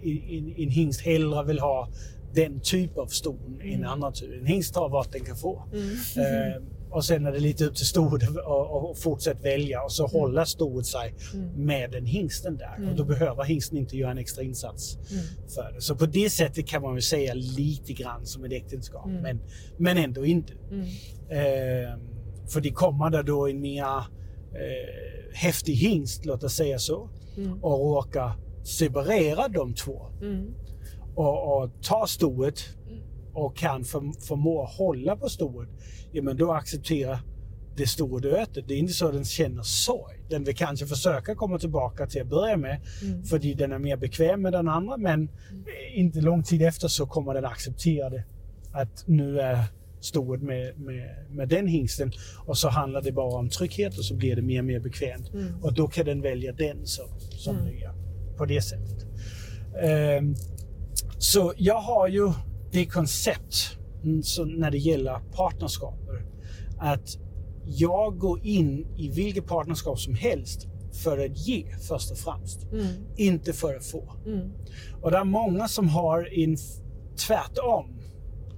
en 0.57 0.71
hingst 0.71 1.01
hellre 1.01 1.45
vill 1.45 1.59
ha 1.59 1.89
den 2.35 2.61
typ 2.61 2.99
av 2.99 3.07
ston 3.07 3.61
än 3.65 3.85
annan 3.85 4.13
typ. 4.13 4.41
En 4.41 4.47
hingst 4.47 4.75
tar 4.75 4.89
vad 4.89 5.13
den 5.13 5.25
kan 5.25 5.37
få. 5.37 5.63
mm, 5.73 5.89
Eh, 6.17 6.63
och 6.93 7.05
sen 7.05 7.27
är 7.27 7.33
det 7.33 7.39
lite 7.39 7.65
upp 7.65 7.75
till 7.75 7.87
stoet 7.87 8.23
och, 8.47 8.91
och 8.91 8.99
fortsätta 8.99 9.41
välja 9.43 9.83
och 9.83 9.93
så 9.93 10.07
Mm. 10.09 10.21
håller 10.21 10.45
stoet 10.45 10.87
sig 10.87 11.15
med 11.57 11.91
den 11.91 12.07
hingsten 12.07 12.57
där. 12.57 12.89
Och 12.91 12.97
då 12.97 13.05
behöver 13.05 13.45
hingsten 13.45 13.79
inte 13.79 13.97
göra 13.97 14.11
en 14.11 14.19
extra 14.19 14.43
insats 14.43 14.97
Mm. 15.13 15.25
för 15.55 15.73
det. 15.75 15.81
Så 15.81 15.97
på 15.97 16.07
det 16.07 16.31
sättet 16.31 16.67
kan 16.67 16.83
man 16.83 16.95
väl 16.95 17.03
säga 17.03 17.35
lite 17.35 17.93
grann 17.93 18.27
som 18.27 18.45
ett 18.45 18.53
äktenskap. 18.53 19.07
Mm. 19.07 19.23
Men, 19.23 19.41
men 19.77 19.99
ändå 19.99 20.25
inte. 20.27 20.53
mm, 20.71 20.87
Eh, 21.31 21.99
för 22.49 22.61
det 22.61 22.71
kommer 22.71 23.11
där 23.11 23.23
då 23.23 23.49
en 23.49 23.61
mer 23.61 23.85
eh, 24.55 25.35
häftig 25.35 25.75
hingst, 25.75 26.25
låt 26.25 26.45
oss 26.45 26.55
säga 26.55 26.79
så, 26.79 27.09
mm, 27.37 27.53
och 27.65 27.71
råkar 27.79 28.33
separera 28.79 29.49
de 29.49 29.75
två 29.75 30.07
mm, 30.23 30.55
och, 31.15 31.63
och 31.63 31.71
ta 31.83 32.07
stoet 32.07 32.59
Mm. 32.89 33.03
och 33.33 33.57
kan 33.57 33.85
för, 33.85 34.21
förmå 34.27 34.65
hålla 34.65 35.17
på 35.17 35.29
stoet, 35.29 35.69
ja 36.13 36.23
men 36.23 36.37
då 36.37 36.53
accepterar 36.53 37.19
det 37.77 37.87
stoet 37.87 38.25
ötet. 38.25 38.65
Det 38.69 38.75
är 38.75 38.79
inte 38.79 38.93
så 38.93 39.11
den 39.13 39.25
känner 39.25 39.63
sorg. 39.63 40.17
Den 40.31 40.45
vill 40.45 40.57
kanske 40.57 40.87
försöka 40.87 41.35
komma 41.35 41.59
tillbaka 41.59 42.07
till 42.07 42.23
att 42.23 42.29
börja 42.29 42.57
med, 42.57 42.81
Mm. 43.03 43.23
för 43.25 43.39
den 43.57 43.73
är 43.73 43.79
mer 43.79 43.97
bekväm 43.97 44.43
med 44.43 44.53
den 44.53 44.69
andra, 44.69 44.97
men 44.97 45.29
inte 45.95 46.21
lång 46.21 46.43
tid 46.43 46.63
efter 46.63 46.89
så 46.89 47.07
kommer 47.07 47.35
den 47.35 47.45
acceptera 47.45 48.11
det. 48.11 48.25
Att 48.73 49.05
nu 49.07 49.41
är 49.41 49.65
stoet 50.01 50.43
med, 50.43 50.79
med, 50.81 51.27
med 51.31 51.49
den 51.49 51.67
hingsten 51.67 52.13
och 52.47 52.59
så 52.59 52.69
handlar 52.69 53.03
det 53.03 53.13
bara 53.13 53.39
om 53.39 53.49
trygghet 53.49 53.99
och 53.99 54.05
så 54.05 54.15
blir 54.15 54.37
det 54.37 54.43
mer 54.43 54.59
och 54.59 54.65
mer 54.65 54.81
bekvämt. 54.81 55.33
Mm. 55.35 55.63
Och 55.63 55.75
då 55.75 55.87
kan 55.89 56.07
den 56.07 56.21
välja 56.23 56.53
den 56.53 56.87
som, 56.87 57.07
som 57.21 57.57
Mm. 57.57 57.69
nya 57.69 57.95
på 58.41 58.47
det 58.47 58.63
sättet. 58.63 59.07
Ehm, 59.83 60.35
så 61.19 61.53
jag 61.57 61.81
har 61.81 62.09
ju 62.09 62.33
det 62.73 62.87
koncept 62.87 63.79
mm, 64.05 64.23
när 64.59 64.71
det 64.71 64.79
gäller 64.79 65.19
partnerskaper 65.37 66.27
att 66.79 67.19
jag 67.67 68.19
går 68.19 68.41
in 68.47 68.87
i 68.97 69.09
vilket 69.09 69.47
partnerskap 69.47 69.99
som 70.01 70.15
helst 70.15 70.67
för 71.03 71.19
att 71.19 71.39
ge 71.39 71.65
först 71.89 72.11
och 72.11 72.19
främst. 72.19 72.65
mm, 72.73 72.87
Inte 73.17 73.53
för 73.53 73.75
att 73.77 73.85
få. 73.87 74.13
mm, 74.27 74.51
Och 75.03 75.11
det 75.11 75.17
är 75.17 75.25
många 75.25 75.69
som 75.69 75.89
har 75.89 76.39
en 76.39 76.57
tvärtom 77.27 78.01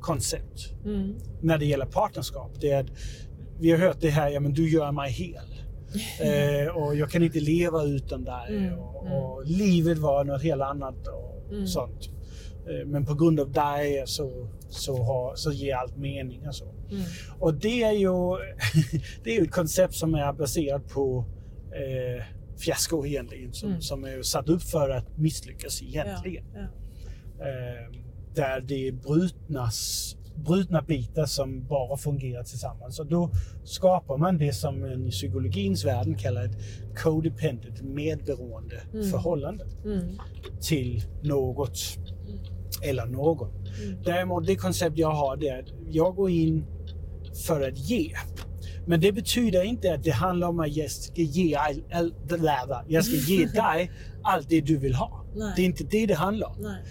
koncept 0.00 0.72
mm, 0.84 1.14
när 1.42 1.58
det 1.58 1.66
gäller 1.66 1.86
partnerskap. 1.86 2.50
Det 2.60 2.70
är 2.70 2.80
att 2.80 2.90
vi 3.60 3.70
har 3.70 3.78
hört 3.78 4.00
det 4.00 4.10
här, 4.10 4.30
ja 4.30 4.40
men 4.40 4.52
du 4.52 4.70
gör 4.70 4.92
mig 4.92 5.10
hel. 5.12 5.51
Eh, 6.20 6.76
och 6.76 6.96
jag 6.96 7.10
kan 7.10 7.22
inte 7.22 7.40
leva 7.40 7.82
utan 7.82 8.24
dig. 8.24 8.56
Mm, 8.56 8.78
och, 8.78 9.06
mm. 9.06 9.18
och 9.18 9.46
livet 9.46 9.98
var 9.98 10.24
något 10.24 10.42
helt 10.42 10.62
annat 10.62 11.06
och 11.08 11.28
Mm. 11.52 11.66
sånt. 11.66 12.08
Eh, 12.68 12.86
men 12.86 13.06
på 13.06 13.14
grund 13.14 13.40
av 13.40 13.52
dig 13.52 14.02
så, 14.06 14.48
så, 14.68 15.02
har, 15.02 15.34
så 15.36 15.52
ger 15.52 15.74
allt 15.74 15.96
mening. 15.96 16.48
Och, 16.48 16.54
så. 16.54 16.64
mm, 16.64 17.02
och 17.38 17.54
det 17.54 17.82
är 17.82 17.92
ju 17.92 18.08
det 19.24 19.36
är 19.36 19.42
ett 19.42 19.50
koncept 19.52 19.94
som 19.94 20.14
är 20.14 20.32
baserat 20.32 20.88
på 20.88 21.24
eh, 21.72 22.24
fiasko 22.58 23.06
egentligen. 23.06 23.52
Som, 23.52 23.68
Mm. 23.68 23.80
som 23.80 24.04
är 24.04 24.22
satt 24.22 24.48
upp 24.48 24.62
för 24.62 24.90
att 24.90 25.18
misslyckas 25.18 25.82
ja, 25.82 25.88
egentligen. 26.04 26.44
ja, 26.54 26.60
Eh, 27.40 27.98
där 28.34 28.60
det 28.60 28.92
brutnas, 28.92 30.16
brutna 30.36 30.82
bitar 30.82 31.26
som 31.26 31.66
bara 31.66 31.96
fungerar 31.96 32.42
tillsammans. 32.42 33.00
Och 33.00 33.06
då 33.06 33.30
skapar 33.64 34.16
man 34.16 34.38
det 34.38 34.52
som 34.52 34.86
i 34.86 35.10
psykologins 35.10 35.84
världen 35.84 36.14
kallar 36.14 36.44
ett 36.44 36.56
codependent, 37.02 37.82
medberoende 37.82 38.80
Mm. 38.94 39.10
förhållande 39.10 39.64
mm, 39.84 40.18
till 40.60 41.02
något 41.22 41.78
eller 42.82 43.06
någon. 43.06 43.48
Mm. 43.48 44.02
Däremot 44.04 44.46
det 44.46 44.56
koncept 44.56 44.98
jag 44.98 45.10
har 45.10 45.36
det 45.36 45.48
är 45.48 45.58
att 45.58 45.68
jag 45.90 46.14
går 46.16 46.30
in 46.30 46.64
för 47.46 47.68
att 47.68 47.78
ge. 47.78 48.12
Men 48.86 49.00
det 49.00 49.12
betyder 49.12 49.62
inte 49.62 49.94
att 49.94 50.02
det 50.04 50.10
handlar 50.10 50.48
om 50.48 50.60
att 50.60 50.76
jag 50.76 50.90
ska 50.90 51.22
ge, 51.22 51.54
all, 51.54 51.82
jag 52.88 53.04
ska 53.04 53.16
ge 53.16 53.46
dig 53.54 53.90
allt 54.22 54.48
det 54.48 54.60
du 54.60 54.76
vill 54.76 54.94
ha. 54.94 55.24
Nej. 55.34 55.52
Det 55.56 55.62
är 55.62 55.66
inte 55.66 55.84
det 55.84 56.06
det 56.06 56.14
handlar 56.14 56.48
om. 56.48 56.56
nej, 56.60 56.82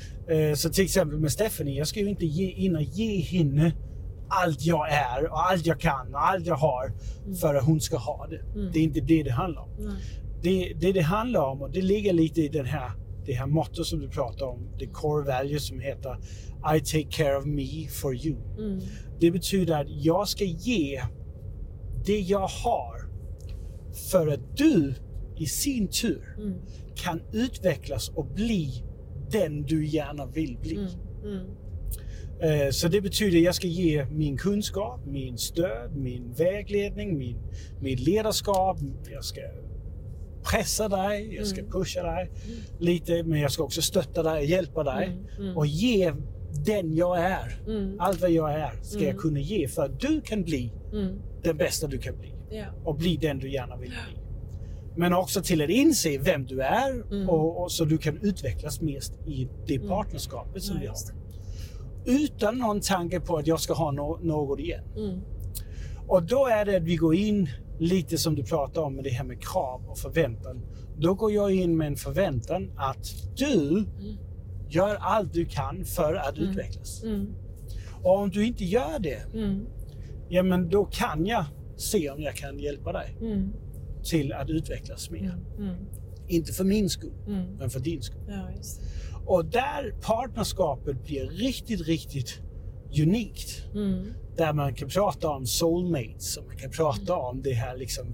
Så 0.56 0.70
till 0.70 0.84
exempel 0.84 1.20
med 1.20 1.32
Stephanie, 1.32 1.78
jag 1.78 1.88
ska 1.88 2.00
ju 2.00 2.10
inte 2.10 2.26
ge, 2.26 2.76
och 2.76 2.82
ge 2.82 3.22
henne 3.22 3.74
allt 4.30 4.62
jag 4.66 4.92
är 4.92 5.32
och 5.32 5.50
allt 5.52 5.66
jag 5.66 5.80
kan 5.80 6.14
och 6.14 6.28
allt 6.30 6.46
jag 6.46 6.56
har 6.56 6.94
för 7.42 7.56
att 7.56 7.66
hon 7.66 7.82
ska 7.82 7.98
ha 7.98 8.28
det. 8.28 8.40
Mm. 8.60 8.72
Det 8.74 8.80
är 8.80 8.84
inte 8.84 9.02
det 9.02 9.24
det 9.24 9.32
handlar 9.32 9.62
om. 9.62 9.70
Det 10.44 10.74
det, 10.80 10.92
det 10.92 11.02
handlar 11.02 11.42
om, 11.42 11.62
och 11.62 11.72
det 11.72 11.82
ligger 11.82 12.14
lite 12.14 12.42
i 12.42 12.48
den 12.48 12.66
här, 12.66 12.92
det 13.26 13.34
här 13.34 13.48
motto 13.48 13.84
som 13.84 14.00
du 14.00 14.10
pratar 14.10 14.46
om, 14.46 14.70
the 14.80 14.86
core 14.88 15.26
value 15.26 15.60
som 15.60 15.80
heter 15.80 16.18
I 16.76 16.80
take 16.80 17.08
care 17.12 17.38
of 17.38 17.46
me 17.46 17.88
for 17.88 18.16
you. 18.16 18.38
mm, 18.58 18.80
Det 19.20 19.32
betyder 19.32 19.82
att 19.82 19.90
jag 19.90 20.28
ska 20.28 20.44
ge 20.44 21.02
det 22.06 22.20
jag 22.20 22.48
har 22.48 23.10
för 24.12 24.28
att 24.28 24.58
du 24.58 24.94
i 25.38 25.46
sin 25.46 25.88
tur 25.88 26.36
mm, 26.38 26.54
kan 26.96 27.22
utvecklas 27.34 28.10
och 28.10 28.26
bli 28.26 28.84
den 29.32 29.64
du 29.64 29.86
gärna 29.86 30.26
vill 30.26 30.58
bli. 30.62 30.76
mm, 30.76 30.88
Mm. 31.26 31.46
Eh, 32.42 32.70
Så 32.72 32.88
det 32.88 33.02
betyder 33.02 33.38
att 33.38 33.44
jag 33.44 33.56
ska 33.56 33.68
ge 33.68 34.06
min 34.06 34.38
kunskap, 34.38 35.06
min 35.06 35.38
stöd, 35.38 35.96
min 35.96 36.34
vägledning, 36.34 37.18
min, 37.18 37.38
mitt 37.82 38.00
ledarskap. 38.00 38.78
Jag 39.12 39.24
ska 39.24 39.42
pressa 40.52 40.90
dig, 40.90 41.36
jag 41.36 41.48
ska 41.48 41.60
Mm. 41.60 41.72
pusha 41.72 42.04
dig 42.04 42.32
lite, 42.80 43.24
men 43.24 43.40
jag 43.40 43.52
ska 43.52 43.64
också 43.64 43.82
stötta 43.82 44.24
dig, 44.24 44.50
hjälpa 44.50 44.84
dig 44.84 45.06
Mm, 45.08 45.26
mm. 45.40 45.58
och 45.58 45.68
ge 45.68 46.14
den 46.66 46.96
jag 46.96 47.20
är. 47.20 47.60
Mm. 47.68 47.96
Allt 48.00 48.22
vad 48.22 48.32
jag 48.32 48.54
är 48.54 48.72
ska 48.82 49.00
jag 49.00 49.10
Mm. 49.10 49.18
kunna 49.22 49.40
ge 49.40 49.68
för 49.68 49.86
att 49.86 50.00
du 50.00 50.22
kan 50.22 50.44
bli 50.44 50.74
Mm. 50.94 51.16
den 51.44 51.58
bästa 51.58 51.88
du 51.88 51.98
kan 51.98 52.18
bli 52.18 52.34
Ja. 52.52 52.66
och 52.84 52.96
bli 52.96 53.18
den 53.18 53.40
du 53.40 53.52
gärna 53.52 53.78
vill 53.78 53.90
bli. 53.90 54.21
Men 54.96 55.14
också 55.14 55.42
till 55.42 55.62
att 55.62 55.70
inse 55.70 56.18
vem 56.18 56.46
du 56.46 56.62
är 56.62 56.92
Mm. 57.12 57.30
och, 57.30 57.64
och 57.64 57.72
så 57.72 57.86
du 57.86 57.98
kan 57.98 58.18
utvecklas 58.22 58.82
mest 58.82 59.14
i 59.28 59.48
det 59.68 59.76
Mm. 59.76 59.88
partnerskapet 59.90 60.64
som 60.64 60.80
vi 60.80 60.88
har. 60.88 60.96
Utan 62.06 62.58
någon 62.58 62.80
tanke 62.82 63.20
på 63.20 63.38
att 63.38 63.48
jag 63.48 63.60
ska 63.60 63.74
ha 63.74 63.92
no- 63.92 64.24
något 64.26 64.60
igen. 64.60 64.84
Mm. 64.98 65.20
Och 66.08 66.24
då 66.24 66.46
är 66.48 66.66
det 66.66 66.78
att 66.78 66.84
vi 66.84 66.96
går 66.96 67.16
in 67.16 67.50
lite 67.80 68.18
som 68.18 68.36
du 68.36 68.44
pratar 68.44 68.82
om 68.82 68.96
med 68.96 69.04
det 69.04 69.10
här 69.10 69.24
med 69.24 69.42
krav 69.44 69.82
och 69.90 69.98
förväntan. 69.98 70.62
Då 70.98 71.14
går 71.14 71.32
jag 71.32 71.52
in 71.56 71.78
med 71.78 71.88
en 71.88 71.96
förväntan 71.96 72.72
att 72.78 73.06
du 73.38 73.86
gör 74.70 74.96
allt 74.96 75.34
du 75.34 75.46
kan 75.46 75.86
för 75.86 76.14
att 76.14 76.38
Mm. 76.38 76.50
utvecklas. 76.50 77.04
Mm. 77.04 77.28
Och 78.04 78.18
om 78.20 78.30
du 78.30 78.46
inte 78.46 78.66
gör 78.66 79.00
det, 79.00 79.34
Mm. 79.34 79.66
ja 80.30 80.44
men 80.44 80.70
då 80.70 80.86
kan 80.86 81.26
jag 81.26 81.46
se 81.78 82.10
om 82.10 82.22
jag 82.22 82.36
kan 82.36 82.60
hjälpa 82.60 82.92
dig 82.92 83.16
Mm. 83.22 83.54
Till 84.04 84.34
att 84.34 84.50
utvecklas 84.50 85.10
mer. 85.10 85.38
Mm. 85.58 85.76
Inte 86.28 86.54
för 86.54 86.64
min 86.64 86.90
skull, 86.90 87.14
Mm. 87.28 87.56
men 87.58 87.70
för 87.70 87.80
din 87.80 88.02
skull. 88.02 88.22
Ja. 88.28 88.50
Och 89.26 89.46
där 89.46 89.96
partnerskapet 90.02 91.04
blir 91.04 91.26
riktigt, 91.30 91.88
riktigt 91.88 92.40
unikt. 93.02 93.66
Mm. 93.76 94.06
Där 94.38 94.54
man 94.54 94.74
kan 94.74 94.90
prata 94.90 95.30
om 95.30 95.46
soulmates 95.46 96.38
och 96.38 96.46
man 96.48 96.58
kan 96.58 96.72
prata 96.72 97.16
om 97.16 97.42
det 97.42 97.54
här 97.54 97.78
liksom 97.78 98.06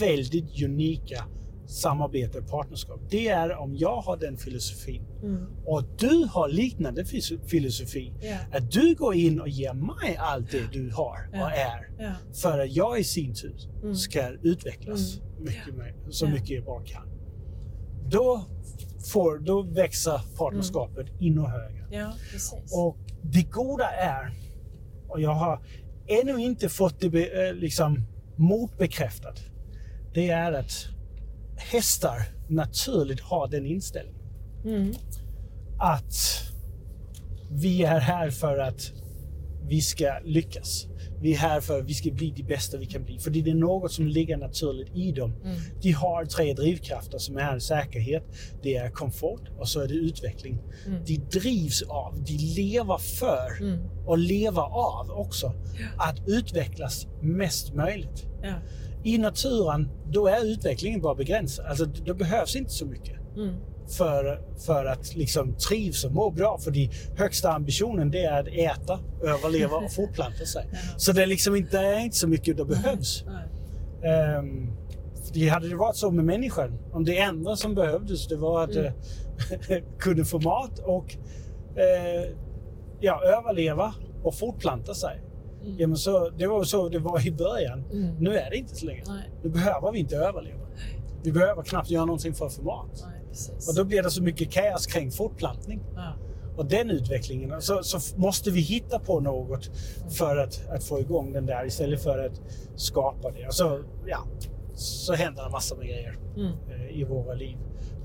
väldigt 0.00 0.62
unika 0.64 1.24
samarbete 1.72 2.38
och 2.38 2.48
partnerskap. 2.48 3.00
Det 3.10 3.28
är 3.28 3.56
om 3.56 3.76
jag 3.76 3.96
har 4.00 4.16
den 4.16 4.36
filosofin 4.36 5.02
Mm. 5.22 5.46
och 5.66 5.84
du 5.98 6.28
har 6.30 6.48
liknande 6.48 7.04
filosofi. 7.46 8.12
Ja. 8.22 8.36
Att 8.58 8.70
du 8.70 8.94
går 8.94 9.14
in 9.14 9.40
och 9.40 9.48
ger 9.48 9.72
mig 9.74 10.16
allt 10.18 10.50
det 10.50 10.72
du 10.72 10.90
har 10.90 11.28
och 11.32 11.50
är. 11.52 11.88
Ja. 11.98 12.12
För 12.42 12.58
att 12.58 12.72
jag 12.72 13.00
i 13.00 13.04
sin 13.04 13.34
tur 13.34 13.54
Mm. 13.82 13.94
ska 13.94 14.28
utvecklas 14.42 15.16
Mm. 15.18 15.44
mycket 15.44 15.74
mer, 15.76 15.94
så 16.10 16.26
mycket 16.28 16.50
jag 16.50 16.64
bara 16.64 16.84
kan. 16.84 17.08
Då, 18.10 18.44
får, 19.12 19.38
då 19.38 19.62
växer 19.62 20.20
partnerskapet 20.38 21.06
ännu 21.20 21.40
högre. 21.40 21.86
ja. 21.90 22.12
Och 22.72 22.96
det 23.22 23.42
goda 23.42 23.90
är, 23.90 24.32
och 25.08 25.20
jag 25.20 25.34
har 25.34 25.60
ännu 26.06 26.38
inte 26.42 26.68
fått 26.68 27.00
det 27.00 27.08
be, 27.10 27.48
eh, 27.48 27.54
liksom, 27.54 28.04
motbekräftat, 28.36 29.40
det 30.14 30.28
är 30.30 30.52
att 30.52 30.86
hästar 31.56 32.22
naturligt 32.48 33.20
har 33.20 33.48
den 33.48 33.66
inställningen. 33.66 34.20
Mm. 34.64 34.94
Att 35.78 36.14
vi 37.50 37.82
är 37.84 38.00
här 38.00 38.30
för 38.30 38.58
att 38.58 38.92
vi 39.68 39.80
ska 39.80 40.18
lyckas. 40.24 40.86
Vi 41.22 41.32
är 41.32 41.36
här 41.38 41.60
för 41.60 41.78
att 41.78 41.84
vi 41.88 41.94
ska 41.94 42.10
bli 42.10 42.32
det 42.36 42.42
bästa 42.42 42.78
vi 42.78 42.86
kan 42.86 43.04
bli. 43.04 43.18
För 43.18 43.30
det 43.30 43.50
är 43.50 43.54
något 43.54 43.92
som 43.92 44.06
ligger 44.06 44.36
naturligt 44.36 44.96
i 44.96 45.12
dem. 45.12 45.32
Mm. 45.44 45.56
De 45.82 45.92
har 45.92 46.24
tre 46.24 46.54
drivkrafter 46.54 47.18
som 47.18 47.36
är 47.36 47.58
säkerhet, 47.58 48.22
det 48.62 48.76
är 48.76 48.90
komfort 48.90 49.40
och 49.58 49.68
så 49.68 49.80
är 49.80 49.88
det 49.88 49.94
utveckling. 49.94 50.58
Mm. 50.86 51.04
De 51.04 51.16
drivs 51.16 51.82
av, 51.82 52.24
de 52.26 52.32
lever 52.36 52.98
för 52.98 53.60
Mm. 53.60 53.78
och 54.06 54.18
lever 54.18 54.62
av 54.62 55.10
också 55.10 55.52
att 55.98 56.16
utvecklas 56.28 57.06
mest 57.20 57.74
möjligt. 57.74 58.26
Ja. 58.42 58.54
I 59.04 59.18
naturen, 59.18 59.88
då 60.12 60.26
är 60.26 60.44
utvecklingen 60.44 61.00
bara 61.00 61.14
begränsad. 61.14 61.66
Alltså, 61.66 61.84
det 61.84 62.14
behövs 62.14 62.56
inte 62.56 62.70
så 62.70 62.86
mycket 62.86 63.16
Mm. 63.36 63.54
För, 63.88 64.40
för 64.66 64.84
att 64.84 65.14
liksom 65.14 65.54
trivs 65.68 66.04
och 66.04 66.12
må 66.12 66.30
bra. 66.30 66.58
För 66.58 66.70
de 66.70 66.90
högsta 67.16 67.52
ambitionen 67.52 68.10
det 68.10 68.24
är 68.24 68.40
att 68.40 68.48
äta, 68.48 68.98
överleva 69.22 69.76
och 69.76 69.92
fortplanta 69.92 70.44
sig. 70.44 70.66
Så 70.96 71.12
det 71.12 71.22
är 71.22 71.26
liksom 71.26 71.56
inte, 71.56 71.78
är 71.78 71.98
inte 71.98 72.16
så 72.16 72.28
mycket 72.28 72.56
det 72.56 72.64
behövs. 72.64 73.24
Um, 74.38 74.72
det 75.34 75.48
hade 75.48 75.68
det 75.68 75.76
varit 75.76 75.96
så 75.96 76.10
med 76.10 76.24
människan, 76.24 76.78
om 76.92 77.04
det 77.04 77.18
enda 77.18 77.56
som 77.56 77.74
behövdes 77.74 78.28
det 78.28 78.36
var 78.36 78.64
att 78.64 78.70
Mm. 78.70 78.92
eh, 79.68 79.82
kunna 79.98 80.24
få 80.24 80.38
mat 80.38 80.78
och 80.78 81.16
eh, 81.76 82.30
ja, 83.00 83.22
överleva 83.24 83.94
och 84.22 84.34
fortplanta 84.34 84.94
sig. 84.94 85.22
Mm. 85.62 85.76
Ja, 85.78 85.86
men 85.86 85.96
så, 85.96 86.30
det 86.30 86.46
var 86.46 86.64
så 86.64 86.88
det 86.88 86.98
var 86.98 87.26
i 87.26 87.32
början. 87.32 87.84
Mm. 87.92 88.14
Nu 88.18 88.36
är 88.36 88.50
det 88.50 88.56
inte 88.56 88.74
så 88.74 88.86
länge. 88.86 89.02
Nej. 89.06 89.30
Nu 89.42 89.48
behöver 89.50 89.92
vi 89.92 89.98
inte 89.98 90.16
överleva. 90.16 90.58
Vi 91.22 91.32
behöver 91.32 91.62
knappt 91.62 91.90
göra 91.90 92.04
någonting 92.04 92.34
för 92.34 92.46
att 92.46 92.52
få 92.54 92.62
mat. 92.62 93.04
Nej, 93.06 93.21
precis. 93.32 93.68
Och 93.68 93.74
då 93.74 93.84
blir 93.84 94.02
det 94.02 94.10
så 94.10 94.22
mycket 94.22 94.50
kaos 94.50 94.86
kring 94.86 95.10
fortplantning. 95.10 95.80
ja. 95.94 96.12
Och 96.56 96.66
den 96.66 96.90
utvecklingen. 96.90 97.62
Så, 97.62 97.82
så 97.82 98.16
måste 98.16 98.50
vi 98.50 98.60
hitta 98.60 98.98
på 98.98 99.20
något 99.20 99.70
för 100.10 100.36
att, 100.36 100.68
att 100.68 100.84
få 100.84 101.00
igång 101.00 101.32
den 101.32 101.46
där 101.46 101.66
istället 101.66 102.02
för 102.02 102.18
att 102.26 102.40
skapa 102.76 103.30
det. 103.30 103.46
Och 103.46 103.54
så, 103.54 103.80
ja, 104.06 104.24
så 104.74 105.14
händer 105.14 105.44
en 105.46 105.52
massa 105.52 105.74
med 105.76 105.86
grejer 105.86 106.18
Mm. 106.36 106.52
eh, 106.70 106.98
i 107.00 107.04
våra 107.04 107.34
liv 107.34 107.56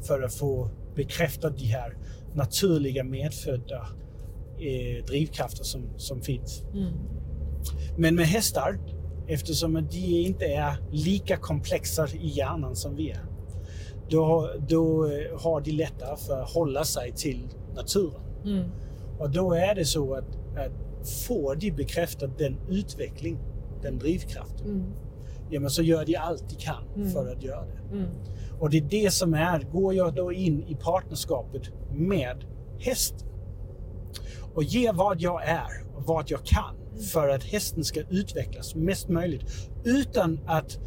för 0.01 0.21
att 0.21 0.34
få 0.34 0.69
bekräftat 0.95 1.57
de 1.57 1.65
här 1.65 1.97
naturliga 2.34 3.03
medfödda 3.03 3.88
eh, 4.59 5.05
drivkrafter 5.05 5.63
som, 5.63 5.82
som 5.97 6.21
finns. 6.21 6.63
Mm. 6.73 6.93
Men 7.97 8.15
med 8.15 8.25
hästar, 8.25 8.80
eftersom 9.28 9.73
de 9.73 9.97
inte 10.25 10.45
är 10.45 10.78
lika 10.91 11.38
komplexa 11.38 12.07
i 12.07 12.28
hjärnan 12.28 12.75
som 12.75 12.95
vi 12.95 13.09
är, 13.11 13.25
då, 14.10 14.49
då 14.68 15.05
eh, 15.05 15.41
har 15.41 15.62
de 15.62 15.72
lättare 15.72 16.18
för 16.18 16.41
att 16.41 16.49
hålla 16.49 16.84
sig 16.84 17.12
till 17.12 17.47
naturen. 17.76 18.22
Mm. 18.45 18.70
Och 19.20 19.30
då 19.30 19.53
är 19.53 19.76
det 19.76 19.86
så 19.86 20.14
att, 20.14 20.36
att 20.58 20.72
får 21.28 21.55
de 21.55 21.72
bekräftat 21.72 22.38
den 22.38 22.58
utveckling, 22.70 23.38
den 23.82 23.97
drivkraften, 23.99 24.66
Mm. 24.68 24.84
ja, 25.49 25.60
men 25.60 25.70
så 25.70 25.82
gör 25.82 26.05
de 26.05 26.16
allt 26.16 26.49
de 26.49 26.55
kan 26.55 26.84
Mm. 26.95 27.10
för 27.10 27.28
att 27.32 27.43
göra 27.43 27.66
det. 27.66 27.95
Mm. 27.97 28.10
Och 28.60 28.70
det 28.70 28.78
är 28.78 28.82
det 28.82 29.14
som 29.14 29.34
är, 29.34 29.60
går 29.72 29.93
jag 29.93 30.16
då 30.16 30.32
in 30.32 30.64
i 30.68 30.76
partnerskapet 30.76 31.62
med 31.91 32.45
hästen 32.80 33.28
och 34.53 34.64
ger 34.64 34.93
vad 34.93 35.22
jag 35.22 35.43
är 35.43 35.86
och 35.95 36.03
vad 36.03 36.32
jag 36.32 36.39
kan 36.43 36.76
för 37.14 37.30
att 37.30 37.43
hästen 37.43 37.84
ska 37.84 37.99
utvecklas 38.10 38.76
mest 38.76 39.10
möjligt 39.10 39.70
utan 39.84 40.39
att 40.45 40.80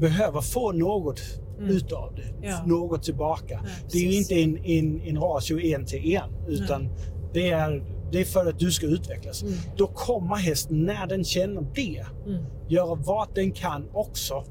behöva 0.00 0.42
få 0.42 0.72
något 0.72 1.20
Mm. 1.60 1.76
utav 1.76 2.14
det, 2.16 2.46
Ja. 2.48 2.62
något 2.66 3.02
tillbaka. 3.02 3.60
Ja, 3.64 3.70
det 3.92 3.98
är 3.98 4.02
ju 4.12 4.18
inte 4.18 4.34
en, 4.34 4.56
en, 4.64 5.00
en 5.00 5.16
ratio 5.18 5.60
en 5.60 5.86
till 5.86 6.14
en 6.14 6.30
utan 6.48 6.88
det 7.32 7.50
är, 7.50 7.82
det 8.12 8.20
är 8.20 8.24
för 8.24 8.46
att 8.46 8.58
du 8.58 8.70
ska 8.72 8.86
utvecklas. 8.86 9.42
Mm. 9.42 9.54
Då 9.76 9.86
kommer 9.86 10.36
hästen, 10.36 10.84
när 10.84 11.06
den 11.06 11.24
känner 11.24 11.66
det, 11.74 12.04
Mm. 12.26 12.44
göra 12.68 12.94
vad 12.94 13.34
den 13.34 13.52
kan 13.52 13.88
också 13.92 14.44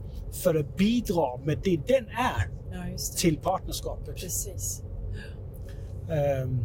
för 0.43 0.55
att 0.55 0.77
bidra 0.77 1.37
med 1.37 1.59
det 1.63 1.77
den 1.87 2.05
är 2.07 2.49
Ja, 2.73 2.77
det. 2.91 2.97
till 3.17 3.37
partnerskapet. 3.37 4.15
Precis. 4.15 4.83
Ehm, 6.09 6.59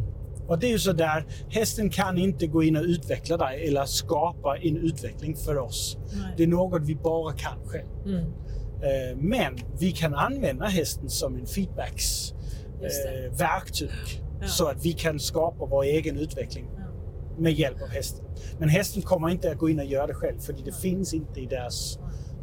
och 0.48 0.58
det 0.58 0.66
är 0.66 0.70
ju 0.70 0.78
så 0.78 0.92
där, 0.92 1.26
hästen 1.48 1.90
kan 1.90 2.18
inte 2.18 2.46
gå 2.46 2.62
in 2.62 2.76
och 2.76 2.82
utveckla 2.82 3.36
dig 3.36 3.68
eller 3.68 3.84
skapa 3.84 4.56
en 4.56 4.76
utveckling 4.76 5.36
för 5.36 5.58
oss. 5.58 5.96
Nej. 6.12 6.34
Det 6.36 6.42
är 6.42 6.46
något 6.46 6.82
vi 6.82 6.94
bara 6.94 7.32
kan 7.32 7.58
själv. 7.66 7.88
Mm. 8.06 8.24
Ehm, 8.84 9.18
men 9.18 9.56
vi 9.80 9.92
kan 9.92 10.14
använda 10.14 10.66
hästen 10.66 11.08
som 11.08 11.36
en 11.36 11.46
feedbacks 11.46 12.32
Just 12.82 13.02
det. 13.04 13.26
eh, 13.26 13.32
Ja. 14.40 14.46
så 14.48 14.66
att 14.68 14.84
vi 14.84 14.92
kan 14.92 15.20
skapa 15.20 15.66
vår 15.66 15.84
egen 15.84 16.18
utveckling 16.18 16.66
Ja. 16.76 16.82
med 17.38 17.52
hjälp 17.52 17.82
av 17.82 17.88
hästen. 17.88 18.24
Men 18.58 18.68
hästen 18.68 19.02
kommer 19.02 19.28
inte 19.28 19.50
att 19.50 19.58
gå 19.58 19.68
in 19.68 19.78
och 19.78 19.84
göra 19.84 20.06
det 20.06 20.14
själv 20.14 20.38
för 20.38 20.52
det 20.64 20.72
finns 20.72 21.14
inte 21.14 21.40
i 21.40 21.46
deras 21.46 21.98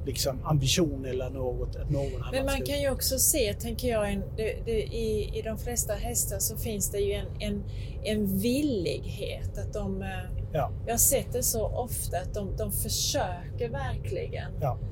liksom, 0.06 0.46
ambition 0.46 1.06
eller 1.06 1.30
något 1.30 1.76
att 1.76 1.90
någon 1.90 2.12
Men 2.32 2.46
man 2.46 2.62
kan 2.62 2.82
ju 2.82 2.90
också 2.92 3.20
se, 3.20 3.54
tänker 3.54 3.88
jag, 3.88 4.12
en, 4.14 4.24
det, 4.38 4.56
det, 4.66 4.82
i, 4.84 5.38
i 5.40 5.42
de 5.42 5.58
flesta 5.58 5.94
hästar 5.94 6.40
så 6.40 6.58
finns 6.58 6.92
det 6.92 7.00
ju 7.00 7.14
en, 7.14 7.28
en, 7.40 7.64
en 8.04 8.38
villighet 8.38 9.58
att 9.58 9.74
de... 9.74 10.02
eh, 10.02 10.08
Ja, 10.54 10.72
Jag 10.86 10.94
har 10.94 10.98
sett 10.98 11.34
det 11.34 11.44
så 11.44 11.68
ofta 11.68 12.18
att 12.18 12.34
de, 12.34 12.56
de 12.58 12.72
försöker 12.72 13.70
verkligen. 13.70 14.52
ja, 14.62 14.80
Eh, 14.82 14.88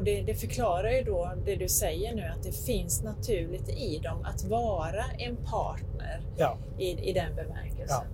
och 0.00 0.06
det, 0.06 0.22
det 0.22 0.34
förklarar 0.34 0.90
ju 0.90 1.02
då 1.02 1.32
det 1.44 1.56
du 1.56 1.68
säger 1.68 2.14
nu, 2.14 2.22
att 2.22 2.42
det 2.42 2.52
finns 2.52 3.02
naturligt 3.02 3.68
i 3.68 3.98
dem 3.98 4.24
att 4.24 4.44
vara 4.44 5.04
en 5.18 5.36
partner 5.36 6.20
ja. 6.36 6.58
i, 6.78 7.10
i 7.10 7.12
den 7.12 7.36
bemärkelsen. 7.36 8.04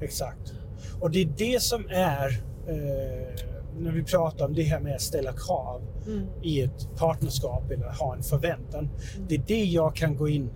Exakt. 0.00 0.52
Och 1.00 1.10
det 1.10 1.22
är 1.22 1.28
det 1.36 1.62
som 1.62 1.88
är, 1.90 2.28
eh, 2.68 3.44
när 3.78 3.92
vi 3.92 4.02
pratar 4.02 4.44
om 4.44 4.54
det 4.54 4.62
här 4.62 4.80
med 4.80 4.94
att 4.94 5.00
ställa 5.00 5.32
krav 5.32 5.82
Mm. 6.06 6.26
i 6.42 6.62
ett 6.62 6.88
partnerskap 6.96 7.70
eller 7.70 7.86
ha 7.88 8.16
en 8.16 8.22
förväntan. 8.22 8.88
Det 9.28 9.34
är 9.34 9.42
det 9.46 9.64
jag 9.64 9.94
kan 9.96 10.16
gå 10.16 10.28
in 10.28 10.50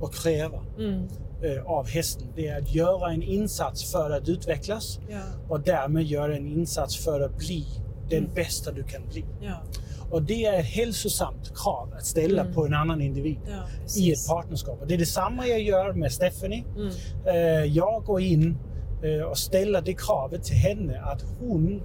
och 0.00 0.14
kräva. 0.14 0.62
Mm. 0.78 1.08
eh, 1.42 1.64
av 1.66 1.88
hästen. 1.88 2.28
Det 2.36 2.48
är 2.48 2.58
att 2.60 2.74
göra 2.74 3.12
en 3.12 3.22
insats 3.22 3.92
för 3.92 4.10
att 4.10 4.28
utvecklas 4.28 4.98
Ja. 5.08 5.20
och 5.48 5.60
därmed 5.60 6.02
göra 6.04 6.36
en 6.36 6.46
insats 6.46 7.04
för 7.04 7.20
att 7.20 7.38
bli 7.38 7.66
den 8.10 8.30
bästa 8.34 8.72
du 8.72 8.82
kan 8.82 9.08
bli. 9.08 9.24
Ja. 9.40 9.62
Och 10.10 10.22
det 10.22 10.44
är 10.44 10.60
ett 10.60 10.66
hälsosamt 10.66 11.52
krav 11.56 11.94
att 11.96 12.06
ställa 12.06 12.42
Mm. 12.42 12.54
på 12.54 12.66
en 12.66 12.74
annan 12.74 13.00
individ 13.00 13.36
Ja, 13.46 13.66
i 13.96 14.12
ett 14.12 14.28
partnerskap. 14.28 14.80
Och 14.80 14.86
det 14.86 14.94
är 14.94 14.98
detsamma 14.98 15.46
jag 15.46 15.60
gör 15.62 15.92
med 15.92 16.12
Stephanie. 16.12 16.64
Mm. 16.76 16.90
Eh, 17.26 17.64
jag 17.76 18.04
går 18.04 18.20
in 18.20 18.58
eh, 19.02 19.22
och 19.24 19.38
ställer 19.38 19.80
det 19.82 19.94
kravet 19.94 20.44
till 20.44 20.56
henne 20.56 21.00
att 21.00 21.24
hon 21.40 21.82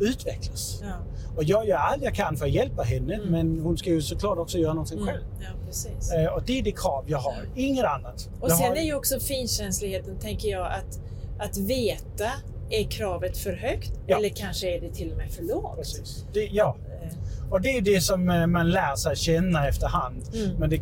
utvecklas. 0.00 0.80
Ja. 0.82 0.92
Och 1.36 1.44
jag 1.44 1.68
gör 1.68 1.76
allt 1.76 2.02
jag 2.02 2.14
kan 2.14 2.36
för 2.36 2.44
att 2.46 2.52
hjälpa 2.52 2.82
henne, 2.82 3.14
Mm. 3.14 3.28
men 3.28 3.60
hon 3.60 3.78
ska 3.78 3.90
ju 3.90 4.02
såklart 4.02 4.38
också 4.38 4.58
göra 4.58 4.72
någonting 4.74 4.98
Mm. 4.98 5.08
själv. 5.08 5.24
Ja. 5.40 6.20
Eh, 6.20 6.26
och 6.34 6.42
det 6.46 6.58
är 6.58 6.62
det 6.62 6.72
krav 6.72 7.04
jag 7.06 7.18
har, 7.18 7.34
inget 7.56 7.84
annat. 7.84 8.28
Och 8.40 8.50
jag 8.50 8.58
sen 8.58 8.68
har... 8.68 8.76
är 8.76 8.82
ju 8.82 8.94
också 8.94 9.20
finkänsligheten, 9.20 10.18
tänker 10.18 10.48
jag, 10.48 10.66
att, 10.66 11.00
att 11.48 11.56
veta, 11.56 12.30
är 12.70 12.90
kravet 12.90 13.36
för 13.38 13.52
högt 13.52 13.92
Ja. 14.06 14.18
eller 14.18 14.28
kanske 14.28 14.76
är 14.76 14.80
det 14.80 14.90
till 14.90 15.10
och 15.12 15.16
med 15.18 15.30
för 15.32 15.42
lågt? 15.42 16.24
Det, 16.32 16.48
ja, 16.52 16.76
Eh, 17.02 17.52
och 17.52 17.60
det 17.60 17.68
är 17.76 17.80
det 17.80 18.00
som 18.00 18.30
eh, 18.30 18.46
man 18.46 18.70
lär 18.70 18.96
sig 18.96 19.16
känna 19.16 19.68
efterhand. 19.68 20.22
Mm. 20.34 20.56
Men 20.58 20.70
det, 20.70 20.80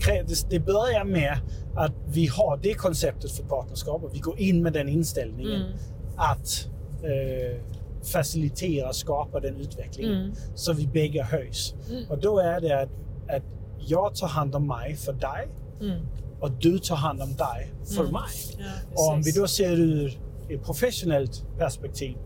det 0.50 0.60
börjar 0.60 1.04
med 1.04 1.38
att 1.76 1.92
vi 2.06 2.26
har 2.26 2.56
det 2.62 2.74
konceptet 2.74 3.32
för 3.32 3.42
partnerskap 3.44 4.02
och 4.04 4.14
vi 4.14 4.18
går 4.18 4.38
in 4.40 4.62
med 4.62 4.72
den 4.72 4.88
inställningen 4.88 5.62
Mm. 5.62 5.72
att 6.16 6.66
eh, 7.02 7.60
facilitera, 8.12 8.92
skapa 8.92 9.40
den 9.40 9.56
utvecklingen 9.56 10.12
Mm. 10.22 10.32
så 10.54 10.72
vi 10.72 10.86
bägge 10.86 11.22
höjs. 11.22 11.74
Mm. 11.90 12.04
Och 12.10 12.18
då 12.18 12.38
är 12.38 12.60
det 12.60 12.80
att, 12.82 12.90
att 13.36 13.42
jag 13.78 14.14
tar 14.14 14.28
hand 14.28 14.54
om 14.54 14.66
mig 14.66 14.96
för 14.96 15.12
dig 15.12 15.48
Mm. 15.80 16.06
och 16.40 16.50
du 16.50 16.78
tar 16.78 16.96
hand 16.96 17.22
om 17.22 17.36
dig 17.36 17.72
för 17.96 18.00
Mm. 18.00 18.12
mig. 18.12 18.56
Ja, 18.58 18.64
Och 18.94 19.12
om 19.12 19.22
vi 19.22 19.32
då 19.32 19.46
ser 19.46 19.72
ur 19.72 20.18
ett 20.50 20.62
professionellt 20.64 21.44
perspektiv, 21.58 22.16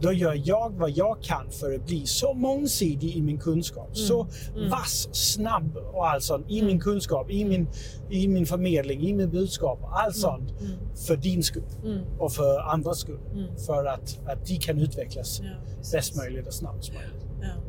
då 0.00 0.12
gör 0.12 0.40
jag 0.44 0.70
vad 0.78 0.90
jag 0.90 1.22
kan 1.22 1.50
för 1.50 1.74
att 1.74 1.86
bli 1.86 2.06
så 2.06 2.34
mångsidig 2.34 3.16
i 3.16 3.22
min 3.22 3.38
kunskap, 3.38 3.96
så 3.96 4.26
Mm. 4.56 4.70
vass, 4.70 5.08
snabb 5.12 5.76
och 5.76 6.08
allt 6.10 6.22
sånt 6.22 6.46
i 6.50 6.58
Mm. 6.58 6.66
min 6.66 6.80
kunskap, 6.80 7.30
i 7.30 7.44
min, 7.44 7.68
i 8.10 8.28
min 8.28 8.46
förmedling, 8.46 9.00
i 9.08 9.14
min 9.14 9.30
budskap 9.30 9.78
och 9.82 10.00
allt 10.00 10.16
sånt 10.16 10.50
Mm. 10.60 10.72
för 11.06 11.16
din 11.16 11.42
skull 11.42 11.62
Mm. 11.84 12.00
och 12.18 12.32
för 12.32 12.60
andras 12.60 12.98
skull. 12.98 13.20
Mm. 13.32 13.56
För 13.56 13.84
att, 13.86 14.20
att 14.26 14.46
de 14.46 14.56
kan 14.58 14.78
utvecklas 14.80 15.40
Ja, 15.42 15.48
bäst 15.92 16.16
möjligt 16.16 16.46
och 16.46 16.54
snabbast 16.54 16.92
möjligt. 16.92 17.26
Ja. 17.42 17.62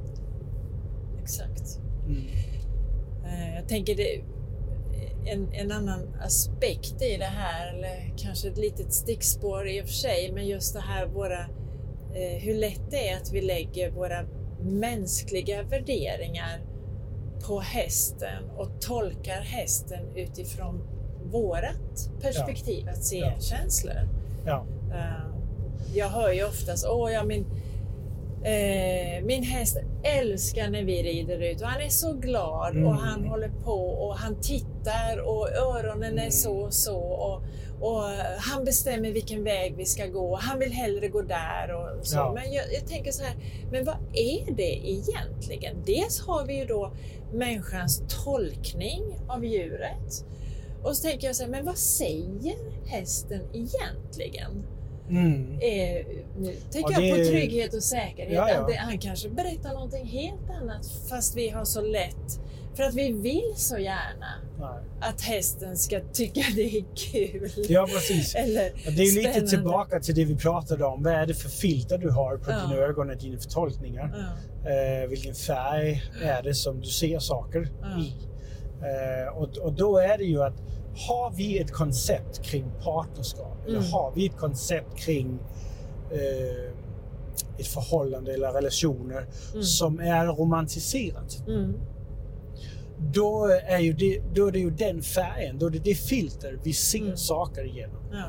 Exakt. 1.21 1.79
Mm. 2.07 2.17
Eh, 3.25 3.55
Jag 3.55 3.67
tänker 3.67 3.95
det 3.95 4.21
en, 5.25 5.53
en 5.53 5.71
annan 5.71 6.15
aspekt 6.21 7.01
i 7.01 7.17
det 7.17 7.25
här, 7.25 7.73
eller 7.73 8.13
kanske 8.17 8.47
ett 8.47 8.57
litet 8.57 8.93
stickspår 8.93 9.67
i 9.69 9.81
och 9.81 9.85
för 9.85 9.93
sig, 9.93 10.31
men 10.33 10.47
just 10.47 10.73
det 10.73 10.79
här 10.81 11.05
våra, 11.05 11.39
eh, 12.13 12.39
hur 12.41 12.53
lätt 12.55 12.81
det 12.91 13.09
är 13.09 13.17
att 13.17 13.31
vi 13.31 13.41
lägger 13.41 13.91
våra 13.91 14.25
mänskliga 14.61 15.63
värderingar 15.63 16.61
på 17.47 17.59
hästen 17.59 18.49
och 18.57 18.81
tolkar 18.81 19.41
hästen 19.41 20.05
utifrån 20.15 20.83
vårat 21.31 22.09
perspektiv 22.21 22.89
att 22.89 23.03
se 23.03 23.17
Ja. 23.17 23.39
känslor. 23.39 24.07
Ja. 24.45 24.65
Eh, 24.91 25.35
jag 25.95 26.09
hör 26.09 26.31
ju 26.33 26.43
oftast, 26.45 26.85
åh 26.89 27.11
ja 27.13 27.23
min, 27.23 27.45
eh, 28.43 29.23
min 29.25 29.43
häst 29.43 29.77
älskar 30.03 30.69
när 30.69 30.83
vi 30.83 31.03
rider 31.03 31.39
ut 31.39 31.61
och 31.61 31.67
han 31.67 31.81
är 31.81 31.89
så 31.89 32.13
glad 32.13 32.71
Mm. 32.75 32.87
och 32.87 32.95
han 32.95 33.23
håller 33.27 33.49
på 33.49 33.87
och 33.87 34.15
han 34.15 34.41
tittar 34.41 35.17
och 35.25 35.49
öronen 35.51 36.13
är 36.17 36.21
Mm. 36.21 36.31
så 36.31 36.53
och 36.57 36.73
så 36.73 36.97
och, 36.99 37.41
och 37.81 38.03
han 38.37 38.65
bestämmer 38.65 39.11
vilken 39.11 39.43
väg 39.43 39.75
vi 39.77 39.85
ska 39.85 40.05
gå. 40.05 40.35
Han 40.35 40.59
vill 40.59 40.71
hellre 40.71 41.07
gå 41.07 41.21
där 41.21 41.73
och 41.75 42.07
så. 42.07 42.17
Ja. 42.17 42.31
Men 42.33 42.53
jag, 42.53 42.73
jag 42.73 42.87
tänker 42.87 43.11
så 43.11 43.23
här, 43.23 43.35
men 43.71 43.85
vad 43.85 43.95
är 44.13 44.51
det 44.55 44.87
egentligen? 44.89 45.75
Dels 45.85 46.21
har 46.21 46.45
vi 46.45 46.57
ju 46.59 46.65
då 46.65 46.93
människans 47.33 48.03
tolkning 48.25 49.03
av 49.27 49.45
djuret. 49.45 50.25
Och 50.83 50.97
så 50.97 51.07
tänker 51.07 51.27
jag 51.27 51.35
så 51.35 51.43
här, 51.43 51.49
men 51.49 51.65
vad 51.65 51.77
säger 51.77 52.55
hästen 52.87 53.41
egentligen? 53.53 54.63
Mm. 55.09 55.51
Eh, 55.53 56.05
nu 56.37 56.53
tänker 56.71 56.91
Ja, 56.93 57.01
jag 57.01 57.17
det- 57.19 57.23
på 57.25 57.29
trygghet 57.29 57.73
och 57.73 57.83
säkerhet. 57.83 58.33
Ja, 58.33 58.49
ja. 58.49 58.59
Att 58.61 58.67
det, 58.67 58.73
han 58.75 58.97
kanske 58.97 59.29
berättar 59.29 59.73
någonting 59.73 60.05
helt 60.05 60.49
annat 60.61 60.85
fast 61.09 61.37
vi 61.37 61.49
har 61.49 61.65
så 61.65 61.81
lätt, 61.81 62.39
för 62.75 62.83
att 62.83 62.93
vi 62.93 63.11
vill 63.11 63.53
så 63.55 63.77
gärna 63.77 64.27
Nej. 64.59 64.83
att 65.01 65.21
hästen 65.21 65.77
ska 65.77 65.99
tycka 66.13 66.41
det 66.55 66.77
är 66.77 66.83
kul. 66.95 67.49
Ja, 67.69 67.85
precis. 67.93 68.35
Eller 68.45 68.71
Och 68.71 68.93
Det 68.93 69.01
är 69.03 69.15
lite 69.15 69.21
spännande. 69.29 69.49
tillbaka 69.49 69.99
till 69.99 70.15
det 70.15 70.25
vi 70.25 70.35
pratade 70.35 70.85
om. 70.85 71.03
Vad 71.03 71.13
är 71.13 71.25
det 71.25 71.33
för 71.33 71.49
filter 71.49 71.97
du 71.97 72.09
har 72.09 72.37
på 72.37 72.51
Ja. 72.51 72.57
dina 72.67 72.81
ögon 72.81 73.09
och 73.09 73.17
dina 73.17 73.37
förtolkningar? 73.37 74.13
Ja, 74.17 74.23
Eh, 74.69 75.07
vilken 75.09 75.35
färg 75.35 76.03
är 76.23 76.43
det 76.43 76.53
som 76.53 76.81
du 76.81 76.87
ser 76.87 77.19
saker 77.19 77.67
Ja. 77.81 77.87
i? 78.01 78.13
Eh, 78.81 79.37
och, 79.37 79.57
och 79.57 79.73
då 79.73 79.97
är 79.97 80.17
det 80.17 80.23
ju 80.23 80.43
att 80.43 80.53
har 80.95 81.31
vi 81.35 81.59
ett 81.59 81.71
koncept 81.71 82.41
kring 82.43 82.65
partnerskap 82.83 83.57
eller 83.67 83.77
Mm. 83.77 83.91
har 83.91 84.11
vi 84.15 84.25
ett 84.25 84.37
koncept 84.37 84.95
kring 84.97 85.39
eh, 86.11 86.71
ett 87.59 87.67
förhållande 87.67 88.33
eller 88.33 88.51
relationer 88.51 89.27
Mm. 89.51 89.63
som 89.63 89.99
är 89.99 90.25
romantiserat. 90.27 91.47
mm, 91.47 91.73
Då 93.13 93.47
är, 93.67 93.79
ju 93.79 93.93
det, 93.93 94.21
då 94.33 94.47
är 94.47 94.51
det 94.51 94.59
ju 94.59 94.69
den 94.69 95.01
färgen, 95.01 95.59
då 95.59 95.65
är 95.65 95.69
det 95.69 95.79
det 95.79 95.95
filter 95.95 96.59
vi 96.63 96.73
ser 96.73 96.99
Mm. 97.01 97.17
saker 97.17 97.63
igenom. 97.65 97.97
ja, 98.11 98.23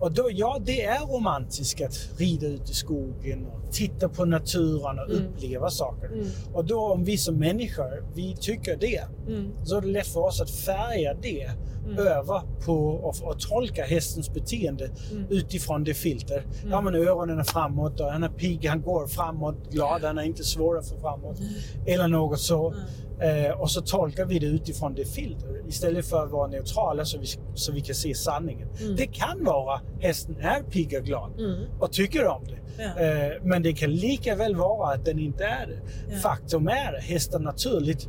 Och 0.00 0.12
då, 0.12 0.28
ja, 0.32 0.58
det 0.66 0.84
är 0.84 1.00
romantiskt 1.06 1.80
att 1.82 2.20
rida 2.20 2.46
ut 2.46 2.70
i 2.70 2.74
skogen 2.74 3.46
och 3.46 3.72
titta 3.72 4.08
på 4.08 4.24
naturen 4.24 4.98
och 4.98 5.10
Mm. 5.10 5.26
uppleva 5.26 5.70
saker. 5.70 6.06
mm, 6.06 6.26
Och 6.54 6.64
då 6.64 6.80
om 6.92 7.04
vi 7.04 7.18
som 7.18 7.34
människor, 7.36 8.04
vi 8.14 8.36
tycker 8.40 8.76
det, 8.76 9.04
så 9.64 9.76
är 9.76 9.80
det 9.80 9.86
lätt 9.88 10.06
för 10.06 10.20
oss 10.20 10.40
att 10.40 10.50
färga 10.50 11.14
det 11.22 11.50
Mm. 11.90 12.06
över 12.06 12.42
på 12.66 12.74
och 13.22 13.40
tolka 13.40 13.84
hästens 13.84 14.34
beteende 14.34 14.90
Mm. 15.12 15.26
utifrån 15.30 15.84
det 15.84 15.94
filter. 15.94 16.38
Mm. 16.38 16.70
Ja 16.70 16.80
men 16.80 16.94
öronen 16.94 17.38
är 17.38 17.44
framåt 17.44 18.00
och 18.00 18.06
han 18.12 18.22
är 18.22 18.28
pigg, 18.28 18.66
han 18.68 18.82
går 18.82 19.06
framåt, 19.06 19.56
glad, 19.72 20.04
han 20.04 20.18
är 20.18 20.22
inte 20.22 20.44
svår 20.44 20.78
att 20.78 20.88
få 20.88 20.98
framåt. 21.00 21.38
Eller 21.86 22.08
något 22.08 22.40
så. 22.40 22.68
Mm. 22.72 22.80
Eh, 23.46 23.50
och 23.60 23.70
så 23.70 23.80
tolkar 23.80 24.24
vi 24.26 24.38
det 24.38 24.46
utifrån 24.46 24.94
det 24.94 25.04
filter 25.04 25.68
istället 25.68 26.06
för 26.06 26.24
att 26.24 26.30
vara 26.30 26.46
neutrala 26.48 27.04
så 27.04 27.18
vi, 27.18 27.26
så 27.54 27.72
vi 27.72 27.80
kan 27.80 27.94
se 27.94 28.14
sanningen. 28.14 28.68
Mm. 28.80 28.96
Det 28.96 29.06
kan 29.06 29.44
vara 29.44 29.80
hästen 30.00 30.36
är 30.40 30.62
pigg 30.62 30.94
och 31.00 31.04
glad 31.06 31.30
mm, 31.38 31.64
och 31.80 31.92
tycker 31.92 32.26
om 32.26 32.44
det. 32.44 32.82
ja, 32.82 33.02
Eh, 33.04 33.32
men 33.42 33.62
det 33.62 33.72
kan 33.72 33.90
lika 33.90 34.36
väl 34.36 34.56
vara 34.56 34.94
att 34.94 35.04
den 35.04 35.18
inte 35.18 35.44
är 35.44 35.66
det. 35.66 35.78
Ja. 36.10 36.18
Faktum 36.18 36.68
är 36.68 36.96
att 36.98 37.04
hästen 37.04 37.42
naturligt 37.42 38.08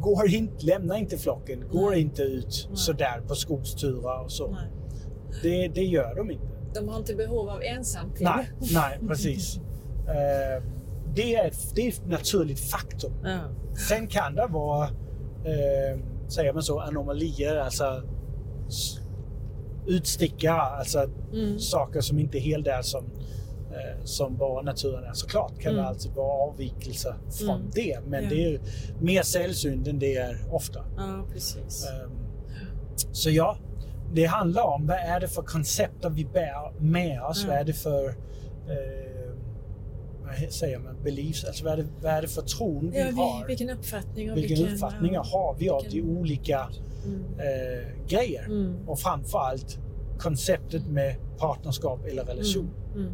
går 0.00 0.34
inte, 0.34 0.66
lämnar 0.66 0.96
inte 0.96 1.18
flocken, 1.18 1.68
går 1.68 1.90
Nej. 1.90 2.00
inte 2.00 2.22
ut 2.22 2.66
Nej. 2.68 2.76
sådär 2.76 3.20
på 3.28 3.34
skogsturer 3.34 4.24
och 4.24 4.32
så. 4.32 4.56
Det, 5.42 5.68
det 5.68 5.84
gör 5.84 6.14
de 6.14 6.30
inte. 6.30 6.44
De 6.74 6.88
har 6.88 6.98
inte 6.98 7.14
behov 7.14 7.48
av 7.48 7.62
ensamtid. 7.62 8.24
Nej, 8.36 8.50
nej 8.72 8.98
precis. 9.08 9.56
Eh, 10.06 10.62
det, 11.14 11.34
är 11.34 11.46
ett, 11.46 11.74
det 11.74 11.82
är 11.82 11.88
ett 11.88 12.06
naturligt 12.06 12.60
faktum. 12.60 13.12
Ja. 13.24 13.38
Sen 13.88 14.06
kan 14.06 14.34
det 14.34 14.46
vara, 14.46 14.84
eh, 15.44 16.00
säger 16.28 16.52
man 16.52 16.62
så, 16.62 16.80
anomalier, 16.80 17.56
alltså 17.56 18.02
utstickare, 19.86 20.60
alltså 20.60 21.10
Mm. 21.32 21.58
saker 21.58 22.00
som 22.00 22.18
inte 22.18 22.38
är 22.38 22.40
helt 22.40 22.66
är 22.66 22.82
som, 22.82 23.04
som 24.04 24.36
bara 24.36 24.62
naturen 24.62 25.04
är. 25.04 25.12
Såklart 25.12 25.58
kan 25.60 25.72
det 25.72 25.78
Mm. 25.78 25.88
alltid 25.88 26.12
vara 26.12 26.32
avvikelser 26.50 27.14
från 27.30 27.50
Mm. 27.56 27.70
det, 27.74 27.98
men 28.06 28.22
Ja. 28.24 28.30
det 28.30 28.54
är 28.54 28.60
mer 29.00 29.22
sällsynt 29.22 29.88
än 29.88 29.98
det 29.98 30.16
är 30.16 30.36
ofta. 30.50 30.84
ja, 30.96 31.24
precis. 31.32 31.86
Ehm, 31.86 32.10
så 33.12 33.30
ja, 33.30 33.56
det 34.14 34.24
handlar 34.24 34.62
om 34.62 34.86
vad 34.86 34.96
är 34.96 35.20
det 35.20 35.28
för 35.28 35.42
koncepter 35.42 36.10
vi 36.10 36.24
bär 36.24 36.80
med 36.80 37.22
oss? 37.22 37.38
Mm. 37.44 37.50
Vad 37.50 37.60
är 37.60 37.64
det 37.64 37.72
för 37.72 38.08
eh, 38.08 39.32
vad 40.22 40.52
säger 40.52 40.78
man, 40.78 40.96
beliefs? 41.04 41.44
Alltså 41.44 41.64
vad 41.64 41.72
är 41.72 41.76
det, 41.76 41.86
vad 42.02 42.12
är 42.12 42.22
det 42.22 42.28
för 42.28 42.42
tron 42.42 42.90
vi 42.90 42.98
Ja, 42.98 43.06
vi, 43.06 43.12
har? 43.20 43.46
vilken 43.46 43.70
uppfattning 43.70 44.30
och 44.30 44.36
Vilken 44.36 44.56
vilken, 44.58 44.74
uppfattningar 44.74 45.24
har 45.24 45.56
vi 45.58 45.68
av 45.68 45.82
de 45.90 46.02
olika 46.02 46.68
Mm. 47.04 47.22
eh, 47.38 48.06
grejer? 48.08 48.44
Mm. 48.44 48.88
Och 48.88 48.98
framförallt 48.98 49.78
konceptet 50.18 50.86
med 50.86 51.16
partnerskap 51.38 52.04
eller 52.06 52.24
relation. 52.24 52.70
Mm. 52.94 53.12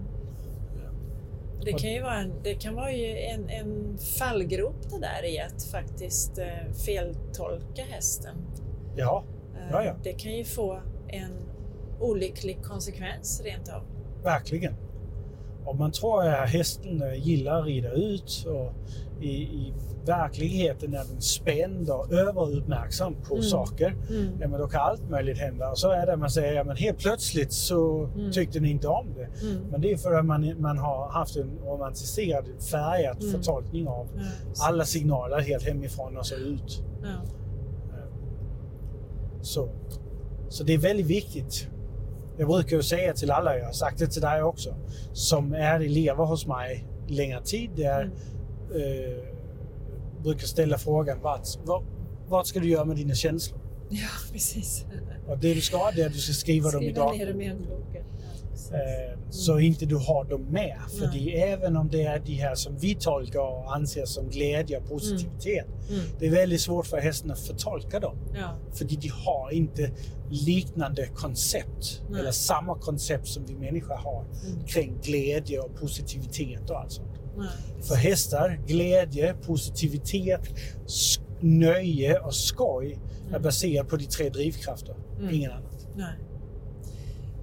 Det 1.64 1.72
kan 1.72 1.90
ju 1.92 2.02
vara 2.02 2.18
en, 2.18 2.32
det 2.42 2.54
kan 2.54 2.74
vara 2.74 2.92
ju 2.92 3.18
en, 3.18 3.48
en 3.50 3.98
fallgrop 4.18 4.90
det 4.90 4.98
där 4.98 5.24
i 5.24 5.40
att 5.40 5.64
faktiskt 5.64 6.38
eh, 6.38 6.72
feltolka 6.86 7.82
hästen. 7.82 8.36
Ja, 8.96 9.24
Eh, 9.64 9.70
Ja, 9.70 9.84
ja. 9.84 9.96
Det 10.02 10.12
kan 10.12 10.32
ju 10.32 10.44
få 10.44 10.80
en 11.08 11.32
olycklig 12.00 12.62
konsekvens 12.62 13.42
rent 13.44 13.68
av. 13.68 13.82
verkligen. 14.22 14.74
Och 15.64 15.76
man 15.76 15.92
tror 15.92 16.26
att 16.28 16.48
hästen 16.50 17.02
eh, 17.02 17.26
gillar 17.26 17.60
att 17.60 17.66
rida 17.66 17.90
ut 17.92 18.46
och 18.48 18.72
i, 19.22 19.28
i 19.42 19.72
verkligheten 20.06 20.94
är 20.94 21.04
den 21.12 21.20
spänd 21.20 21.90
och 21.90 22.12
överuppmärksam 22.12 23.14
på 23.28 23.34
Mm. 23.34 23.42
saker. 23.46 23.96
Mm. 24.10 24.28
Ja, 24.40 24.48
men 24.48 24.60
då 24.60 24.68
kan 24.68 24.80
allt 24.80 25.10
möjligt 25.10 25.38
hända. 25.38 25.70
Och 25.70 25.78
så 25.78 25.90
är 25.90 26.06
det 26.06 26.16
man 26.16 26.30
säger, 26.30 26.52
ja, 26.52 26.64
men 26.64 26.76
helt 26.76 26.98
plötsligt 26.98 27.52
så 27.52 28.04
Mm. 28.14 28.32
tyckte 28.32 28.60
ni 28.60 28.70
inte 28.70 28.88
om 28.88 29.06
det. 29.16 29.46
Mm. 29.46 29.62
Men 29.70 29.80
det 29.80 29.92
är 29.92 29.96
för 29.96 30.14
att 30.14 30.26
man, 30.26 30.60
man 30.60 30.78
har 30.78 31.08
haft 31.10 31.36
en 31.36 31.58
romantiserad, 31.64 32.44
färgad 32.70 33.22
Mm. 33.22 33.32
förtolkning 33.32 33.88
av 33.88 34.08
alla 34.68 34.84
signaler 34.84 35.40
helt 35.40 35.62
hemifrån 35.68 36.16
och 36.16 36.26
så 36.26 36.34
ut. 36.34 36.82
ja. 37.02 37.08
Så, 39.42 39.68
så 40.48 40.64
det 40.64 40.74
är 40.74 40.78
väldigt 40.78 41.06
viktigt. 41.06 41.68
Jag 42.38 42.48
brukar 42.48 42.76
ju 42.76 42.82
säga 42.82 43.14
till 43.14 43.30
alla, 43.30 43.58
jag 43.58 43.64
har 43.64 43.72
sagt 43.72 43.98
det 43.98 44.06
till 44.06 44.22
dig 44.22 44.42
också, 44.42 44.74
som 45.12 45.52
är 45.52 45.80
elever 45.80 46.24
hos 46.24 46.46
mig 46.46 46.84
längre 47.08 47.42
tid, 47.42 47.70
det 47.76 47.84
är, 47.84 48.02
Mm. 48.02 48.12
eh, 48.82 49.24
brukar 50.22 50.46
ställa 50.46 50.78
frågan, 50.78 51.18
vad, 51.22 51.40
vad, 51.64 51.84
vad 52.28 52.46
ska 52.46 52.60
du 52.60 52.68
göra 52.68 52.84
med 52.84 52.96
dina 52.96 53.14
känslor? 53.14 53.60
ja, 53.90 54.08
precis. 54.32 54.84
Och 55.28 55.38
det 55.38 55.54
du 55.54 55.60
ska, 55.60 55.90
det 55.96 56.02
är 56.02 56.06
att 56.06 56.12
du 56.12 56.18
ska 56.18 56.32
skriva, 56.32 56.68
Skriva 56.68 57.04
dem 57.04 57.40
i 57.40 57.46
en 57.46 57.58
bok. 57.58 57.86
Ja, 57.94 58.00
precis. 58.00 58.13
Eh, 58.72 59.18
så 59.30 59.58
inte 59.58 59.86
du 59.86 59.96
har 59.96 60.24
dem 60.24 60.42
med. 60.42 60.78
För 60.98 61.06
Nej. 61.06 61.42
även 61.42 61.76
om 61.76 61.88
det 61.88 62.02
är 62.02 62.18
de 62.18 62.32
här 62.34 62.54
som 62.54 62.76
vi 62.78 62.94
tolkar 62.94 63.40
och 63.40 63.74
anser 63.76 64.04
som 64.04 64.28
glädje 64.28 64.78
och 64.78 64.88
positivitet, 64.88 65.66
Mm. 65.90 66.00
det 66.18 66.26
är 66.26 66.30
väldigt 66.30 66.60
svårt 66.60 66.86
för 66.86 66.96
hästen 66.98 67.30
att 67.30 67.38
förtolka 67.40 68.00
dem. 68.00 68.16
Ja. 68.34 68.50
För 68.72 68.84
de 68.84 69.08
har 69.08 69.50
inte 69.50 69.90
liknande 70.30 71.06
koncept, 71.14 72.02
Nej. 72.10 72.20
eller 72.20 72.30
samma 72.30 72.78
koncept 72.78 73.26
som 73.28 73.44
vi 73.46 73.54
människor 73.54 73.94
har 73.94 74.24
Mm. 74.46 74.64
kring 74.66 74.98
glädje 75.02 75.60
och 75.60 75.76
positivitet 75.80 76.70
och 76.70 76.80
allt 76.80 76.92
sånt. 76.92 77.08
Nej, 77.36 77.48
För 77.82 77.94
hästar, 77.94 78.60
glädje, 78.66 79.34
positivitet, 79.34 80.40
nöje 81.40 82.18
och 82.18 82.34
skoj 82.34 82.98
är 83.24 83.28
Mm. 83.28 83.42
baserat 83.42 83.88
på 83.88 83.96
de 83.96 84.04
tre 84.04 84.28
drivkrafter, 84.28 84.94
Mm. 85.18 85.34
ingen 85.34 85.50
annat. 85.50 85.86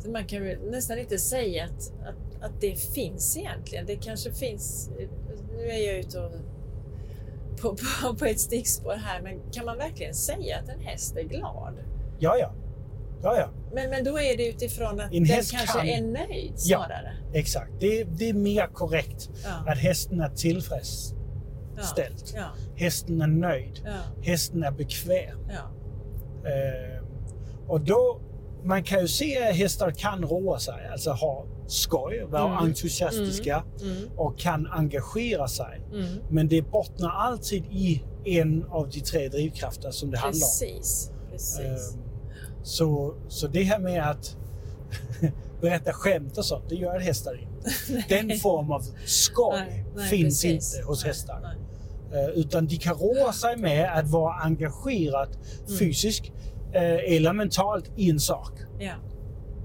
Så 0.03 0.09
man 0.09 0.25
kan 0.25 0.43
nästan 0.71 0.99
inte 0.99 1.17
säga 1.17 1.63
att, 1.65 1.93
att, 2.07 2.43
att 2.43 2.61
det 2.61 2.75
finns 2.75 3.37
egentligen. 3.37 3.85
Det 3.85 3.95
kanske 3.95 4.31
finns... 4.31 4.89
Nu 5.57 5.63
är 5.69 5.87
jag 5.87 5.99
ute 5.99 6.19
och, 6.19 6.31
på, 7.61 7.75
på, 8.01 8.15
på 8.15 8.25
ett 8.25 8.39
stickspår 8.39 8.93
här, 8.95 9.21
men 9.21 9.39
kan 9.51 9.65
man 9.65 9.77
verkligen 9.77 10.13
säga 10.13 10.57
att 10.63 10.69
en 10.69 10.79
häst 10.79 11.17
är 11.17 11.23
glad? 11.23 11.73
Ja, 12.19 12.37
ja. 12.37 12.53
Ja, 13.23 13.37
ja. 13.37 13.49
Men, 13.73 13.89
men 13.89 14.03
då 14.03 14.19
är 14.19 14.37
det 14.37 14.47
utifrån 14.47 14.99
att 14.99 15.13
En 15.13 15.23
den 15.23 15.27
kanske 15.43 15.57
kan- 15.77 15.87
är 15.87 16.01
nöjd 16.01 16.53
Ja. 16.57 16.77
snarare. 16.77 17.13
Exakt. 17.33 17.71
Det, 17.79 18.03
det 18.03 18.29
är 18.29 18.33
mer 18.33 18.67
korrekt 18.67 19.29
Ja. 19.43 19.71
att 19.71 19.77
hästen 19.77 20.21
är 20.21 20.29
tillfreds. 20.29 21.13
Ja. 21.77 21.81
ställt. 21.83 22.33
Ja. 22.35 22.45
Hästen 22.75 23.21
är 23.21 23.27
nöjd. 23.27 23.81
Ja. 23.85 23.91
Hästen 24.23 24.63
är 24.63 24.71
bekväm. 24.71 25.37
Ja. 25.49 25.71
Eh, 26.49 27.03
och 27.67 27.81
då, 27.81 28.21
man 28.63 28.83
kan 28.83 28.99
ju 29.01 29.07
se 29.07 29.49
att 29.49 29.55
hästar 29.55 29.91
kan 29.91 30.21
roa 30.23 30.59
sig, 30.59 30.87
alltså 30.91 31.11
ha 31.11 31.45
skoj, 31.67 32.25
vara 32.29 32.43
Mm. 32.51 32.57
entusiastiska 32.57 33.63
Mm. 33.81 34.09
och 34.17 34.39
kan 34.39 34.67
engagera 34.67 35.47
sig. 35.47 35.81
Mm. 35.93 36.07
Men 36.29 36.47
det 36.47 36.61
bottnar 36.61 37.09
alltid 37.09 37.63
i 37.71 38.03
en 38.25 38.63
av 38.69 38.89
de 38.89 38.99
tre 39.01 39.27
drivkrafter 39.29 39.91
som 39.91 40.11
det 40.11 40.17
handlar 40.17 40.45
om. 40.47 40.51
Precis. 40.59 41.11
Precis. 41.31 41.59
Eh, 41.59 41.99
så, 42.63 43.15
så 43.27 43.47
det 43.47 43.63
här 43.63 43.79
med 43.79 44.09
att 44.09 44.35
berätta 45.61 45.93
skämt 45.93 46.37
och 46.37 46.45
sånt, 46.45 46.63
det 46.69 46.75
gör 46.75 46.99
hästar 46.99 47.41
inte. 47.41 47.69
Den 48.09 48.39
form 48.39 48.71
av 48.71 48.81
skoj 49.05 49.53
Nej, 49.59 49.85
nej, 49.95 50.09
finns 50.09 50.41
precis. 50.41 50.75
inte 50.75 50.87
hos 50.87 51.03
hästar. 51.03 51.39
nej. 51.43 51.57
Eh, 52.13 52.29
utan 52.29 52.67
de 52.67 52.77
kan 52.77 52.95
roa 52.95 53.33
sig 53.33 53.57
med 53.57 53.97
att 53.99 54.07
vara 54.09 54.33
engagerad 54.33 55.29
Mm. 55.67 55.77
fysiskt 55.79 56.31
eller 56.79 57.33
mentalt 57.33 57.91
i 57.97 58.09
en 58.09 58.19
sak. 58.19 58.51
Ja. 58.79 58.93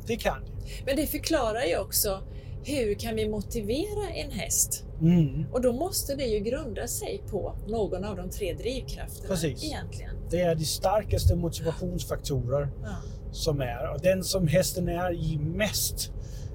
Det 0.07 0.17
kan 0.17 0.45
de. 0.45 0.51
Men 0.87 0.97
det 0.97 1.07
förklarar 1.07 1.63
ju 1.65 1.79
också 1.79 2.21
hur 2.65 2.95
kan 2.95 3.15
vi 3.17 3.29
motivera 3.29 4.09
en 4.15 4.31
häst? 4.31 4.85
Mm. 5.01 5.47
Och 5.53 5.61
då 5.63 5.73
måste 5.73 6.15
det 6.15 6.25
ju 6.25 6.39
grunda 6.41 6.87
sig 6.87 7.23
på 7.31 7.55
någon 7.69 8.05
av 8.05 8.17
de 8.17 8.31
tre 8.31 8.55
drivkrafterna 8.55 9.29
Precis. 9.29 9.65
egentligen. 9.65 10.11
Det 10.31 10.41
är 10.41 10.55
de 10.55 10.65
starkaste 10.65 11.37
motivationsfaktorer 11.37 12.69
Ja. 12.83 12.89
som 13.33 13.61
är. 13.61 13.91
Och 13.95 14.01
den 14.01 14.25
som 14.25 14.47
hästen 14.49 14.89
är 14.89 15.13
i 15.13 15.39
mest 15.39 16.13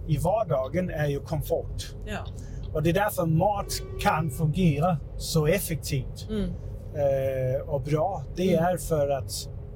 i 0.08 0.18
vardagen 0.18 0.90
är 0.90 1.08
ju 1.08 1.20
komfort. 1.20 1.96
Ja. 2.06 2.26
Och 2.74 2.84
det 2.84 2.90
är 2.90 2.94
därför 2.94 3.26
mat 3.26 3.82
kan 4.02 4.32
fungera 4.32 4.98
så 5.18 5.48
effektivt 5.48 6.28
Mm. 6.30 6.50
eh, 6.96 7.62
och 7.68 7.82
bra. 7.82 8.24
Det 8.36 8.54
Mm. 8.54 8.66
är 8.66 8.78
för 8.78 9.10
att 9.10 9.32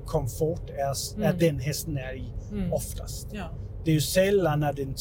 komfort 0.06 0.70
är, 0.70 1.22
är 1.24 1.26
Mm. 1.26 1.38
den 1.40 1.60
hästen 1.60 1.98
är 1.98 2.14
i 2.16 2.34
Mm. 2.52 2.74
oftast. 2.74 3.28
Ja. 3.32 3.50
Det 3.86 3.92
är 3.92 3.96
ju 3.96 4.02
sällan 4.02 4.60
när 4.60 4.74
den, 4.74 4.96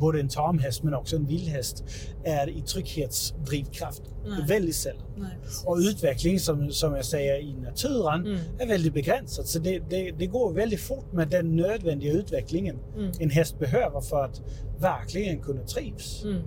både 0.00 0.20
en 0.20 0.28
tamhäst 0.28 0.82
men 0.82 0.94
också 0.94 1.16
en 1.16 1.26
vildhäst 1.26 1.84
är 2.24 2.48
i 2.48 2.60
trygghetsdrivkraft. 2.62 4.02
Är 4.42 4.48
väldigt 4.48 4.76
sällan. 4.76 5.02
Nej. 5.16 5.30
Och 5.64 5.76
utveckling 5.76 6.40
som, 6.40 6.70
som 6.70 6.94
jag 6.96 7.04
säger 7.04 7.38
i 7.40 7.54
naturen 7.54 8.26
Mm. 8.26 8.38
är 8.58 8.66
väldigt 8.66 8.94
begränsad. 8.94 9.46
Så 9.46 9.58
det, 9.58 9.78
det, 9.90 10.10
det 10.10 10.26
går 10.26 10.52
väldigt 10.52 10.80
fort 10.80 11.12
med 11.12 11.28
den 11.28 11.56
nödvändiga 11.56 12.12
utvecklingen 12.12 12.76
Mm. 12.96 13.12
en 13.20 13.30
häst 13.30 13.58
behöver 13.58 14.00
för 14.00 14.24
att 14.24 14.42
verkligen 14.78 15.42
kunna 15.42 15.62
trivs. 15.62 16.24
Mm. 16.24 16.42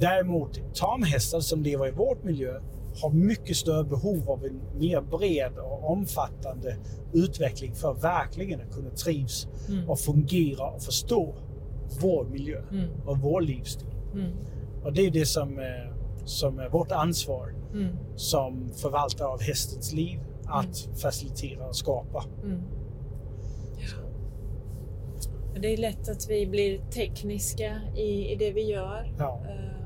Däremot 0.00 0.74
tamhästar 0.74 1.40
som 1.40 1.62
lever 1.62 1.88
i 1.88 1.90
vårt 1.90 2.24
miljö 2.24 2.60
har 3.02 3.10
mycket 3.10 3.56
större 3.56 3.84
behov 3.84 4.30
av 4.30 4.44
en 4.44 4.60
mer 4.78 5.00
bred 5.00 5.58
och 5.58 5.90
omfattande 5.90 6.76
utveckling 7.12 7.74
för 7.74 7.90
att 7.92 8.04
verkligen 8.04 8.60
att 8.60 8.70
kunna 8.74 8.90
trivs 8.90 9.48
Mm. 9.68 9.90
och 9.90 9.98
fungera 9.98 10.70
och 10.70 10.82
förstå 10.82 11.34
vår 12.02 12.24
miljö 12.24 12.62
Mm. 12.72 12.88
och 13.06 13.18
vår 13.18 13.40
livsstil. 13.40 13.88
Mm. 14.14 14.32
Och 14.84 14.92
det 14.92 15.06
är 15.06 15.10
det 15.10 15.26
som 15.26 15.58
är, 15.58 15.92
som 16.24 16.58
är 16.58 16.68
vårt 16.68 16.92
ansvar 16.92 17.54
Mm. 17.72 17.96
som 18.16 18.70
förvaltare 18.76 19.28
av 19.28 19.40
hästens 19.40 19.92
liv 19.92 20.20
att 20.44 20.88
facilitera 21.02 21.66
och 21.68 21.76
skapa. 21.76 22.24
Mm. 22.44 22.60
Det 25.60 25.72
är 25.72 25.76
lätt 25.76 26.08
att 26.08 26.26
vi 26.30 26.46
blir 26.46 26.78
tekniska 26.90 27.80
i, 27.96 28.32
i 28.32 28.36
det 28.36 28.52
vi 28.52 28.62
gör. 28.62 29.12
Ja, 29.18 29.40
Eh, 29.48 29.76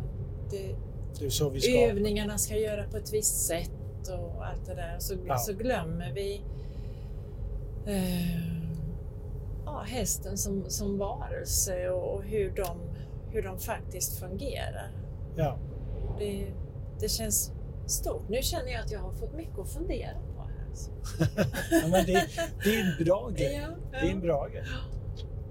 Det, 0.50 0.76
det 1.18 1.26
är 1.26 1.30
så 1.30 1.48
vi 1.48 1.60
ska. 1.60 1.72
övningarna 1.72 2.38
ska 2.38 2.56
göra 2.56 2.84
på 2.88 2.96
ett 2.96 3.12
visst 3.12 3.46
sätt 3.46 3.70
och 4.08 4.46
allt 4.46 4.66
det 4.66 4.74
där. 4.74 4.96
Så, 4.98 5.14
Ja. 5.26 5.38
så 5.38 5.52
glömmer 5.52 6.12
vi 6.14 6.42
eh, 7.86 8.38
ja, 9.64 9.82
hästen 9.86 10.38
som, 10.38 10.64
som 10.68 10.98
varelse 10.98 11.88
och, 11.90 12.14
och 12.14 12.22
hur, 12.24 12.50
de, 12.50 12.78
hur 13.30 13.42
de 13.42 13.58
faktiskt 13.58 14.18
fungerar. 14.20 14.90
Ja. 15.36 15.58
Det, 16.18 16.46
det 17.00 17.08
känns 17.08 17.52
stort. 17.86 18.28
Nu 18.28 18.42
känner 18.42 18.72
jag 18.72 18.80
att 18.84 18.90
jag 18.92 19.00
har 19.00 19.12
fått 19.12 19.34
mycket 19.36 19.58
att 19.58 19.68
fundera 19.72 20.12
på 20.36 20.42
här. 20.42 20.50
Ja, 21.70 21.88
men 21.88 22.06
det, 22.06 22.26
det 22.64 22.74
är 22.76 22.80
en 22.98 23.04
bra 23.04 23.30
grej. 23.36 23.60
Ja, 23.62 23.68
Det 24.00 24.06
är 24.06 24.10
en 24.12 24.20
bra 24.20 24.48
grej. 24.48 24.64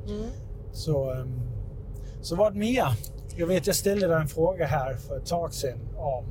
Mm. 0.07 0.30
Så, 0.72 1.11
ehm, 1.11 1.41
så 2.22 2.36
vad 2.36 2.55
mer? 2.55 2.86
Jag 3.36 3.48
vet 3.48 3.68
jag 3.68 3.76
ställde 3.76 4.08
dig 4.08 4.22
en 4.22 4.28
fråga 4.28 4.66
här 4.66 4.94
för 4.96 5.18
ett 5.18 5.26
tag 5.26 5.54
sedan 5.54 5.80
om, 5.96 6.26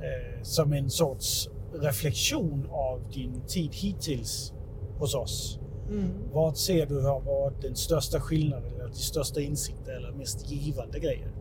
eh, 0.00 0.42
som 0.42 0.72
en 0.72 0.90
sorts 0.90 1.48
reflektion 1.74 2.68
av 2.70 3.10
din 3.12 3.40
tid 3.46 3.70
hittills 3.74 4.52
hos 4.98 5.14
oss. 5.14 5.58
Mm. 5.88 6.08
Vad 6.32 6.56
ser 6.56 6.86
du 6.86 7.00
har 7.00 7.20
varit 7.20 7.62
den 7.62 7.76
största 7.76 8.20
skillnaden, 8.20 8.74
eller 8.74 8.88
de 8.88 8.94
största 8.94 9.40
insikten 9.40 9.96
eller 9.96 10.12
mest 10.12 10.50
givande 10.50 10.98
grejen 10.98 11.32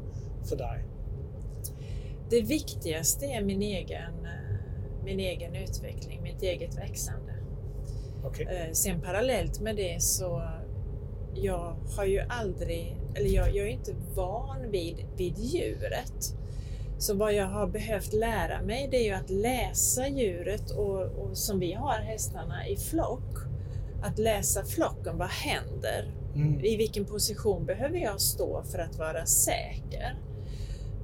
för 0.43 0.55
dig? 0.55 0.85
Det 2.29 2.41
viktigaste 2.41 3.25
är 3.25 3.41
min 3.43 3.61
egen, 3.61 4.25
eh, 4.25 5.03
min 5.03 5.19
egen 5.19 5.55
utveckling, 5.55 6.21
mitt 6.23 6.41
eget 6.41 6.77
växande. 6.77 7.33
Okej. 8.23 8.45
Eh, 8.45 8.73
Sen 8.73 9.01
parallellt 9.01 9.59
med 9.61 9.75
det 9.75 10.01
så 10.01 10.43
jag 11.35 11.75
har 11.97 12.05
ju 12.05 12.19
aldrig, 12.19 12.97
eller 13.15 13.29
jag, 13.29 13.55
jag 13.55 13.67
är 13.67 13.71
inte 13.71 13.93
van 14.15 14.71
vid, 14.71 15.05
vid 15.17 15.37
djuret. 15.37 16.35
Så 16.97 17.13
vad 17.13 17.33
jag 17.33 17.45
har 17.45 17.67
behövt 17.67 18.13
lära 18.13 18.61
mig 18.61 18.87
det 18.91 18.97
är 18.97 19.03
ju 19.03 19.13
att 19.13 19.29
läsa 19.29 20.07
djuret 20.07 20.71
och, 20.71 21.01
och 21.01 21.37
som 21.37 21.59
vi 21.59 21.73
har 21.73 21.99
hästarna 21.99 22.67
i 22.67 22.77
flock. 22.77 23.35
Att 24.03 24.19
läsa 24.19 24.63
flocken, 24.65 25.17
vad 25.17 25.29
händer? 25.29 26.11
Mm. 26.35 26.65
I 26.65 26.75
vilken 26.75 27.05
position 27.05 27.65
behöver 27.65 27.97
jag 27.97 28.21
stå 28.21 28.63
för 28.63 28.79
att 28.79 28.97
vara 28.97 29.25
säker? 29.25 30.19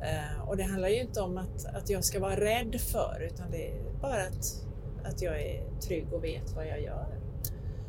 Eh, 0.01 0.49
och 0.49 0.57
det 0.57 0.63
handlar 0.63 0.89
ju 0.89 1.01
inte 1.01 1.21
om 1.21 1.37
att, 1.37 1.65
att 1.65 1.89
jag 1.89 2.03
ska 2.03 2.19
vara 2.19 2.39
rädd 2.39 2.81
för 2.81 3.29
utan 3.33 3.51
det 3.51 3.67
är 3.67 3.81
bara 4.01 4.23
att, 4.23 4.65
att 5.03 5.21
jag 5.21 5.41
är 5.41 5.63
trygg 5.81 6.13
och 6.13 6.23
vet 6.23 6.55
vad 6.55 6.67
jag 6.67 6.81
gör. 6.81 7.07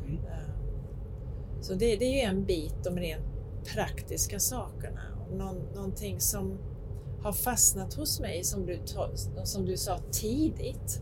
Mm. 0.07 0.25
Eh, 0.25 0.46
så 1.61 1.73
det, 1.73 1.95
det 1.95 2.05
är 2.05 2.13
ju 2.13 2.19
en 2.21 2.45
bit 2.45 2.87
om 2.87 2.97
rent 2.97 3.25
praktiska 3.73 4.39
sakerna. 4.39 5.01
Någon, 5.31 5.55
någonting 5.75 6.19
som 6.19 6.57
har 7.21 7.33
fastnat 7.33 7.93
hos 7.93 8.19
mig, 8.19 8.43
som 8.43 8.65
du, 8.65 8.79
som 9.43 9.65
du 9.65 9.77
sa 9.77 9.97
tidigt, 10.11 11.01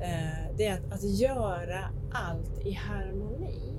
eh, 0.00 0.56
det 0.56 0.66
är 0.66 0.72
att, 0.72 0.92
att 0.92 1.04
göra 1.04 1.78
allt 2.12 2.66
i 2.66 2.72
harmoni. 2.72 3.72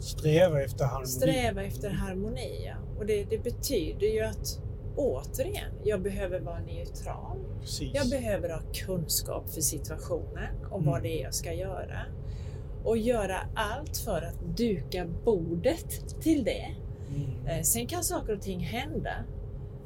Sträva 0.00 0.62
efter 0.62 0.84
harmoni. 0.84 1.06
Sträva 1.06 1.62
efter 1.62 1.90
harmoni, 1.90 2.64
ja. 2.66 2.74
Och 2.98 3.06
det, 3.06 3.24
det 3.24 3.38
betyder 3.38 4.06
ju 4.06 4.20
att 4.20 4.60
återigen, 4.96 5.72
jag 5.84 6.02
behöver 6.02 6.40
vara 6.40 6.58
neutral. 6.60 7.38
Precis. 7.60 7.90
Jag 7.94 8.10
behöver 8.10 8.48
ha 8.48 8.60
kunskap 8.72 9.50
för 9.50 9.60
situationen 9.60 10.54
och 10.70 10.78
Mm. 10.78 10.90
vad 10.90 11.02
det 11.02 11.20
är 11.20 11.22
jag 11.22 11.34
ska 11.34 11.52
göra. 11.52 11.98
Och 12.84 12.98
göra 12.98 13.36
allt 13.54 13.96
för 13.96 14.22
att 14.22 14.56
duka 14.56 15.06
bordet 15.24 16.20
till 16.20 16.44
det. 16.44 16.66
Mm. 17.14 17.46
Eh, 17.46 17.62
Sen 17.62 17.86
kan 17.86 18.04
saker 18.04 18.32
och 18.36 18.42
ting 18.42 18.60
hända. 18.60 19.12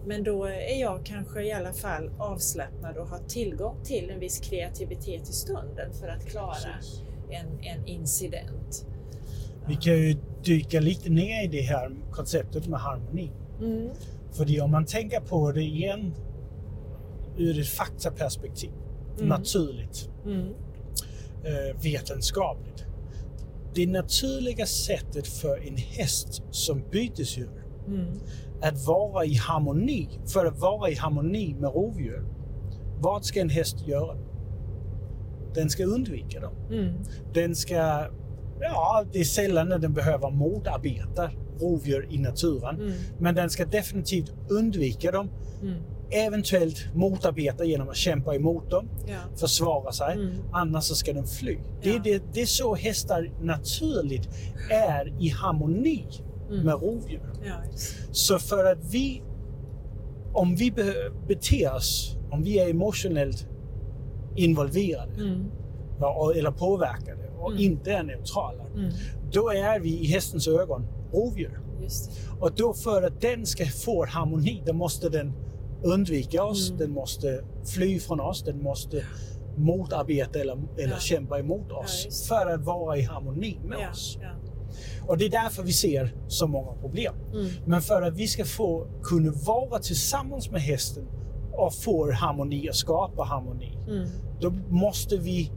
Men 0.06 0.24
då 0.24 0.44
är 0.44 0.80
jag 0.80 1.04
kanske 1.04 1.42
i 1.46 1.52
alla 1.52 1.72
fall 1.72 2.10
avslappnad 2.18 2.96
och 2.96 3.06
har 3.06 3.18
tillgång 3.18 3.76
till 3.84 4.10
en 4.10 4.20
viss 4.20 4.38
kreativitet 4.40 5.28
i 5.28 5.32
stunden 5.32 5.92
för 5.92 6.08
att 6.08 6.26
klara 6.26 6.74
en, 7.30 7.46
en 7.62 7.86
incident. 7.86 8.86
Vi 9.68 9.74
kan 9.76 9.92
ju 9.94 10.16
dyka 10.44 10.80
lite 10.80 11.10
ner 11.10 11.44
i 11.44 11.48
det 11.48 11.60
här 11.60 11.96
konceptet 12.10 12.66
med 12.68 12.80
harmoni. 12.80 13.30
Mm. 13.60 13.88
För 14.32 14.62
om 14.62 14.70
man 14.70 14.84
tänker 14.86 15.20
på 15.20 15.52
det 15.52 15.62
igen 15.62 16.14
ur 17.38 17.60
ett 17.60 17.68
faktaperspektiv, 17.68 18.70
Mm. 19.16 19.28
naturligt, 19.28 20.08
Mm. 20.26 20.54
Eh, 21.44 21.82
vetenskapligt. 21.82 22.84
Det 23.74 23.86
naturliga 23.86 24.66
sättet 24.66 25.26
för 25.26 25.68
en 25.68 25.76
häst 25.76 26.42
som 26.50 26.82
bytesdjur 26.90 27.50
Mm. 27.88 28.06
att 28.62 28.86
vara 28.86 29.24
i 29.24 29.34
harmoni, 29.34 30.08
för 30.32 30.46
att 30.46 30.58
vara 30.58 30.90
i 30.90 30.94
harmoni 30.94 31.54
med 31.60 31.70
rovdjur. 31.74 32.24
Vad 33.00 33.24
ska 33.24 33.40
en 33.40 33.48
häst 33.48 33.86
göra? 33.86 34.16
Den 35.54 35.70
ska 35.70 35.84
undvika 35.84 36.40
dem. 36.40 36.54
Mm. 36.70 36.94
Den 37.34 37.54
ska, 37.54 37.74
ja, 38.60 39.04
det 39.12 39.20
är 39.20 39.24
sällan 39.24 39.68
när 39.68 39.78
den 39.78 39.92
behöver 39.92 40.30
motarbeta 40.30 41.30
rovdjur 41.60 42.08
i 42.10 42.18
naturen. 42.18 42.80
Mm. 42.80 42.92
Men 43.18 43.34
den 43.34 43.50
ska 43.50 43.64
definitivt 43.64 44.32
undvika 44.50 45.10
dem. 45.10 45.30
Mm. 45.62 45.82
Eventuellt 46.12 46.86
motarbeta 46.94 47.64
genom 47.64 47.88
att 47.88 47.96
kämpa 47.96 48.34
emot 48.34 48.70
dem, 48.70 48.88
Ja. 49.06 49.14
försvara 49.36 49.92
sig. 49.92 50.14
Mm. 50.14 50.32
Annars 50.52 50.84
så 50.84 50.94
ska 50.94 51.12
den 51.12 51.26
fly. 51.26 51.58
Det, 51.82 51.90
Ja. 51.90 52.00
det, 52.04 52.22
det 52.34 52.40
är 52.42 52.46
så 52.46 52.74
hästar 52.74 53.30
naturligt 53.42 54.28
är 54.70 55.22
i 55.22 55.28
harmoni 55.28 56.06
Mm. 56.50 56.64
med 56.64 56.74
rovdjur. 56.74 57.32
Ja. 57.46 57.54
Så 58.12 58.38
för 58.38 58.64
att 58.72 58.78
vi, 58.92 59.22
om 60.32 60.56
vi 60.56 60.70
be- 60.70 61.10
beter 61.28 61.74
oss, 61.74 62.16
om 62.30 62.42
vi 62.42 62.58
är 62.58 62.70
emotionellt 62.70 63.46
involverade 64.36 65.14
Mm. 65.14 65.44
och- 65.98 66.36
eller 66.36 66.50
påverkade 66.50 67.28
och 67.38 67.50
Mm. 67.50 67.62
inte 67.62 67.92
är 67.92 68.02
neutrala, 68.02 68.62
Mm. 68.74 68.90
då 69.32 69.50
är 69.50 69.80
vi 69.80 69.98
i 70.00 70.06
hästens 70.06 70.48
ögon 70.48 70.86
rovdjur. 71.12 71.58
Och 72.40 72.50
då 72.56 72.74
för 72.74 73.02
att 73.02 73.20
den 73.20 73.46
ska 73.46 73.66
få 73.66 74.06
harmoni, 74.06 74.62
då 74.66 74.72
måste 74.72 75.08
den 75.08 75.32
undvika 75.84 76.44
oss, 76.44 76.68
Mm. 76.70 76.78
den 76.78 76.90
måste 76.90 77.44
fly 77.74 77.98
från 78.00 78.20
oss, 78.20 78.42
den 78.42 78.62
måste 78.62 79.04
motarbeta 79.56 80.38
eller, 80.38 80.58
eller 80.78 80.92
Ja. 80.94 80.98
kämpa 80.98 81.38
emot 81.38 81.72
oss 81.72 82.04
det. 82.04 82.28
för 82.28 82.46
att 82.54 82.64
vara 82.64 82.96
i 82.96 83.02
harmoni 83.02 83.58
med 83.64 83.78
Ja, 83.80 83.90
oss. 83.90 84.18
ja. 84.22 84.28
Och 85.06 85.18
det 85.18 85.24
är 85.24 85.30
därför 85.30 85.62
vi 85.62 85.72
ser 85.72 86.14
så 86.28 86.46
många 86.46 86.72
problem. 86.72 87.14
Mm. 87.32 87.46
Men 87.66 87.82
för 87.82 88.02
att 88.02 88.14
vi 88.16 88.26
ska 88.26 88.44
få 88.44 88.86
kunna 89.02 89.32
vara 89.46 89.78
tillsammans 89.78 90.50
med 90.50 90.60
hästen 90.62 91.04
och 91.52 91.74
få 91.74 92.12
harmoni 92.12 92.70
och 92.70 92.74
skapa 92.76 93.22
harmoni, 93.22 93.78
Mm. 93.88 94.08
då 94.40 94.50
måste 94.68 95.16
vi 95.16 95.50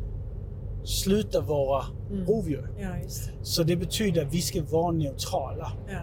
sluta 0.84 1.42
vara 1.42 1.86
Mm. 2.12 2.26
rovdjur. 2.26 2.70
Ja, 2.80 2.88
det. 3.04 3.10
Så 3.46 3.64
det 3.64 3.76
betyder 3.76 4.26
att 4.26 4.34
vi 4.34 4.42
ska 4.42 4.64
vara 4.64 4.92
neutrala 4.92 5.72
Ja. 5.90 6.00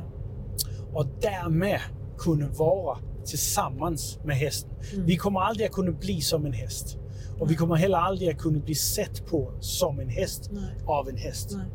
och 0.95 1.07
därmed 1.21 1.81
kunna 2.19 2.49
vara 2.49 2.99
tillsammans 3.25 4.19
med 4.25 4.37
hästen. 4.37 4.71
Mm. 4.93 5.07
Vi 5.07 5.17
kommer 5.17 5.41
aldrig 5.41 5.67
att 5.67 5.73
kunna 5.73 5.93
bli 5.93 6.21
som 6.21 6.47
en 6.47 6.53
häst. 6.53 6.99
Och 7.39 7.51
vi 7.51 7.55
kommer 7.55 7.77
heller 7.77 7.99
aldrig 7.99 8.31
att 8.31 8.39
kunna 8.39 8.59
bli 8.59 8.75
sett 8.75 9.27
på 9.27 9.53
som 9.61 10.01
en 10.01 10.09
häst 10.09 10.51
Nej. 10.53 10.75
av 10.87 11.09
en 11.09 11.17
häst. 11.17 11.51
Nej. 11.57 11.67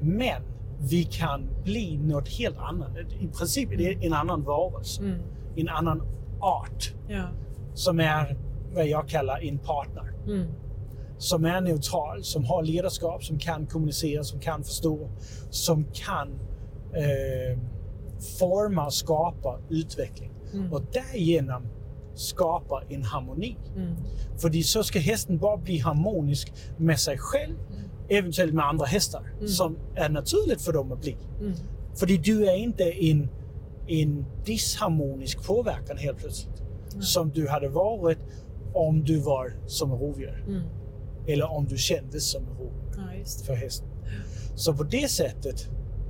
Men 0.00 0.42
vi 0.78 1.04
kan 1.04 1.48
bli 1.64 1.96
något 1.96 2.28
helt 2.28 2.58
annat. 2.58 2.90
I 3.20 3.28
princip 3.28 3.72
är 3.72 3.76
det 3.76 4.06
en 4.06 4.12
annan 4.12 4.42
varelse. 4.42 5.02
Mm. 5.02 5.20
En 5.56 5.68
annan 5.68 6.02
art. 6.40 6.94
Ja. 7.08 7.24
Som 7.74 8.00
är 8.00 8.36
vad 8.74 8.86
jag 8.86 9.08
kallar 9.08 9.44
en 9.44 9.58
partner. 9.58 10.12
Mm. 10.26 10.46
Som 11.18 11.44
är 11.44 11.60
neutral, 11.60 12.24
som 12.24 12.44
har 12.44 12.62
ledarskap, 12.62 13.24
som 13.24 13.38
kan 13.38 13.66
kommunicera, 13.66 14.24
som 14.24 14.40
kan 14.40 14.64
förstå. 14.64 15.10
Som 15.50 15.84
kan 15.84 16.28
eh, 16.92 17.58
forma, 18.38 18.90
skapa 18.90 19.58
utveckling. 19.70 20.32
Mm. 20.58 20.72
Och 20.72 20.82
därigenom 20.92 21.62
skapa 22.14 22.82
en 22.88 23.02
harmoni. 23.02 23.56
Mm. 23.76 23.94
För 24.38 24.62
så 24.62 24.82
ska 24.84 24.98
hästen 24.98 25.38
bara 25.38 25.56
bli 25.56 25.78
harmonisk 25.78 26.52
med 26.76 27.00
sig 27.00 27.18
själv, 27.18 27.54
eventuellt 28.08 28.54
med 28.54 28.64
andra 28.66 28.86
hästar, 28.86 29.32
Mm. 29.36 29.48
som 29.48 29.76
är 29.94 30.08
naturligt 30.08 30.62
för 30.62 30.72
dem 30.72 30.92
att 30.92 31.00
bli. 31.00 31.16
Mm. 31.40 31.52
För 31.94 32.06
du 32.06 32.48
är 32.48 32.56
inte 32.56 32.84
en, 32.84 33.28
en 33.86 34.24
disharmonisk 34.44 35.46
påverkan 35.46 35.96
helt 35.98 36.18
plötsligt. 36.18 36.62
Som 37.00 37.30
du 37.30 37.48
hade 37.48 37.68
varit 37.68 38.18
om 38.74 39.04
du 39.04 39.18
var 39.18 39.52
som 39.66 39.92
en 39.92 39.98
rovdjur. 39.98 40.44
Mm. 40.48 40.62
Eller 41.26 41.50
om 41.50 41.66
du 41.66 41.76
kändes 41.76 42.30
som 42.30 42.42
en 42.42 42.48
rovdjur 42.48 42.72
Ja, 42.96 43.44
för 43.46 43.54
hästen. 43.54 43.88
Så 44.54 44.74
på 44.74 44.82
det 44.82 45.08
sättet, 45.10 45.68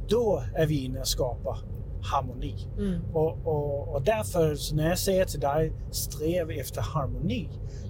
då 0.09 0.42
är 0.55 0.66
vi 0.66 0.84
inne 0.84 1.01
och 1.01 1.09
skapar 1.09 1.59
harmoni. 2.07 2.54
Mm. 2.78 3.00
Och, 3.12 3.46
och, 3.46 3.94
och 3.94 4.02
därför, 4.02 4.74
när 4.74 4.88
jag 4.88 4.98
säger 4.98 5.24
till 5.24 5.40
dig, 5.40 5.72
sträv 5.90 6.50
efter 6.50 6.80
harmoni. 6.80 7.48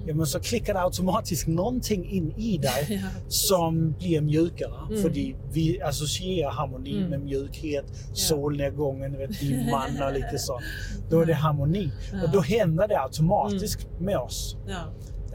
Ja, 0.08 0.14
men 0.14 0.26
så 0.26 0.40
klickar 0.40 0.74
det 0.74 0.80
automatiskt 0.80 1.46
någonting 1.48 2.10
in 2.10 2.32
i 2.36 2.58
dig 2.58 2.86
Ja. 3.02 3.08
som 3.28 3.92
blir 3.92 4.20
mjukare. 4.20 4.72
Mm. 4.90 5.02
För 5.02 5.10
vi 5.52 5.80
associerar 5.82 6.50
harmoni 6.50 6.96
Mm. 6.96 7.10
med 7.10 7.20
mjukhet, 7.20 7.84
solnedgången, 8.12 9.18
vet, 9.18 9.40
din 9.40 9.70
man 9.70 10.06
och 10.06 10.12
lite 10.12 10.38
sånt. 10.38 10.62
Då 11.10 11.16
är 11.16 11.22
Mm. 11.22 11.28
det 11.28 11.34
harmoni. 11.34 11.92
Ja. 12.12 12.22
Och 12.24 12.30
då 12.32 12.40
händer 12.40 12.88
det 12.88 13.00
automatiskt 13.00 13.86
med 14.00 14.16
oss. 14.18 14.56
Ja. 14.68 14.80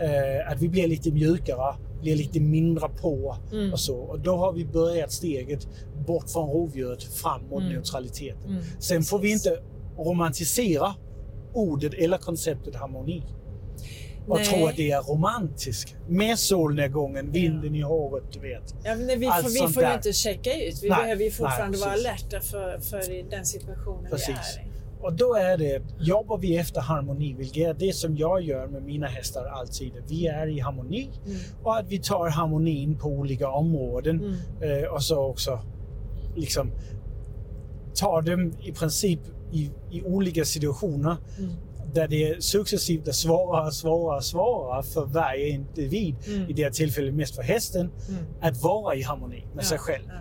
Eh, 0.04 0.52
att 0.52 0.62
vi 0.62 0.70
blir 0.70 0.88
lite 0.88 1.12
mjukare, 1.12 1.76
blir 2.02 2.16
lite 2.16 2.40
mindre 2.40 2.90
på 2.90 3.38
Mm. 3.52 3.74
och 3.74 3.80
så. 3.80 3.96
Och 3.98 4.20
då 4.20 4.36
har 4.38 4.54
vi 4.54 4.66
börjat 4.66 5.12
steget 5.12 5.68
bort 6.08 6.30
från 6.30 6.50
rovdjuret 6.50 7.04
fram 7.04 7.42
mot 7.50 7.62
Mm. 7.62 7.74
neutraliteten. 7.74 8.50
Mm. 8.50 8.64
Sen 8.80 9.04
får 9.04 9.20
vi 9.20 9.32
inte 9.32 9.62
romantisera 9.98 10.94
ordet 11.54 11.94
eller 11.94 12.18
konceptet 12.18 12.76
harmoni. 12.76 13.24
Och 14.28 14.38
Nej. 14.38 14.46
tro 14.46 14.66
att 14.68 14.76
det 14.76 14.92
är 14.92 15.02
romantiskt. 15.02 15.96
Med 16.08 16.40
solnedgången, 16.40 17.32
vinden 17.32 17.76
i 17.76 17.82
håret, 17.82 18.24
du 18.32 18.40
vet. 18.40 18.76
Ja, 18.84 18.96
men 18.96 19.20
vi, 19.20 19.26
Allt 19.26 19.44
får, 19.44 19.68
vi 19.68 19.74
får 19.74 19.84
ju 19.84 19.94
inte 19.94 20.14
checka 20.14 20.54
ut. 20.54 20.84
Vi 20.84 20.90
Nej, 20.90 20.98
behöver 21.02 21.24
ju 21.24 21.32
fortfarande 21.32 21.78
nej, 21.78 21.86
vara 21.88 21.92
alerta 21.94 22.40
för, 22.42 22.80
för 22.80 23.30
den 23.30 23.46
situationen 23.46 24.12
Precis. 24.12 24.28
vi 24.58 24.62
är 24.62 24.66
i. 24.66 24.71
Och 25.04 25.14
då 25.14 25.36
är 25.36 25.58
det, 25.58 25.82
jobbar 26.00 26.38
vi 26.38 26.58
efter 26.58 26.82
harmoni, 26.82 27.34
vilket 27.34 27.68
är 27.68 27.74
det 27.74 27.94
som 27.96 28.18
jag 28.18 28.42
gör 28.42 28.68
med 28.68 28.84
mina 28.84 29.08
hästar 29.08 29.46
alltid. 29.46 29.92
Vi 30.10 30.28
är 30.28 30.48
i 30.48 30.60
harmoni 30.60 31.10
Mm. 31.26 31.38
och 31.64 31.78
att 31.78 31.86
vi 31.92 32.00
tar 32.00 32.30
harmonin 32.30 32.98
på 32.98 33.08
olika 33.10 33.50
områden. 33.50 34.20
Mm. 34.62 34.84
Eh, 34.84 34.90
och 34.90 35.04
så 35.04 35.20
också 35.26 35.60
liksom 36.36 36.72
tar 37.96 38.22
dem 38.22 38.54
i 38.64 38.72
princip 38.72 39.20
i, 39.52 39.70
i 39.92 40.02
olika 40.04 40.46
situationer 40.46 41.18
Mm. 41.40 41.52
där 41.94 42.08
det 42.08 42.44
successivt 42.44 43.08
är 43.08 43.12
svårare, 43.12 43.72
svårare, 43.72 44.22
svårare 44.22 44.84
för 44.84 45.06
varje 45.06 45.50
individ, 45.50 46.16
Mm. 46.28 46.50
i 46.50 46.54
det 46.54 46.64
här 46.64 46.70
tillfället 46.72 47.14
mest 47.14 47.36
för 47.36 47.44
hästen, 47.44 47.82
Mm. 48.10 48.24
att 48.42 48.64
vara 48.64 48.96
i 48.96 49.02
harmoni 49.02 49.46
med 49.56 49.64
Ja, 49.64 49.68
sig 49.68 49.78
själv. 49.78 50.04
Ja. 50.08 50.14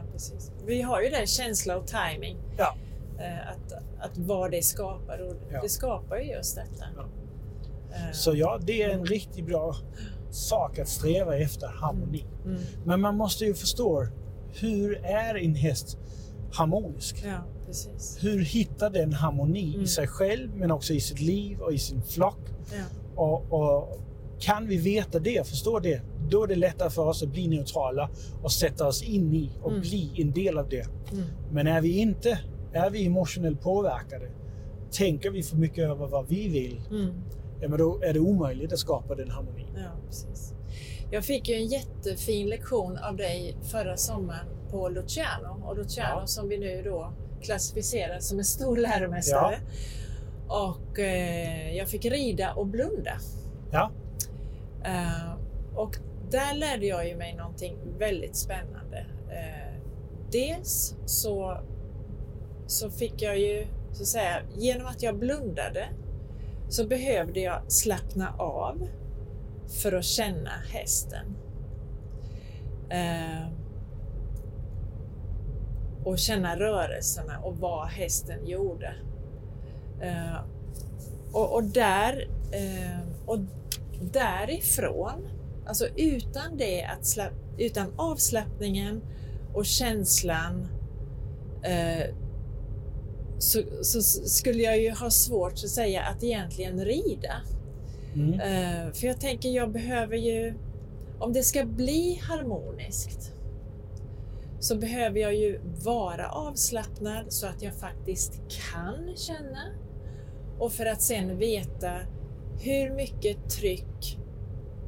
Vi 0.66 0.83
har 0.83 1.03
ju 1.03 1.11
den 1.11 1.26
känsla 1.26 1.76
och 1.76 1.87
timing 1.87 2.37
Ja. 2.59 2.74
Eh, 3.21 3.49
att, 3.51 3.73
att 4.11 4.18
vad 4.18 4.51
det 4.51 4.62
skapar 4.64 5.18
och 5.18 5.35
Ja. 5.53 5.61
det 5.62 5.68
skapar 5.68 6.16
ju 6.16 6.25
just 6.33 6.57
detta. 6.57 6.85
Ja. 6.97 7.03
Eh, 7.97 8.12
Så 8.12 8.35
ja, 8.35 8.59
det 8.62 8.83
är 8.83 8.91
en 8.91 9.05
riktigt 9.07 9.47
bra 9.47 9.75
sak 10.31 10.79
att 10.79 10.89
sträva 10.89 11.37
efter 11.37 11.66
harmoni. 11.66 12.25
mm. 12.45 12.61
Men 12.85 13.01
man 13.01 13.16
måste 13.16 13.45
ju 13.45 13.55
förstå, 13.55 14.07
hur 14.61 15.05
är 15.05 15.35
en 15.37 15.55
häst 15.55 15.99
harmonisk? 16.53 17.23
Ja. 17.27 17.39
Hur 18.21 18.39
hittar 18.45 18.91
den 18.91 19.12
harmoni 19.12 19.68
Mm. 19.71 19.81
i 19.83 19.87
sig 19.87 20.07
själv, 20.07 20.57
men 20.57 20.71
också 20.71 20.93
i 20.93 21.01
sitt 21.01 21.21
liv 21.21 21.61
och 21.61 21.73
i 21.73 21.79
sin 21.79 22.03
flock? 22.03 22.39
Ja. 22.73 22.85
Och, 23.23 23.53
och 23.53 23.99
kan 24.41 24.66
vi 24.66 24.77
veta 24.77 25.18
det, 25.18 25.47
förstå 25.47 25.79
det, 25.79 26.03
då 26.29 26.43
är 26.43 26.47
det 26.47 26.57
lättare 26.57 26.91
för 26.91 27.03
oss 27.07 27.23
att 27.23 27.29
bli 27.29 27.49
neutrala 27.49 28.11
och 28.43 28.53
sätta 28.53 28.87
oss 28.87 29.03
in 29.03 29.35
i 29.35 29.51
och 29.62 29.71
Mm. 29.71 29.81
bli 29.81 30.12
en 30.16 30.33
del 30.33 30.59
av 30.59 30.68
det. 30.68 30.87
Mm. 31.12 31.25
Men 31.53 31.66
är 31.66 31.81
vi 31.81 31.99
inte 31.99 32.39
Är 32.73 32.91
vi 32.91 33.07
emotionellt 33.07 33.61
påverkade, 33.61 34.29
tänker 34.91 35.31
vi 35.31 35.43
för 35.43 35.57
mycket 35.57 35.85
över 35.85 36.07
vad 36.07 36.29
vi 36.29 36.49
vill, 36.49 36.81
Mm. 36.91 37.14
ja, 37.61 37.68
men 37.68 37.79
då 37.79 38.01
är 38.03 38.12
det 38.12 38.21
omöjligt 38.21 38.73
att 38.73 38.79
skapa 38.79 39.14
den 39.14 39.31
harmonin. 39.31 39.66
Ja, 39.77 39.91
precis. 40.07 40.55
Jag 41.11 41.25
fick 41.25 41.49
ju 41.49 41.55
en 41.55 41.66
jättefin 41.66 42.47
lektion 42.49 42.99
av 42.99 43.16
dig 43.16 43.57
förra 43.62 43.97
sommaren 43.97 44.47
på 44.71 44.89
Luciano. 44.89 45.62
Och 45.64 45.77
Luciano 45.77 46.21
Ja. 46.21 46.27
som 46.27 46.49
vi 46.49 46.59
nu 46.59 46.83
då 46.83 47.12
klassificerar 47.43 48.18
som 48.21 48.39
en 48.39 48.45
stor 48.45 48.77
läromästare. 48.77 49.59
Och 50.49 50.99
eh, 50.99 51.77
jag 51.77 51.89
fick 51.89 52.05
rida 52.05 52.53
och 52.53 52.66
blunda. 52.66 53.12
Ja, 53.73 53.91
Eh, 54.85 55.33
och 55.75 55.97
där 56.31 56.55
lärde 56.55 56.87
jag 56.87 57.09
ju 57.09 57.16
mig 57.16 57.35
någonting 57.37 57.77
väldigt 57.99 58.37
spännande. 58.37 59.07
Eh, 59.31 59.75
dels 60.33 60.97
så, 61.07 61.61
så 62.71 62.91
fick 62.91 63.23
jag 63.23 63.39
ju, 63.39 63.66
så 63.93 64.03
att 64.03 64.09
säga, 64.09 64.43
genom 64.57 64.87
att 64.87 65.03
jag 65.03 65.18
blundade 65.18 65.89
så 66.68 66.87
behövde 66.87 67.41
jag 67.41 67.73
slappna 67.73 68.35
av 68.39 68.89
för 69.83 69.93
att 69.93 70.05
känna 70.05 70.51
hästen. 70.51 71.37
Eh, 72.91 73.49
och 76.05 76.18
känna 76.18 76.57
rörelserna 76.57 77.39
och 77.39 77.57
vad 77.57 77.89
hästen 77.89 78.47
gjorde. 78.47 78.95
Eh, 80.01 80.37
och, 81.33 81.55
och 81.55 81.64
där 81.64 82.29
eh, 82.53 83.01
och 83.27 83.39
därifrån, 84.01 85.29
alltså 85.66 85.87
utan 85.97 86.57
det 86.57 86.85
att 86.85 87.07
slapp, 87.07 87.33
utan 87.59 87.93
avslappningen 87.97 89.03
och 89.55 89.66
känslan 89.66 90.68
eh, 91.62 92.14
så, 93.41 93.62
så 93.82 94.03
skulle 94.03 94.62
jag 94.62 94.80
ju 94.80 94.91
ha 94.91 95.11
svårt 95.11 95.53
att 95.53 95.70
säga 95.70 96.03
att 96.03 96.24
egentligen 96.24 96.84
rida. 96.84 97.34
mm. 98.14 98.41
Eh, 98.41 98.93
för 98.93 99.07
jag 99.07 99.20
tänker, 99.20 99.49
jag 99.49 99.72
behöver 99.72 100.16
ju, 100.16 100.55
om 101.18 101.32
det 101.32 101.43
ska 101.43 101.64
bli 101.64 102.20
harmoniskt, 102.22 103.32
så 104.61 104.76
behöver 104.76 105.20
jag 105.20 105.34
ju 105.34 105.61
vara 105.84 106.28
avslappnad 106.28 107.32
så 107.32 107.47
att 107.47 107.62
jag 107.62 107.74
faktiskt 107.74 108.32
kan 108.72 109.16
känna. 109.16 109.62
Och 110.59 110.72
för 110.72 110.86
att 110.86 111.03
sen 111.03 111.38
veta 111.38 111.93
hur 112.61 112.91
mycket 112.91 113.51
tryck 113.51 114.18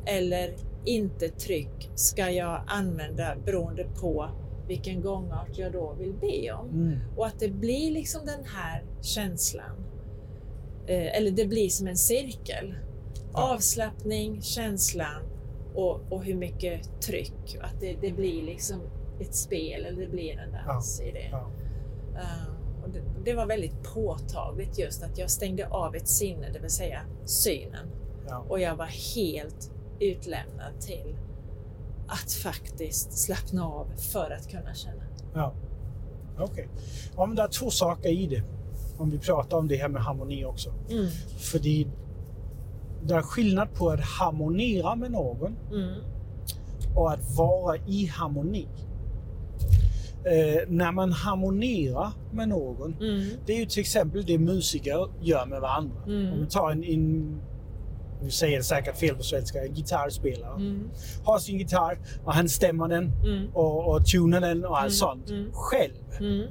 eller 0.07 0.55
inte 0.85 1.29
tryck 1.29 1.91
ska 1.95 2.31
jag 2.31 2.63
använda 2.67 3.37
beroende 3.45 3.85
på 3.85 4.31
vilken 4.67 5.03
gångart 5.03 5.59
jag 5.59 5.73
då 5.73 5.95
vill 5.99 6.13
be 6.13 6.53
om. 6.53 6.69
Mm. 6.69 6.99
Och 7.17 7.27
att 7.27 7.41
det 7.41 7.49
blir 7.49 7.91
liksom 7.91 8.27
den 8.27 8.45
här 8.45 8.85
känslan. 9.03 9.85
Eh, 10.87 11.17
eller 11.17 11.31
det 11.31 11.47
blir 11.47 11.69
som 11.69 11.87
en 11.87 11.97
cirkel. 11.97 12.75
Ja. 13.33 13.55
Avslappning, 13.55 14.43
känslan 14.43 15.23
och, 15.75 16.01
och 16.13 16.25
hur 16.25 16.35
mycket 16.35 17.01
tryck. 17.01 17.59
Att 17.61 17.81
det, 17.81 17.97
det 18.01 18.13
blir 18.13 18.43
liksom 18.43 18.81
ett 19.21 19.35
spel 19.35 19.85
eller 19.85 20.01
det 20.01 20.11
blir 20.11 20.39
en 20.39 20.53
dans 20.53 21.01
i 21.01 21.11
det. 21.11 21.29
Ja. 21.31 21.51
Eh, 22.15 22.85
och 22.85 22.91
det. 22.91 23.03
Det 23.25 23.35
var 23.35 23.47
väldigt 23.47 23.83
påtagligt 23.95 24.79
just 24.79 25.03
att 25.03 25.19
jag 25.19 25.31
stängde 25.31 25.69
av 25.69 25.97
ett 25.97 26.09
sinne, 26.09 26.51
det 26.53 26.59
vill 26.59 26.71
säga 26.71 27.01
synen. 27.25 27.87
Ja. 28.29 28.45
Och 28.49 28.61
jag 28.61 28.77
var 28.77 29.17
helt 29.17 29.71
utlämnad 30.01 30.81
till 30.81 31.17
att 32.13 32.33
faktiskt 32.33 33.19
slappna 33.19 33.65
av 33.67 33.87
för 34.13 34.31
att 34.31 34.49
kunna 34.51 34.75
känna. 34.75 35.03
Ja. 35.35 35.55
Okej. 36.39 36.69
Ja, 37.17 37.27
men 37.27 37.37
det 37.37 37.43
är 37.43 37.49
två 37.49 37.71
saker 37.71 38.09
i 38.09 38.27
det. 38.27 38.43
Om 38.99 39.11
vi 39.11 39.19
pratar 39.19 39.57
om 39.57 39.69
det 39.69 39.77
här 39.77 39.89
med 39.89 40.03
harmoni 40.03 40.45
också. 40.45 40.75
Mm. 40.91 41.07
För 41.39 41.59
det 41.59 41.87
är 43.15 43.23
skillnad 43.23 43.75
på 43.75 43.91
att 43.91 44.01
harmonera 44.01 44.95
med 44.97 45.11
någon 45.13 45.57
Mm. 45.73 45.95
och 46.97 47.13
att 47.13 47.37
vara 47.37 47.77
i 47.77 48.07
harmoni. 48.07 48.69
Eh, 50.25 50.69
när 50.69 50.93
man 50.93 51.13
harmonerar 51.13 52.13
med 52.33 52.49
någon, 52.49 52.95
Mm. 53.01 53.29
det 53.47 53.53
är 53.53 53.59
ju 53.61 53.67
till 53.67 53.81
exempel 53.81 54.25
det 54.25 54.39
musiker 54.39 55.09
gör 55.21 55.47
med 55.47 55.61
varandra. 55.61 55.97
Mm. 56.07 56.33
Om 56.33 56.41
vi 56.41 56.47
tar 56.47 56.71
en, 56.71 56.85
en 56.85 57.41
vi 58.25 58.31
säger 58.31 58.63
säkert 58.63 58.97
fel 58.99 59.15
på 59.17 59.23
svenska, 59.23 59.65
en 59.65 59.75
gitarrspelare. 59.75 60.55
Mm. 60.57 60.91
Har 61.25 61.39
sin 61.39 61.59
gitarr 61.59 61.99
och 62.25 62.35
han 62.35 62.49
stämmer 62.49 62.89
den 62.89 63.05
Mm. 63.25 63.51
och, 63.55 63.89
och 63.95 64.07
tunar 64.07 64.41
den 64.41 64.65
och 64.65 64.77
allt 64.79 64.83
Mm, 64.87 64.91
sånt 64.91 65.31
mm. 65.31 65.51
själv. 65.53 65.95
Mm. 66.21 66.47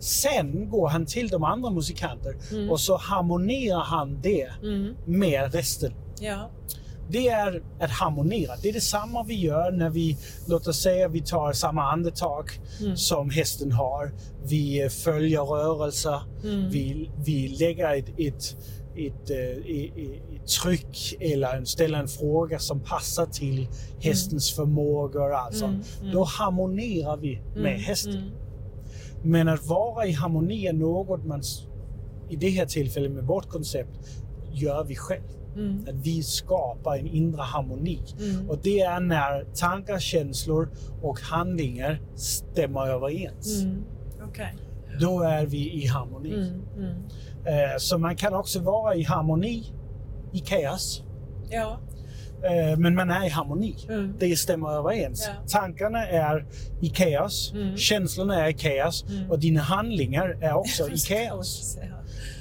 Sen 0.00 0.70
går 0.70 0.88
han 0.88 1.06
till 1.06 1.28
de 1.28 1.44
andra 1.44 1.70
musikanter 1.70 2.36
och 2.70 2.80
så 2.80 2.96
harmonerar 2.96 3.80
han 3.84 4.20
det 4.22 4.48
med 5.06 5.54
resten. 5.54 5.92
Ja. 6.20 6.50
Det 7.10 7.28
är 7.28 7.62
att 7.80 7.90
harmonera. 7.90 8.52
Det 8.62 8.68
är 8.68 8.72
detsamma 8.72 9.22
vi 9.22 9.34
gör 9.34 9.70
när 9.72 9.90
vi, 9.90 10.16
låt 10.48 10.66
oss 10.66 10.82
säga 10.82 11.08
vi 11.08 11.20
tar 11.20 11.52
samma 11.52 11.82
andetag 11.92 12.50
Mm. 12.80 12.96
som 12.96 13.30
hästen 13.30 13.72
har. 13.72 14.12
Vi 14.44 14.88
följer 14.90 15.40
rörelser. 15.40 16.20
Mm. 16.44 16.70
Vi, 16.70 17.10
vi 17.24 17.48
lägger 17.48 17.94
ett, 17.96 18.08
ett, 18.18 18.56
ett, 18.98 19.30
eh, 19.30 20.36
ett 20.36 20.46
tryck 20.62 21.16
eller 21.20 21.56
en, 21.56 21.66
ställer 21.66 21.98
en 21.98 22.08
fråga 22.08 22.58
som 22.58 22.80
passar 22.80 23.26
till 23.26 23.68
hästens 24.00 24.52
förmågor 24.52 25.30
och 25.30 25.38
allt 25.38 25.54
Mm, 25.62 25.82
sånt. 25.82 25.98
mm. 26.00 26.12
Då 26.12 26.24
harmonerar 26.24 27.16
vi 27.16 27.40
med 27.54 27.56
Mm, 27.72 27.80
hästen. 27.80 28.16
mm. 28.16 28.30
Men 29.22 29.48
att 29.48 29.66
vara 29.66 30.06
i 30.06 30.12
harmoni 30.12 30.66
är 30.66 30.72
något 30.72 31.24
man 31.26 31.42
i 32.30 32.36
det 32.36 32.50
här 32.50 32.66
tillfället 32.66 33.10
med 33.12 33.24
vårt 33.24 33.48
koncept 33.48 33.90
gör 34.52 34.84
vi 34.84 34.96
själv. 34.96 35.22
Mm. 35.56 35.84
Att 35.88 35.94
vi 36.06 36.22
skapar 36.22 36.96
en 36.98 37.06
inre 37.06 37.42
harmoni. 37.42 38.02
Mm. 38.20 38.50
Och 38.50 38.58
det 38.62 38.80
är 38.80 39.00
när 39.00 39.44
tankar, 39.54 39.98
känslor 39.98 40.68
och 41.02 41.20
handlingar 41.20 42.00
stämmer 42.14 42.86
överens. 42.88 43.62
Mm. 43.62 43.84
Okej. 44.28 44.54
Då 45.00 45.20
är 45.22 45.46
vi 45.46 45.82
i 45.82 45.86
harmoni. 45.86 46.50
Eh, 47.46 47.78
Så 47.78 47.98
man 47.98 48.16
kan 48.16 48.34
också 48.34 48.60
vara 48.60 48.94
i 48.94 49.02
harmoni 49.02 49.72
i 50.32 50.38
kaos. 50.38 51.02
Ja. 51.50 51.80
Eh, 52.44 52.78
Men 52.78 52.94
man 52.94 53.10
är 53.10 53.26
i 53.26 53.28
harmoni. 53.28 53.76
Mm. 53.88 54.14
Det 54.18 54.36
stämmer 54.36 54.70
överens. 54.78 55.28
Ja. 55.28 55.48
Tankarna 55.60 56.06
är 56.08 56.46
i 56.80 56.88
kaos, 56.88 57.52
Mm. 57.54 57.76
känslorna 57.76 58.44
är 58.46 58.48
i 58.48 58.54
kaos 58.54 59.04
Mm. 59.08 59.30
och 59.30 59.38
dina 59.38 59.60
handlingar 59.60 60.38
är 60.42 60.52
också 60.54 60.88
i 60.90 60.98
kaos. 61.08 61.78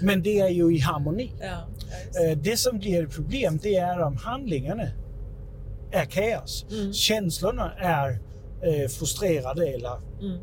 Men 0.02 0.22
det 0.24 0.40
är 0.40 0.50
ju 0.50 0.76
i 0.76 0.80
harmoni. 0.80 1.32
Ja. 1.42 1.58
Det. 2.14 2.32
Eh, 2.32 2.38
Det 2.38 2.58
som 2.58 2.80
blir 2.80 3.04
ett 3.04 3.16
problem 3.16 3.60
det 3.64 3.76
är 3.76 4.02
om 4.02 4.18
handlingarna 4.18 4.84
är 5.92 6.06
kaos. 6.06 6.66
Mm. 6.72 6.94
Känslorna 6.94 7.72
är 7.78 8.20
frustrerade 8.88 9.68
eller, 9.68 9.98
Mm. 10.22 10.40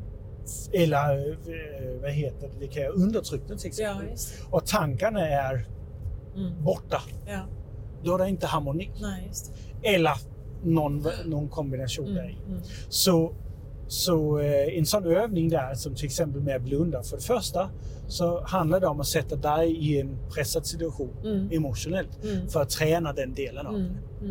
Eller 0.73 1.31
eh, 1.31 2.01
vad 2.03 2.11
heter 2.11 2.51
det, 2.61 2.67
det 2.75 2.89
undertryckta 2.89 3.55
till 3.57 3.71
Ja, 3.79 3.91
exempel. 3.91 4.07
det. 4.07 4.47
Och 4.51 4.67
tankarna 4.67 5.29
är 5.29 5.67
Mm. 6.37 6.65
borta. 6.65 7.03
Ja. 7.27 7.41
Då 8.05 8.15
är 8.15 8.19
det 8.19 8.29
inte 8.29 8.47
harmoni. 8.47 8.91
Nej, 9.01 9.31
det. 9.83 9.89
Eller 9.95 10.13
någon, 10.65 11.07
någon 11.25 11.49
kombination 11.49 12.15
där 12.15 12.29
i. 12.31 12.33
Mm. 12.33 12.49
Mm. 12.51 12.63
Så, 12.89 13.33
så 13.89 14.39
eh, 14.39 14.79
en 14.79 14.87
sån 14.87 15.05
övning 15.07 15.49
där, 15.49 15.75
som 15.75 15.95
till 15.95 16.05
exempel 16.05 16.41
med 16.43 16.57
att 16.57 16.63
blunda. 16.63 17.03
För 17.03 17.17
det 17.17 17.23
första 17.23 17.71
så 18.09 18.45
handlar 18.45 18.81
det 18.81 18.87
om 18.87 19.01
att 19.01 19.07
sätta 19.07 19.37
dig 19.37 19.71
i 19.71 20.01
en 20.01 20.19
pressad 20.35 20.67
situation 20.67 21.11
Mm. 21.25 21.49
emotionellt 21.53 22.25
Mm. 22.25 22.49
för 22.49 22.63
att 22.63 22.71
träna 22.71 23.13
den 23.13 23.35
delen 23.35 23.67
av 23.67 23.75
Mm. 23.75 23.93
det. 24.21 24.27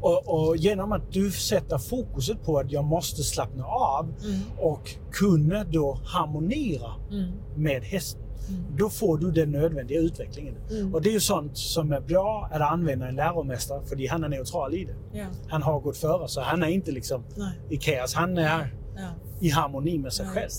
Och, 0.00 0.28
och 0.48 0.56
genom 0.56 0.92
att 0.92 1.12
du 1.12 1.30
sätter 1.30 1.78
fokuset 1.78 2.44
på 2.44 2.58
att 2.58 2.72
jag 2.72 2.84
måste 2.84 3.22
slappna 3.22 3.64
av 3.64 4.08
Mm. 4.24 4.40
och 4.58 4.90
kunna 5.12 5.64
då 5.64 5.98
harmonera 6.04 6.90
Mm. 7.10 7.30
med 7.56 7.82
hästen. 7.82 8.22
Mm. 8.48 8.62
Då 8.78 8.88
får 8.90 9.18
du 9.18 9.30
den 9.30 9.50
nödvändiga 9.52 10.00
utvecklingen. 10.00 10.54
Mm. 10.70 10.94
Och 10.94 11.02
det 11.02 11.08
är 11.08 11.12
ju 11.12 11.20
sånt 11.20 11.56
som 11.58 11.92
är 11.92 12.00
bra 12.00 12.48
att 12.52 12.60
använda 12.60 13.08
en 13.08 13.16
läromästare 13.16 13.84
för 13.86 14.08
han 14.10 14.24
är 14.24 14.28
neutral 14.28 14.74
i 14.74 14.84
det. 14.84 15.18
Ja. 15.18 15.26
Han 15.48 15.62
har 15.62 15.80
gått 15.80 15.96
före 15.96 16.28
så 16.28 16.40
han 16.40 16.62
är 16.62 16.66
inte 16.68 16.90
liksom 16.92 17.24
Nej. 17.36 17.52
i 17.70 17.76
kaos. 17.76 18.14
Han 18.14 18.38
är 18.38 18.74
Ja. 18.96 19.08
i 19.40 19.48
harmoni 19.50 19.98
med 19.98 20.12
sig 20.12 20.26
Ja, 20.26 20.32
själv. 20.32 20.50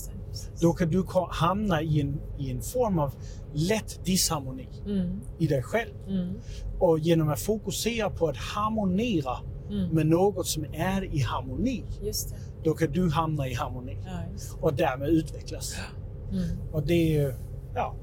Då 0.60 0.72
kan 0.72 0.88
du 0.90 1.04
hamna 1.30 1.82
i 1.82 2.00
en, 2.00 2.20
i 2.38 2.50
en 2.50 2.60
form 2.62 2.98
av 2.98 3.14
lätt 3.52 4.04
disharmoni 4.04 4.68
Mm. 4.86 5.20
i 5.38 5.46
dig 5.46 5.62
själv. 5.62 5.94
Mm. 6.08 6.34
Och 6.78 6.98
genom 6.98 7.28
att 7.28 7.40
fokusera 7.40 8.10
på 8.10 8.28
att 8.28 8.36
harmonera 8.36 9.36
Mm. 9.70 9.88
med 9.88 10.06
något 10.06 10.46
som 10.46 10.64
är 10.72 11.04
i 11.14 11.18
harmoni, 11.20 11.84
då 12.64 12.74
kan 12.74 12.92
du 12.92 13.10
hamna 13.10 13.48
i 13.48 13.54
harmoni 13.54 13.98
Ja, 14.04 14.20
och 14.60 14.74
därmed 14.74 15.08
utvecklas. 15.08 15.74
Och 16.72 16.86
det 16.86 17.16
är, 17.18 17.34
ja, 17.74 17.94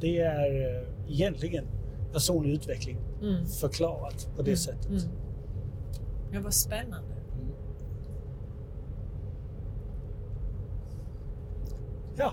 det 0.00 0.18
är 0.18 0.80
eh, 0.80 1.12
egentligen 1.14 1.64
personlig 2.12 2.50
utveckling 2.52 2.98
Mm. 3.22 3.46
förklarat 3.46 4.28
på 4.36 4.42
det 4.42 4.50
Mm. 4.50 4.56
sättet. 4.56 4.86
Mm. 4.90 5.02
Ja, 6.32 6.40
vad 6.44 6.54
spännande. 6.54 7.11
Ja. 12.22 12.32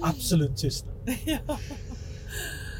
Absolut 0.00 0.56
tystnad. 0.56 0.94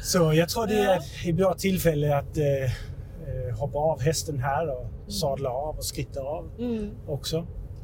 Så 0.03 0.33
jag 0.33 0.49
tror 0.49 0.67
det 0.67 0.77
är 0.79 0.99
ett 1.29 1.35
bra 1.35 1.53
tillfälle 1.53 2.17
att 2.17 2.37
eh, 2.37 2.63
eh, 2.63 3.57
hoppa 3.59 3.77
av 3.79 4.01
hästen 4.01 4.39
här 4.39 4.67
och 4.69 5.13
sadla 5.13 5.49
av 5.49 5.77
och 5.77 5.85
skritta 5.85 6.21
av 6.21 6.49
Mm. 6.59 6.89
också. 7.07 7.37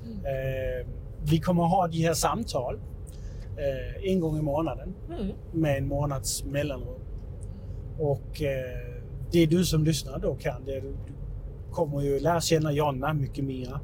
Eh, 0.04 0.88
vi 1.24 1.40
kommer 1.40 1.64
ha 1.64 1.88
de 1.88 1.98
här 2.02 2.14
samtal 2.14 2.80
eh, 3.58 4.12
en 4.12 4.20
gång 4.20 4.38
i 4.38 4.42
månaden 4.42 4.94
Mm. 5.20 5.32
med 5.54 5.78
en 5.78 5.88
månads 5.88 6.44
mellanrum. 6.44 7.02
Och 8.00 8.42
eh, 8.42 9.02
det 9.32 9.46
du 9.46 9.66
som 9.66 9.84
lyssnar 9.84 10.20
då 10.20 10.36
kan, 10.36 10.66
det 10.66 10.72
är, 10.76 10.82
du 10.82 10.94
kommer 11.72 12.02
ju 12.02 12.20
lära 12.20 12.42
känna 12.42 12.72
Jonna 12.72 13.14
mycket 13.14 13.44
mer. 13.46 13.80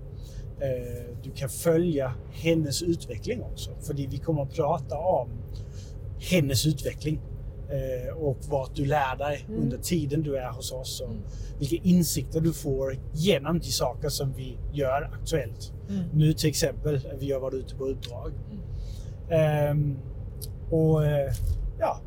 Eh, 0.62 1.16
du 1.24 1.32
kan 1.32 1.50
följa 1.50 2.14
hennes 2.32 2.82
utveckling 2.82 3.42
också. 3.44 3.72
För 3.82 3.94
vi 3.94 4.18
kommer 4.18 4.42
att 4.42 4.54
prata 4.56 4.98
om 4.98 5.30
hennes 6.20 6.66
utveckling 6.66 7.20
eh, 7.70 8.16
och 8.18 8.38
vad 8.50 8.70
du 8.76 8.86
lär 8.86 9.16
dig 9.18 9.46
Mm. 9.50 9.62
under 9.62 9.78
tiden 9.78 10.24
du 10.24 10.38
är 10.38 10.50
hos 10.52 10.72
oss 10.72 11.02
och 11.02 11.10
Mm. 11.10 11.22
vilka 11.60 11.76
insikter 11.76 12.40
du 12.42 12.54
får 12.54 12.98
genom 13.14 13.60
de 13.60 13.66
saker 13.72 14.10
som 14.10 14.34
vi 14.34 14.58
gör 14.74 15.02
aktuellt. 15.14 15.74
Mm. 15.90 16.04
Nu 16.14 16.34
till 16.34 16.50
exempel, 16.50 17.00
vi 17.20 17.32
har 17.32 17.40
varit 17.40 17.54
ute 17.54 17.76
på 17.76 17.86
uppdrag. 17.86 18.32
Ehm, 19.30 19.98
och 20.72 21.06
eh, 21.06 21.32
ja, 21.80 22.00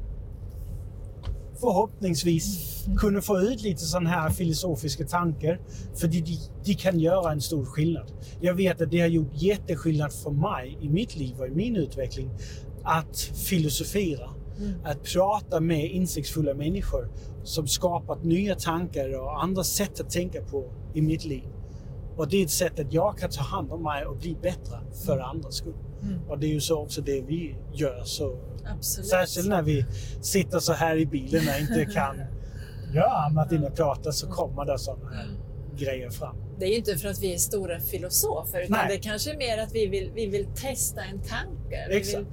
förhoppningsvis 1.60 2.68
kunna 2.98 3.20
få 3.20 3.40
ut 3.40 3.62
lite 3.62 3.80
sådana 3.80 4.10
här 4.10 4.30
filosofiska 4.30 5.04
tankar. 5.06 5.60
För 5.94 6.08
de, 6.08 6.20
de, 6.20 6.38
de 6.64 6.74
kan 6.74 7.00
göra 7.00 7.32
en 7.32 7.40
stor 7.40 7.64
skillnad. 7.64 8.12
Jag 8.40 8.54
vet 8.54 8.80
att 8.80 8.90
det 8.90 9.00
har 9.00 9.08
gjort 9.08 9.30
jätteskillnad 9.34 10.12
för 10.12 10.30
mig 10.30 10.78
i 10.80 10.88
mitt 10.88 11.16
liv 11.16 11.40
och 11.40 11.46
i 11.46 11.50
min 11.50 11.76
utveckling 11.76 12.30
att 12.82 13.18
filosofera. 13.18 14.30
Mm. 14.58 14.72
Att 14.84 15.02
prata 15.02 15.60
med 15.60 15.90
insiktsfulla 15.90 16.54
människor 16.54 17.08
som 17.44 17.66
skapat 17.66 18.24
nya 18.24 18.54
tankar 18.54 19.18
och 19.20 19.42
andra 19.42 19.64
sätt 19.64 20.00
att 20.00 20.10
tänka 20.10 20.42
på 20.42 20.70
i 20.94 21.02
mitt 21.02 21.24
liv. 21.24 21.44
Och 22.16 22.28
det 22.28 22.36
är 22.36 22.44
ett 22.44 22.50
sätt 22.50 22.80
att 22.80 22.92
jag 22.92 23.18
kan 23.18 23.30
ta 23.30 23.42
hand 23.42 23.72
om 23.72 23.82
mig 23.82 24.06
och 24.06 24.16
bli 24.16 24.36
bättre 24.42 24.78
för 25.06 25.18
andras 25.18 25.54
skull. 25.54 25.74
Mm. 26.02 26.18
Och 26.28 26.38
det 26.38 26.46
är 26.46 26.50
ju 26.50 26.60
så 26.60 26.82
också 26.82 27.00
det 27.00 27.20
vi 27.20 27.56
gör. 27.72 28.02
Så 28.04 28.38
Absolut. 28.68 29.10
Särskilt 29.10 29.48
när 29.48 29.62
vi 29.62 29.86
sitter 30.20 30.58
så 30.58 30.72
här 30.72 30.96
i 30.96 31.06
bilen 31.06 31.42
och 31.48 31.60
inte 31.60 31.84
kan 31.94 32.16
göra 32.94 33.10
annat 33.10 33.52
än 33.52 33.66
att 33.66 33.76
prata 33.76 34.12
så 34.12 34.26
kommer 34.26 34.64
det 34.64 34.78
sådana 34.78 35.10
här 35.10 35.28
grejer 35.76 36.10
fram. 36.10 36.36
Det 36.58 36.64
är 36.64 36.70
ju 36.70 36.76
inte 36.76 36.96
för 36.96 37.08
att 37.08 37.22
vi 37.22 37.34
är 37.34 37.38
stora 37.38 37.80
filosofer 37.80 38.60
utan 38.60 38.78
Nej. 38.78 38.86
det 38.88 38.94
är 38.94 39.02
kanske 39.02 39.36
mer 39.36 39.58
att 39.58 39.72
vi 39.72 39.86
vill, 39.86 40.12
vi 40.14 40.26
vill 40.26 40.46
testa 40.46 41.00
en 41.04 41.18
tanke. 41.18 41.86
Vi, 41.88 42.00
vill, 42.00 42.26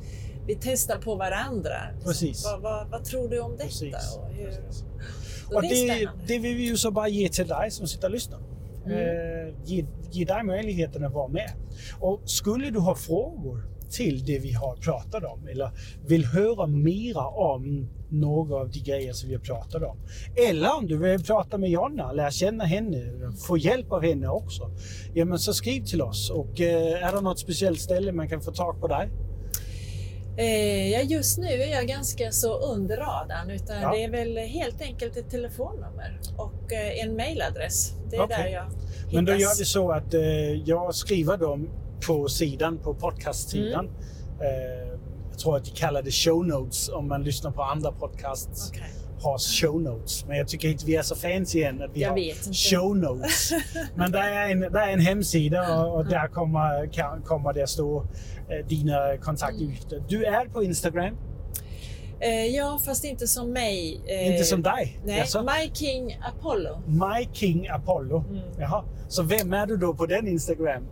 vi 0.48 0.58
testar 0.62 0.98
på 0.98 1.16
varandra. 1.16 1.76
Precis. 2.04 2.44
Vad, 2.46 2.62
vad, 2.62 2.90
vad 2.90 3.06
tror 3.06 3.30
du 3.30 3.40
om 3.40 3.52
detta? 3.52 3.64
Precis. 3.64 4.18
Och 4.18 4.30
hur... 4.34 4.46
Precis. 4.46 4.84
Och 5.54 5.62
det 5.62 5.68
är 5.68 6.00
det, 6.00 6.12
det 6.28 6.40
vill 6.40 6.56
vi 6.56 6.64
ju 6.64 6.78
så 6.78 6.92
bara 6.92 7.08
ge 7.08 7.30
till 7.30 7.48
dig 7.48 7.72
som 7.72 7.88
sitter 7.88 8.08
och 8.08 8.14
lyssnar. 8.14 8.40
Mm. 8.86 8.98
Eh, 8.98 9.54
ge, 9.66 9.86
ge 10.12 10.26
dig 10.26 10.44
möjligheten 10.44 11.06
att 11.06 11.14
vara 11.14 11.28
med. 11.28 11.52
Och 12.00 12.22
skulle 12.26 12.70
du 12.70 12.80
ha 12.80 12.96
frågor 12.96 13.75
till 13.96 14.26
det 14.26 14.40
vi 14.40 14.52
har 14.52 14.76
pratat 14.76 15.24
om 15.24 15.48
eller 15.48 15.72
vill 16.08 16.26
höra 16.26 16.68
mera 16.68 17.28
om 17.28 17.88
några 18.10 18.56
av 18.56 18.70
de 18.70 18.80
grejer 18.80 19.14
som 19.14 19.30
vi 19.30 19.36
har 19.36 19.42
pratat 19.42 19.84
om. 19.84 19.98
Eller 20.50 20.78
om 20.78 20.88
du 20.88 20.98
vill 20.98 21.24
prata 21.24 21.58
med 21.58 21.70
Jonna, 21.70 22.12
lära 22.12 22.32
känna 22.32 22.64
henne, 22.64 22.98
få 23.48 23.58
hjälp 23.58 23.92
av 23.92 24.04
henne 24.04 24.28
också. 24.28 24.72
Ja 25.14 25.26
men 25.26 25.40
så 25.40 25.54
skriv 25.54 25.84
till 25.84 26.02
oss 26.02 26.30
och 26.30 26.62
eh, 26.62 27.08
är 27.08 27.12
det 27.12 27.22
något 27.22 27.40
speciellt 27.40 27.80
ställe 27.80 28.12
man 28.12 28.30
kan 28.30 28.42
få 28.42 28.52
tag 28.52 28.82
på 28.82 28.88
dig? 28.88 29.10
Eh, 30.38 30.92
ja, 30.92 31.02
just 31.02 31.38
nu 31.38 31.48
är 31.48 31.72
jag 31.72 31.88
ganska 31.88 32.32
så 32.32 32.60
under 32.60 32.98
radarn 32.98 33.50
utan 33.50 33.82
Ja. 33.82 33.92
det 33.92 34.04
är 34.04 34.10
väl 34.10 34.38
helt 34.38 34.82
enkelt 34.82 35.18
ett 35.18 35.30
telefonnummer 35.30 36.20
och 36.38 36.74
eh, 36.74 37.04
en 37.06 37.16
mailadress. 37.16 37.94
Det 38.10 38.16
är 38.16 38.22
Okej. 38.24 38.38
där 38.38 38.48
jag 38.50 38.64
hittas. 38.66 39.14
Men 39.14 39.26
då 39.26 39.32
gör 39.32 39.60
det 39.60 39.66
så 39.66 39.92
att 39.92 40.14
jag 40.66 40.96
skriver 40.96 41.38
dem 41.38 41.70
på 42.08 42.28
sidan, 42.28 42.78
på 42.78 42.94
podcastsidan. 42.94 43.86
Mm. 43.86 43.96
Eh, 44.42 45.00
jag 45.30 45.40
tror 45.40 45.58
att 45.58 45.66
de 45.66 45.72
kallar 45.72 46.02
det 46.02 46.12
show 46.12 46.46
notes 46.46 46.90
om 46.90 47.08
man 47.08 47.24
lyssnar 47.24 47.52
på 47.52 47.64
andra 47.64 47.92
podcasts. 47.92 48.70
Okej. 48.70 48.92
Har 49.22 49.38
show 49.38 49.82
notes. 49.82 50.26
Men 50.26 50.38
jag 50.38 50.48
tycker 50.48 50.68
inte 50.68 50.86
vi 50.86 50.96
är 50.96 51.02
så 51.02 51.16
fancy 51.16 51.64
än 51.64 51.82
att 51.82 51.92
vi 51.94 52.02
Jag 52.02 52.10
har 52.10 52.54
show 52.54 52.98
notes. 52.98 53.52
Men 53.96 54.12
det 54.12 54.20
är 54.20 54.52
en, 54.52 54.60
det 54.60 54.80
är 54.80 54.88
en 54.88 55.00
hemsida 55.00 55.84
och, 55.84 55.96
och 55.96 56.06
där 56.06 56.28
kommer, 56.28 56.94
kan, 56.94 57.22
kommer 57.22 57.54
det 57.54 57.68
stå 57.68 58.08
eh, 58.50 58.68
dina 58.68 59.18
kontaktuppgifter. 59.18 60.04
Du 60.08 60.26
är 60.26 60.46
på 60.46 60.64
Instagram, 60.64 61.18
Eh, 62.20 62.46
ja, 62.46 62.80
fast 62.86 63.06
inte 63.06 63.28
som 63.28 63.52
mig. 63.52 64.02
Eh, 64.08 64.32
inte 64.32 64.44
som 64.44 64.62
dig. 64.62 65.00
Nej, 65.06 65.18
Jaså? 65.18 65.44
My 65.44 65.72
King 65.74 66.20
Apollo. 66.22 66.82
My 66.88 67.28
King 67.34 67.68
Apollo. 67.68 68.24
Mm. 68.30 68.42
Jaha. 68.60 68.84
Så 69.08 69.24
vem 69.24 69.54
är 69.54 69.68
du 69.68 69.78
då 69.78 69.94
på 69.94 70.06
den 70.06 70.28
Instagram? 70.28 70.88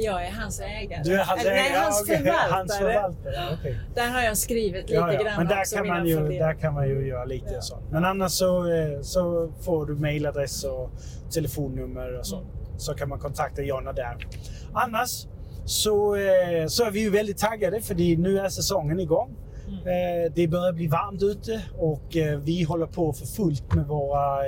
Jag 0.00 0.26
är 0.26 0.30
hans 0.30 0.60
ägare. 0.60 1.02
Du 1.04 1.14
är 1.20 1.24
hans 1.24 1.40
Eller, 1.44 1.50
Nej, 1.54 1.68
ägare? 1.70 1.82
hans 1.82 2.06
förvaltare. 2.06 2.50
Hans 2.50 2.78
förvaltare. 2.78 3.56
okej. 3.60 3.80
Där 3.94 4.08
har 4.10 4.22
jag 4.22 4.36
skrivit 4.36 4.74
lite 4.82 4.92
Ja, 4.94 5.12
ja. 5.12 5.22
grann 5.22 5.34
Men 5.36 5.46
där 5.48 5.60
också, 5.60 5.76
kan, 5.76 5.86
man 5.86 6.06
ju, 6.06 6.16
funderingar. 6.16 6.46
där 6.46 6.54
kan 6.54 6.74
man 6.74 6.88
ju 6.88 7.06
göra 7.06 7.24
lite 7.24 7.54
Ja. 7.54 7.60
sånt. 7.60 7.84
Men 7.90 8.04
annars 8.04 8.32
så, 8.32 8.72
eh, 8.72 9.00
så 9.02 9.52
får 9.60 9.86
du 9.86 9.94
mailadress 9.94 10.64
och 10.64 10.90
telefonnummer 11.30 12.18
och 12.18 12.26
så. 12.26 12.36
Mm. 12.36 12.48
Så 12.78 12.94
kan 12.94 13.08
man 13.08 13.18
kontakta 13.18 13.62
Jonna 13.62 13.92
där. 13.92 14.26
Annars 14.72 15.26
så, 15.64 16.14
eh, 16.16 16.66
så 16.66 16.84
är 16.84 16.90
vi 16.90 17.00
ju 17.00 17.10
väldigt 17.10 17.38
taggade 17.38 17.80
för 17.80 17.94
nu 18.16 18.38
är 18.38 18.48
säsongen 18.48 19.00
igång. 19.00 19.36
Mm. 19.68 19.78
Eh, 20.24 20.32
Det 20.34 20.48
börjar 20.48 20.72
bli 20.72 20.86
varmt 20.86 21.22
ute 21.22 21.62
och 21.78 22.16
vi 22.42 22.62
håller 22.62 22.86
på 22.86 23.12
för 23.12 23.26
fullt 23.26 23.74
med 23.74 23.86
våra, 23.86 24.38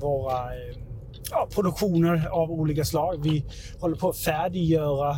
våra 0.00 0.42
ja, 1.30 1.48
produktioner 1.54 2.28
av 2.28 2.50
olika 2.50 2.84
slag. 2.84 3.20
Vi 3.24 3.44
håller 3.80 3.96
på 3.96 4.08
att 4.08 4.18
färdiggöra 4.18 5.16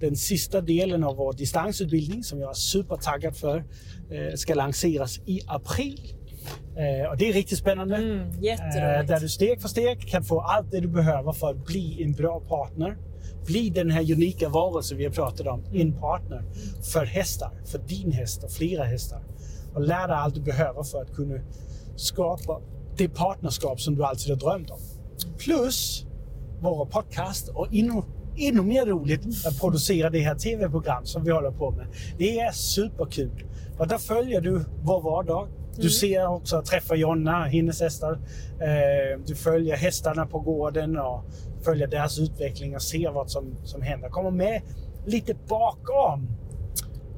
den 0.00 0.16
sista 0.16 0.60
delen 0.60 1.04
av 1.04 1.16
vår 1.16 1.32
distansutbildning 1.32 2.24
som 2.24 2.40
jag 2.40 2.50
är 2.50 2.54
supertaggad 2.54 3.36
för. 3.36 3.56
Eh, 4.10 4.34
ska 4.34 4.54
lanseras 4.54 5.18
i 5.26 5.40
april. 5.46 6.14
Eh, 6.76 7.10
och 7.10 7.16
det 7.16 7.28
är 7.28 7.32
riktigt 7.32 7.58
spännande. 7.58 7.96
Mm, 7.96 8.30
Eh, 9.00 9.06
där 9.06 9.20
du 9.20 9.28
steg 9.28 9.60
för 9.60 9.68
steg 9.68 10.08
kan 10.08 10.24
få 10.24 10.40
allt 10.40 10.70
det 10.70 10.80
du 10.80 10.88
behöver 10.88 11.32
för 11.32 11.50
att 11.50 11.66
bli 11.66 12.02
en 12.02 12.12
bra 12.12 12.40
partner. 12.40 12.96
Bli 13.46 13.70
den 13.70 13.90
här 13.90 14.12
unika 14.12 14.48
varelsen 14.48 14.98
vi 14.98 15.04
har 15.04 15.12
pratat 15.12 15.46
om, 15.46 15.64
en 15.72 15.92
partner 15.92 16.42
för 16.92 17.04
hästar, 17.04 17.50
för 17.66 17.78
din 17.78 18.12
häst 18.12 18.44
och 18.44 18.50
flera 18.50 18.84
hästar. 18.84 19.22
Och 19.74 19.80
lär 19.80 20.08
dig 20.08 20.16
allt 20.16 20.34
du 20.34 20.40
behöver 20.40 20.82
för 20.82 21.02
att 21.02 21.14
kunna 21.14 21.34
skapa 21.96 22.60
det 22.96 23.08
partnerskap 23.08 23.80
som 23.80 23.94
du 23.94 24.04
alltid 24.04 24.30
har 24.30 24.36
drömt 24.36 24.70
om. 24.70 24.78
Plus 25.38 26.06
våra 26.60 26.86
podcast 26.86 27.48
och 27.48 27.68
ännu, 27.72 28.02
ännu 28.36 28.62
mer 28.62 28.86
roligt 28.86 29.46
att 29.46 29.60
producera 29.60 30.10
det 30.10 30.20
här 30.20 30.34
tv-program 30.34 31.04
som 31.04 31.24
vi 31.24 31.30
håller 31.30 31.50
på 31.50 31.70
med. 31.70 31.86
Det 32.18 32.40
är 32.40 32.52
superkul. 32.52 33.44
Och 33.78 33.88
där 33.88 33.98
följer 33.98 34.40
du 34.40 34.64
vår 34.82 35.00
vardag. 35.00 35.48
Du 35.76 35.90
ser 35.90 36.26
också 36.26 36.58
och 36.58 36.64
träffar 36.64 36.94
Jonna, 36.94 37.44
hennes 37.44 37.80
hästar. 37.80 38.12
Eh, 38.60 39.20
du 39.26 39.34
följer 39.34 39.76
hästarna 39.76 40.26
på 40.26 40.38
gården 40.38 40.98
och 40.98 41.24
följer 41.64 41.86
deras 41.86 42.18
utveckling 42.18 42.74
och 42.74 42.82
ser 42.82 43.10
vad 43.10 43.30
som, 43.30 43.56
som 43.64 43.82
händer. 43.82 44.08
Kommer 44.08 44.30
med 44.30 44.62
lite 45.06 45.34
bakom 45.48 46.28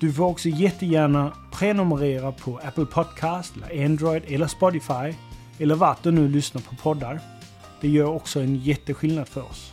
Du 0.00 0.12
får 0.12 0.24
också 0.24 0.48
jättegärna 0.48 1.32
prenumerera 1.52 2.32
på 2.32 2.60
Apple 2.64 2.86
Podcast, 2.86 3.54
eller 3.56 3.84
Android 3.84 4.22
eller 4.28 4.46
Spotify 4.46 5.14
eller 5.58 5.74
vart 5.74 6.02
du 6.02 6.10
nu 6.10 6.28
lyssnar 6.28 6.62
på 6.62 6.76
poddar. 6.76 7.20
Det 7.80 7.88
gör 7.88 8.06
också 8.06 8.40
en 8.40 8.56
jätteskillnad 8.56 9.28
för 9.28 9.42
oss. 9.42 9.72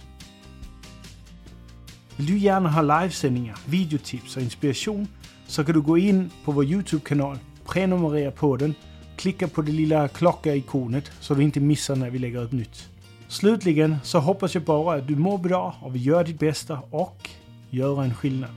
Vill 2.15 2.25
du 2.25 2.37
gärna 2.37 2.69
ha 2.69 2.81
livesändningar, 2.81 3.57
videotips 3.65 4.37
och 4.37 4.41
inspiration 4.41 5.07
så 5.47 5.63
kan 5.63 5.73
du 5.73 5.81
gå 5.81 5.97
in 5.97 6.29
på 6.45 6.51
vår 6.51 6.65
Youtube-kanal, 6.65 7.37
prenumerera 7.65 8.31
på 8.31 8.57
den, 8.57 8.75
klicka 9.17 9.47
på 9.47 9.61
det 9.61 9.71
lilla 9.71 10.07
klocka-ikonet 10.07 11.11
så 11.19 11.33
du 11.33 11.43
inte 11.43 11.59
missar 11.59 11.95
när 11.95 12.09
vi 12.09 12.19
lägger 12.19 12.43
upp 12.43 12.51
nytt. 12.51 12.89
Slutligen 13.27 13.95
så 14.03 14.19
hoppas 14.19 14.55
jag 14.55 14.63
bara 14.63 14.97
att 14.97 15.07
du 15.07 15.15
mår 15.15 15.37
bra 15.37 15.75
och 15.81 15.95
vill 15.95 16.05
göra 16.05 16.23
ditt 16.23 16.39
bästa 16.39 16.79
och 16.89 17.29
göra 17.69 18.03
en 18.03 18.13
skillnad. 18.13 18.49